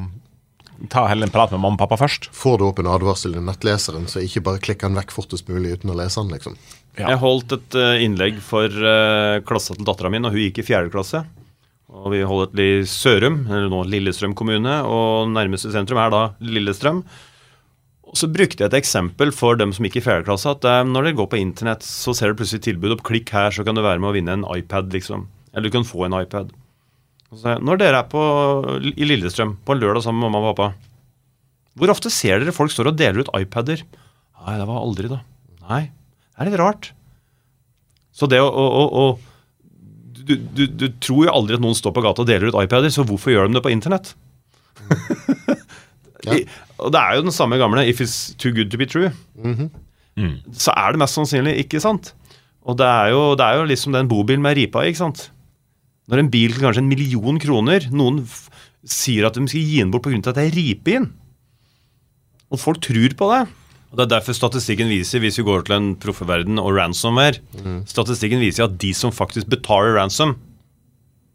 ta 0.93 1.07
heller 1.07 1.29
en 1.29 1.35
prat 1.35 1.53
med 1.53 1.61
mamma 1.63 1.77
og 1.77 1.83
pappa 1.85 1.99
først. 2.01 2.29
Får 2.35 2.59
du 2.59 2.67
opp 2.67 2.81
en 2.83 2.91
advarsel 2.91 3.37
i 3.39 3.43
nettleseren, 3.45 4.09
så 4.11 4.23
ikke 4.25 4.45
bare 4.47 4.63
klikk 4.63 4.83
den 4.85 4.99
vekk 4.99 5.15
fortest 5.15 5.51
mulig 5.51 5.77
uten 5.79 5.93
å 5.93 5.99
lese 5.99 6.21
den, 6.23 6.33
liksom. 6.35 6.57
Ja. 6.99 7.13
Jeg 7.15 7.21
holdt 7.23 7.55
et 7.57 7.77
uh, 7.79 7.95
innlegg 8.05 8.41
for 8.45 8.69
uh, 8.69 9.41
klassa 9.49 9.77
til 9.77 9.87
dattera 9.89 10.11
mi, 10.13 10.21
og 10.21 10.35
hun 10.35 10.45
gikk 10.45 10.61
i 10.61 10.67
fjerde 10.67 10.93
klasse. 10.93 11.23
Og 11.93 12.13
vi 12.15 12.23
holdt 12.25 12.55
et 12.57 12.63
i 12.65 12.71
Sørum, 12.89 13.43
eller 13.49 13.69
nå 13.73 13.83
Lillestrøm 13.89 14.35
kommune, 14.37 14.79
og 14.89 15.31
nærmeste 15.33 15.73
sentrum 15.73 16.01
er 16.01 16.13
da 16.13 16.23
Lillestrøm. 16.45 17.03
Og 18.13 18.19
Så 18.21 18.29
brukte 18.29 18.61
jeg 18.61 18.69
et 18.69 18.81
eksempel 18.83 19.33
for 19.33 19.57
dem 19.57 19.73
som 19.73 19.87
gikk 19.89 20.01
i 20.01 20.05
fjerde 20.05 20.29
klasse, 20.29 20.53
at 20.53 20.67
uh, 20.69 20.83
når 20.89 21.09
dere 21.09 21.21
går 21.21 21.31
på 21.33 21.41
internett, 21.41 21.87
så 21.87 22.13
ser 22.17 22.31
dere 22.31 22.41
plutselig 22.43 22.67
tilbud 22.69 22.99
opp 22.99 23.07
klikk 23.09 23.33
her, 23.33 23.55
så 23.55 23.65
kan 23.65 23.79
du 23.79 23.85
være 23.85 24.03
med 24.03 24.13
å 24.13 24.17
vinne 24.19 24.37
en 24.41 24.49
iPad, 24.53 24.93
liksom. 24.93 25.29
Eller 25.53 25.69
du 25.69 25.77
kan 25.79 25.89
få 25.89 26.09
en 26.09 26.19
iPad. 26.21 26.53
Så, 27.33 27.57
når 27.65 27.81
dere 27.81 28.03
er 28.03 28.09
på, 28.13 28.23
i 28.93 29.07
Lillestrøm 29.09 29.57
på 29.65 29.75
en 29.75 29.81
lørdag 29.81 30.05
sammen 30.05 30.21
med 30.21 30.35
mamma 30.35 30.53
og 30.53 30.57
pappa, 30.57 30.91
hvor 31.81 31.93
ofte 31.93 32.13
ser 32.13 32.43
dere 32.43 32.53
folk 32.53 32.73
står 32.73 32.91
og 32.91 32.99
deler 32.99 33.25
ut 33.25 33.31
iPader? 33.39 33.85
Nei, 34.43 34.57
det 34.61 34.67
var 34.69 34.83
aldri, 34.83 35.09
da. 35.09 35.23
Nei, 35.71 35.83
det 35.89 36.43
er 36.43 36.51
litt 36.51 36.61
rart. 36.61 36.91
Så 38.13 38.29
det 38.29 38.43
å, 38.45 38.51
å, 38.51 38.85
å 39.01 39.05
du, 40.23 40.35
du, 40.37 40.67
du, 40.67 40.87
tror 41.03 41.27
jo 41.27 41.33
aldri 41.33 41.57
at 41.57 41.65
noen 41.65 41.77
står 41.79 41.95
på 41.97 42.05
gata 42.05 42.25
og 42.25 42.29
deler 42.29 42.53
ut 42.53 42.59
iPader, 42.61 42.93
så 42.93 43.07
hvorfor 43.09 43.33
gjør 43.33 43.49
de 43.49 43.57
det 43.57 43.65
på 43.65 43.73
internett? 43.73 44.13
ja. 46.27 46.37
og 46.83 46.93
det 46.93 47.01
er 47.01 47.17
jo 47.17 47.25
den 47.25 47.35
samme 47.35 47.59
gamle 47.61 47.85
'if 47.87 48.03
it's 48.05 48.35
too 48.37 48.53
good 48.53 48.71
to 48.71 48.79
be 48.79 48.87
true'. 48.87 49.13
Mm 49.35 49.55
-hmm. 49.57 49.71
mm. 50.17 50.37
Så 50.53 50.73
er 50.77 50.93
det 50.93 50.99
mest 50.99 51.15
sannsynlig 51.15 51.57
ikke 51.65 51.81
sant. 51.81 52.15
Og 52.63 52.79
det 52.79 52.87
er 52.87 53.09
jo, 53.11 53.35
det 53.35 53.45
er 53.45 53.57
jo 53.57 53.65
liksom 53.65 53.93
den 53.93 54.09
bobilen 54.09 54.43
med 54.43 54.57
ripa 54.57 54.85
i, 54.85 54.93
ikke 54.93 54.99
sant. 54.99 55.31
Når 56.11 56.23
en 56.23 56.31
bil 56.33 56.55
til 56.55 56.65
kanskje 56.65 56.83
en 56.83 56.91
million 56.91 57.39
kroner 57.39 57.85
Noen 57.95 58.25
sier 58.83 59.29
at 59.29 59.37
de 59.39 59.45
skal 59.47 59.63
gi 59.63 59.79
den 59.79 59.93
bort 59.95 60.03
pga. 60.03 60.19
at 60.19 60.39
det 60.39 60.47
er 60.49 60.57
ripe 60.57 60.97
inn. 60.97 61.11
Og 62.51 62.61
folk 62.61 62.83
tror 62.83 63.15
på 63.17 63.29
det. 63.31 63.43
Og 63.93 63.99
Det 63.99 64.05
er 64.07 64.15
derfor 64.17 64.35
statistikken 64.35 64.89
viser, 64.89 65.21
hvis 65.21 65.39
vi 65.39 65.45
går 65.45 65.67
til 65.69 65.77
en 65.77 65.89
proffeverden 66.01 66.59
og 66.59 66.73
ransomware 66.79 67.43
mm. 67.53 67.83
Statistikken 67.87 68.41
viser 68.41 68.65
at 68.65 68.79
de 68.81 68.93
som 68.97 69.13
faktisk 69.13 69.51
betaler 69.53 69.99
ransom 69.99 70.39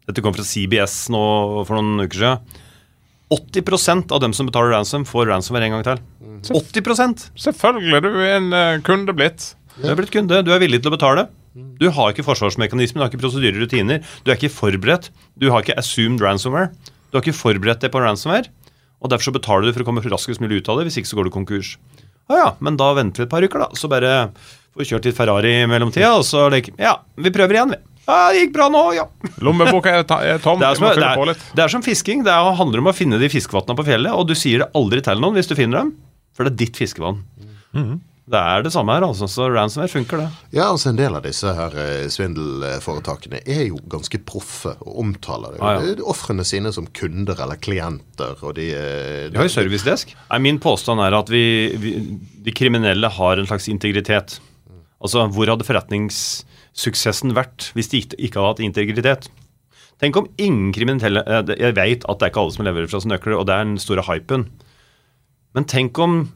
Dette 0.08 0.24
kom 0.24 0.34
fra 0.34 0.42
CBS 0.42 1.06
nå 1.14 1.22
for 1.68 1.78
noen 1.78 2.02
uker 2.02 2.18
siden. 2.18 2.64
80% 3.28 4.12
av 4.16 4.22
dem 4.24 4.32
som 4.32 4.48
betaler 4.48 4.72
ransom, 4.72 5.04
får 5.04 5.28
ransomware 5.28 5.66
en 5.68 5.74
gang 5.76 5.84
til. 5.84 5.98
80% 6.48 7.26
Selvfølgelig. 7.36 8.00
Du 8.00 8.08
er 8.24 8.38
en 8.38 8.48
uh, 8.56 8.80
kunde 8.80 9.12
blitt. 9.12 9.50
Du 9.76 9.84
er 9.84 9.98
blitt 9.98 10.14
kunde. 10.14 10.40
Du 10.46 10.48
er 10.54 10.62
villig 10.62 10.80
til 10.80 10.88
å 10.88 10.96
betale. 10.96 11.26
Du 11.78 11.88
har 11.94 12.12
ikke 12.12 12.26
forsvarsmekanismen, 12.26 13.00
du 13.00 13.04
har 13.04 13.12
ikke 13.12 13.22
prosedyrer 13.22 13.60
rutiner. 13.62 14.04
Du 14.24 14.32
er 14.32 14.38
ikke 14.38 14.52
forberedt. 14.52 15.10
Du 15.38 15.50
har 15.52 15.64
ikke 15.64 15.78
assumed 15.80 16.22
ransomware. 16.24 16.72
Du 17.08 17.18
har 17.18 17.24
ikke 17.24 17.38
forberedt 17.38 17.84
deg 17.84 17.92
på 17.94 18.02
ransomware. 18.04 18.50
Og 18.98 19.12
Derfor 19.12 19.30
så 19.30 19.36
betaler 19.36 19.68
du 19.68 19.76
for 19.76 19.84
å 19.84 19.88
komme 19.88 20.02
raskest 20.04 20.42
mulig 20.42 20.62
ut 20.62 20.70
av 20.72 20.80
det. 20.80 20.88
Hvis 20.88 21.00
ikke 21.00 21.12
så 21.12 21.18
går 21.20 21.28
du 21.28 21.34
konkurs. 21.34 21.76
Ja 22.28 22.40
ja, 22.42 22.48
men 22.60 22.76
da 22.76 22.90
venter 22.96 23.22
vi 23.22 23.28
et 23.28 23.32
par 23.32 23.44
uker, 23.44 23.62
da. 23.64 23.68
Så 23.78 23.88
bare 23.90 24.32
får 24.74 24.82
vi 24.82 24.88
kjørt 24.90 25.06
litt 25.08 25.16
Ferrari 25.16 25.54
i 25.62 25.68
mellomtida, 25.70 26.10
og 26.18 26.26
så 26.28 26.48
leker 26.52 26.76
Ja, 26.80 26.98
vi 27.16 27.32
prøver 27.32 27.56
igjen, 27.56 27.72
vi. 27.72 27.78
Ja, 28.08 28.18
det 28.32 28.42
gikk 28.42 28.52
bra 28.56 28.68
nå, 28.72 28.82
ja. 28.96 29.04
Lommeboka 29.44 29.92
er, 29.92 30.04
er 30.04 30.42
tom. 30.44 30.60
Det 30.60 30.68
er, 30.68 30.76
som, 30.80 30.88
det, 30.88 31.04
er, 31.04 31.40
det 31.56 31.64
er, 31.64 31.72
som 31.72 31.84
fisking. 31.84 32.24
Det 32.24 32.32
er, 32.32 32.52
handler 32.56 32.82
om 32.82 32.90
å 32.92 32.96
finne 32.96 33.20
de 33.20 33.28
fiskevanna 33.32 33.76
på 33.76 33.84
fjellet, 33.88 34.12
og 34.12 34.28
du 34.28 34.36
sier 34.36 34.64
det 34.64 34.70
aldri 34.78 35.02
til 35.04 35.24
noen 35.24 35.36
hvis 35.36 35.50
du 35.50 35.56
finner 35.58 35.82
dem, 35.82 35.94
for 36.36 36.48
det 36.48 36.54
er 36.54 36.60
ditt 36.64 36.80
fiskevann. 36.80 37.20
Mm 37.76 37.84
-hmm. 37.84 37.98
Det 38.28 38.40
er 38.40 38.64
det 38.64 38.72
samme 38.74 38.92
her, 38.92 39.06
altså. 39.06 39.28
Så 39.30 39.46
ransomware 39.48 39.90
funker, 39.92 40.20
det. 40.20 40.28
Ja, 40.58 40.66
altså 40.68 40.90
En 40.90 40.98
del 40.98 41.16
av 41.16 41.24
disse 41.24 41.52
her 41.56 41.76
eh, 41.80 42.08
svindelforetakene 42.12 43.40
er 43.48 43.62
jo 43.70 43.80
ganske 43.88 44.20
proffe 44.28 44.74
og 44.84 44.98
omtaler 45.04 45.54
det. 45.56 45.62
Ah, 45.64 45.80
ja. 45.80 45.94
ofrene 46.08 46.44
sine 46.48 46.72
som 46.74 46.88
kunder 46.92 47.40
eller 47.40 47.60
klienter. 47.60 48.36
og 48.42 48.58
De, 48.58 48.68
de, 48.74 49.30
de 49.32 49.40
har 49.40 49.48
jo 49.48 49.54
servicedesk. 49.54 50.12
Min 50.44 50.60
påstand 50.60 51.00
er 51.04 51.16
at 51.16 51.32
vi, 51.32 51.42
vi, 51.80 51.94
de 52.44 52.54
kriminelle 52.56 53.08
har 53.16 53.40
en 53.40 53.48
slags 53.48 53.68
integritet. 53.72 54.38
Altså, 55.00 55.24
Hvor 55.32 55.48
hadde 55.48 55.66
forretningssuksessen 55.66 57.36
vært 57.38 57.70
hvis 57.78 57.92
de 57.92 58.02
ikke, 58.02 58.18
ikke 58.18 58.40
hadde 58.40 58.54
hatt 58.56 58.64
integritet? 58.66 59.30
Tenk 59.98 60.18
om 60.20 60.28
ingen 60.38 60.70
kriminelle 60.76 61.24
eh, 61.26 61.54
Jeg 61.58 61.74
vet 61.78 62.04
at 62.06 62.20
det 62.20 62.28
er 62.28 62.32
ikke 62.32 62.44
alle 62.44 62.54
som 62.54 62.68
leverer 62.68 62.90
fra 62.90 63.00
sine 63.02 63.16
nøkler, 63.16 63.40
og 63.40 63.48
det 63.48 63.56
er 63.56 63.64
den 63.66 63.80
store 63.82 64.04
hypen. 64.10 64.50
Men 65.56 65.66
tenk 65.70 65.98
om 65.98 66.26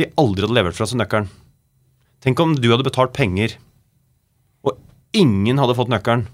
de 0.00 0.08
aldri 0.20 0.46
hadde 0.46 0.56
levert 0.56 0.78
fra 0.78 0.88
seg 0.88 1.00
nøkkelen. 1.00 1.28
Tenk 2.24 2.40
om 2.42 2.56
du 2.56 2.68
hadde 2.72 2.86
betalt 2.86 3.14
penger, 3.16 3.56
og 4.64 4.76
ingen 5.16 5.60
hadde 5.60 5.76
fått 5.76 5.92
nøkkelen. 5.92 6.26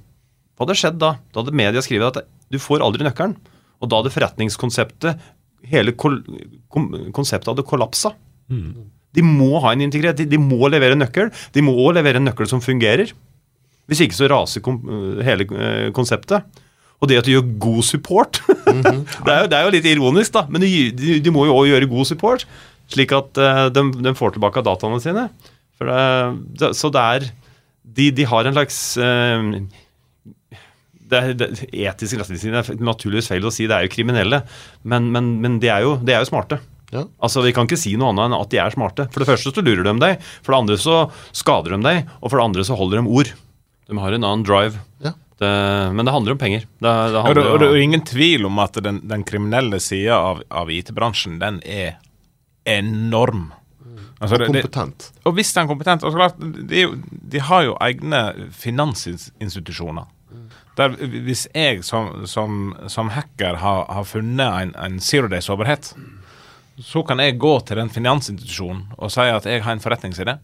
Hva 0.57 0.64
hadde 0.64 0.79
skjedd 0.81 0.99
da? 1.03 1.17
Da 1.31 1.43
hadde 1.43 1.57
media 1.57 1.83
skrevet 1.85 2.23
at 2.23 2.29
du 2.53 2.59
får 2.62 2.85
aldri 2.85 3.07
nøkkelen. 3.07 3.37
Og 3.83 3.91
da 3.91 4.01
hadde 4.01 4.14
forretningskonseptet 4.14 5.33
Hele 5.67 5.97
kol 5.99 6.21
konseptet 6.71 7.49
hadde 7.49 7.64
kollapsa. 7.67 8.12
Mm. 8.53 8.85
De 9.17 9.23
må 9.25 9.57
ha 9.64 9.73
en 9.75 9.81
integrert, 9.83 10.19
De, 10.21 10.27
de, 10.29 10.39
må 10.39 10.69
levere 10.71 10.95
nøkkel. 10.95 11.33
De 11.55 11.64
må 11.64 11.73
også 11.75 11.97
levere 11.97 12.21
en 12.21 12.29
nøkkel 12.29 12.47
som 12.47 12.61
fungerer. 12.62 13.11
Hvis 13.91 14.03
ikke 14.05 14.14
så 14.14 14.29
raser 14.31 14.62
hele 15.27 15.49
eh, 15.49 15.89
konseptet. 15.97 16.47
Og 17.03 17.11
det 17.11 17.19
at 17.19 17.27
du 17.27 17.33
gjør 17.33 17.49
god 17.61 17.83
support 17.85 18.41
mm 18.47 18.81
-hmm. 18.85 19.03
det, 19.25 19.33
er 19.33 19.41
jo, 19.41 19.47
det, 19.51 19.57
er 19.57 19.64
jo, 19.64 19.75
litt 19.75 19.85
ironisk, 19.85 20.33
da, 20.33 20.47
men 20.49 20.61
de, 20.61 20.91
de, 20.93 21.19
de 21.21 21.31
må 21.31 21.47
jo 21.47 21.57
òg 21.57 21.67
gjøre 21.69 21.91
god 21.91 22.05
support. 22.05 22.47
Slik 22.93 23.14
at 23.16 23.41
uh, 23.41 23.66
de, 23.72 23.82
de, 23.99 24.14
får 24.16 24.37
tilbake 24.37 24.64
dataene 24.66 25.01
sine. 25.03 25.26
Det, 25.76 26.70
så 26.76 26.91
det 26.93 27.03
er, 27.03 27.26
de, 27.97 28.07
de 28.16 28.24
har 28.28 28.49
en 28.49 28.55
slags 28.57 28.78
eh, 28.97 29.43
det 31.07 31.18
er, 31.18 31.34
det, 31.37 31.49
Etisk 31.68 32.16
retningslinje 32.16 32.62
er 32.62 32.80
naturligvis 32.80 33.28
feil 33.30 33.45
å 33.45 33.53
si, 33.53 33.66
det 33.68 33.76
er 33.76 33.84
jo 33.87 33.93
kriminelle. 33.93 34.41
Men, 34.89 35.11
men, 35.14 35.37
men 35.43 35.61
de, 35.62 35.70
er 35.72 35.84
jo, 35.84 35.97
de 36.01 36.14
er 36.14 36.24
jo 36.24 36.30
smarte. 36.30 36.61
Ja. 36.95 37.05
Altså, 37.22 37.43
Vi 37.45 37.53
kan 37.55 37.68
ikke 37.68 37.78
si 37.80 37.95
noe 37.99 38.12
annet 38.12 38.28
enn 38.28 38.39
at 38.39 38.51
de 38.53 38.62
er 38.62 38.74
smarte. 38.74 39.09
For 39.12 39.22
det 39.22 39.28
første 39.28 39.53
så 39.53 39.64
lurer 39.64 39.84
de 39.87 39.95
deg, 40.03 40.24
for 40.41 40.55
det 40.55 40.62
andre 40.62 40.80
så 40.80 40.99
skader 41.37 41.76
de 41.76 41.82
deg, 41.84 42.11
og 42.20 42.30
for 42.30 42.39
det 42.39 42.49
andre 42.49 42.66
så 42.66 42.78
holder 42.78 43.03
de 43.03 43.14
ord. 43.20 43.32
De 43.87 44.01
har 44.03 44.16
en 44.16 44.26
annen 44.26 44.47
drive. 44.47 44.82
Ja. 45.05 45.14
Det, 45.37 45.53
men 45.93 46.09
det 46.09 46.14
handler 46.14 46.32
om 46.32 46.41
penger. 46.41 46.64
Det, 46.80 46.93
det 47.12 47.20
Og 47.20 47.34
det, 47.37 47.45
og 47.45 47.61
det 47.61 47.68
er 47.68 47.82
ingen 47.84 48.05
tvil 48.09 48.49
om 48.49 48.59
at 48.62 48.78
den, 48.82 49.03
den 49.05 49.24
kriminelle 49.28 49.80
sida 49.84 50.16
av, 50.16 50.41
av 50.49 50.72
IT-bransjen, 50.72 51.37
den 51.43 51.61
er 51.62 51.99
enorm. 52.67 53.53
Altså, 54.21 54.39
det, 54.39 54.47
det, 54.49 54.62
Kompetent. 54.62 55.11
og 55.25 55.33
hvis 55.37 55.53
den 55.53 55.67
er 55.67 55.69
kompetent 55.69 56.05
og 56.05 56.12
så 56.12 56.17
klart, 56.17 56.39
de, 56.71 56.87
de 57.33 57.41
har 57.41 57.67
jo 57.67 57.75
egne 57.85 58.21
finansinstitusjoner. 58.53 60.07
Der 60.77 60.89
Hvis 60.89 61.47
jeg 61.55 61.85
som, 61.85 62.27
som, 62.27 62.75
som 62.89 63.09
hacker 63.09 63.57
har, 63.57 63.87
har 63.93 64.05
funnet 64.05 64.62
en, 64.62 64.75
en 64.77 65.01
zero 65.01 65.29
day-sårbarhet, 65.29 65.95
så 66.81 67.03
kan 67.03 67.21
jeg 67.21 67.39
gå 67.41 67.61
til 67.61 67.77
den 67.81 67.91
finansinstitusjonen 67.91 68.83
og 68.97 69.12
si 69.12 69.21
at 69.21 69.47
jeg 69.49 69.64
har 69.64 69.73
en 69.73 69.81
forretningsidé. 69.81 70.37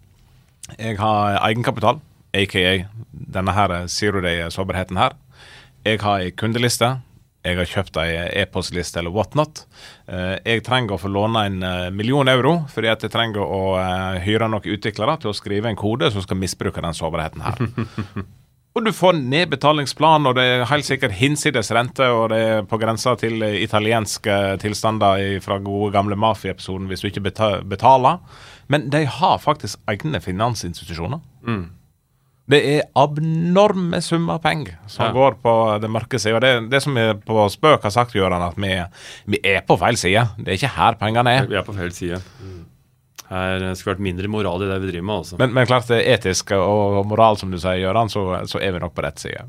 Jeg 0.78 0.96
har 0.98 1.36
egenkapital, 1.48 2.00
aka 2.32 2.84
denne 3.12 3.52
her 3.52 3.86
zero 3.92 4.20
day-sårbarheten 4.24 4.96
her. 4.96 5.16
Jeg 5.84 6.00
har 6.00 6.22
ei 6.22 6.30
kundeliste. 6.30 6.94
Jeg 7.42 7.58
har 7.58 7.66
kjøpt 7.66 7.96
ei 7.98 8.10
e-postliste 8.42 9.00
eller 9.00 9.10
whatnot. 9.14 9.64
Eh, 10.06 10.36
Jeg 10.46 10.62
trenger 10.66 10.94
å 10.94 11.00
få 11.02 11.10
låne 11.10 11.46
en 11.48 11.62
eh, 11.66 11.88
million 11.90 12.28
euro 12.30 12.60
fordi 12.70 12.90
at 12.92 13.02
jeg 13.02 13.10
trenger 13.10 13.42
å 13.42 13.62
eh, 13.80 14.20
hyre 14.22 14.46
noen 14.50 14.68
utviklere 14.76 15.16
til 15.22 15.32
å 15.32 15.34
skrive 15.34 15.72
en 15.72 15.78
kode 15.78 16.12
som 16.14 16.22
skal 16.22 16.38
misbruke 16.38 16.84
den 16.84 16.94
sårbarheten 16.94 17.42
her. 17.42 17.58
Og 18.72 18.86
du 18.86 18.88
får 18.96 19.18
nedbetalingsplan, 19.20 20.24
og 20.30 20.38
det 20.38 20.44
er 20.48 20.62
helt 20.70 20.86
sikkert 20.86 21.12
hinsides 21.18 21.68
rente, 21.76 22.06
og 22.08 22.30
det 22.32 22.38
er 22.40 22.62
på 22.64 22.78
grensa 22.80 23.12
til 23.20 23.44
italienske 23.44 24.36
tilstander 24.62 25.20
fra 25.44 25.58
gode 25.60 25.90
gamle 25.92 26.16
Mafia-episoden 26.16 26.86
hvis 26.88 27.04
du 27.04 27.10
ikke 27.10 27.26
betaler. 27.68 28.22
Men 28.72 28.86
de 28.88 29.02
har 29.18 29.42
faktisk 29.44 29.76
egne 29.92 30.22
finansinstitusjoner. 30.24 31.20
Det 32.50 32.58
er 32.74 32.82
abnorme 32.98 34.00
summer 34.02 34.38
penger 34.42 34.74
som 34.90 35.06
Ja. 35.06 35.12
går 35.14 35.36
på 35.42 35.52
det 35.80 35.88
mørke 35.90 36.18
sida. 36.18 36.40
Det, 36.42 36.70
det 36.72 36.80
som 36.82 36.94
vi 36.98 37.04
på 37.26 37.44
spøk 37.54 37.82
har 37.86 37.90
sagt, 37.94 38.12
Gøran, 38.18 38.42
at 38.42 38.56
vi, 38.58 38.72
vi 39.36 39.38
er 39.46 39.60
på 39.66 39.76
feil 39.78 39.96
side. 39.96 40.24
Det 40.38 40.48
er 40.48 40.58
ikke 40.58 40.72
her 40.76 40.98
pengene 41.00 41.36
er. 41.38 41.46
Vi 41.46 41.54
er 41.56 41.62
på 41.62 41.72
feil 41.76 41.92
side. 41.94 42.18
Her 43.32 43.62
skulle 43.78 43.94
vært 43.94 44.02
mindre 44.04 44.28
moral 44.28 44.62
i 44.64 44.68
det 44.68 44.80
vi 44.82 44.90
driver 44.90 45.06
med. 45.08 45.16
altså. 45.22 45.38
Men, 45.40 45.54
men 45.56 45.66
klart 45.70 45.86
det 45.88 46.02
er 46.02 46.18
etisk 46.18 46.50
og 46.58 47.06
moral, 47.08 47.38
som 47.40 47.50
du 47.54 47.58
sier, 47.62 47.78
Gøran, 47.86 48.10
så, 48.12 48.24
så 48.50 48.60
er 48.60 48.74
vi 48.74 48.82
nok 48.82 48.92
på 48.96 49.04
rett 49.06 49.22
side. 49.22 49.46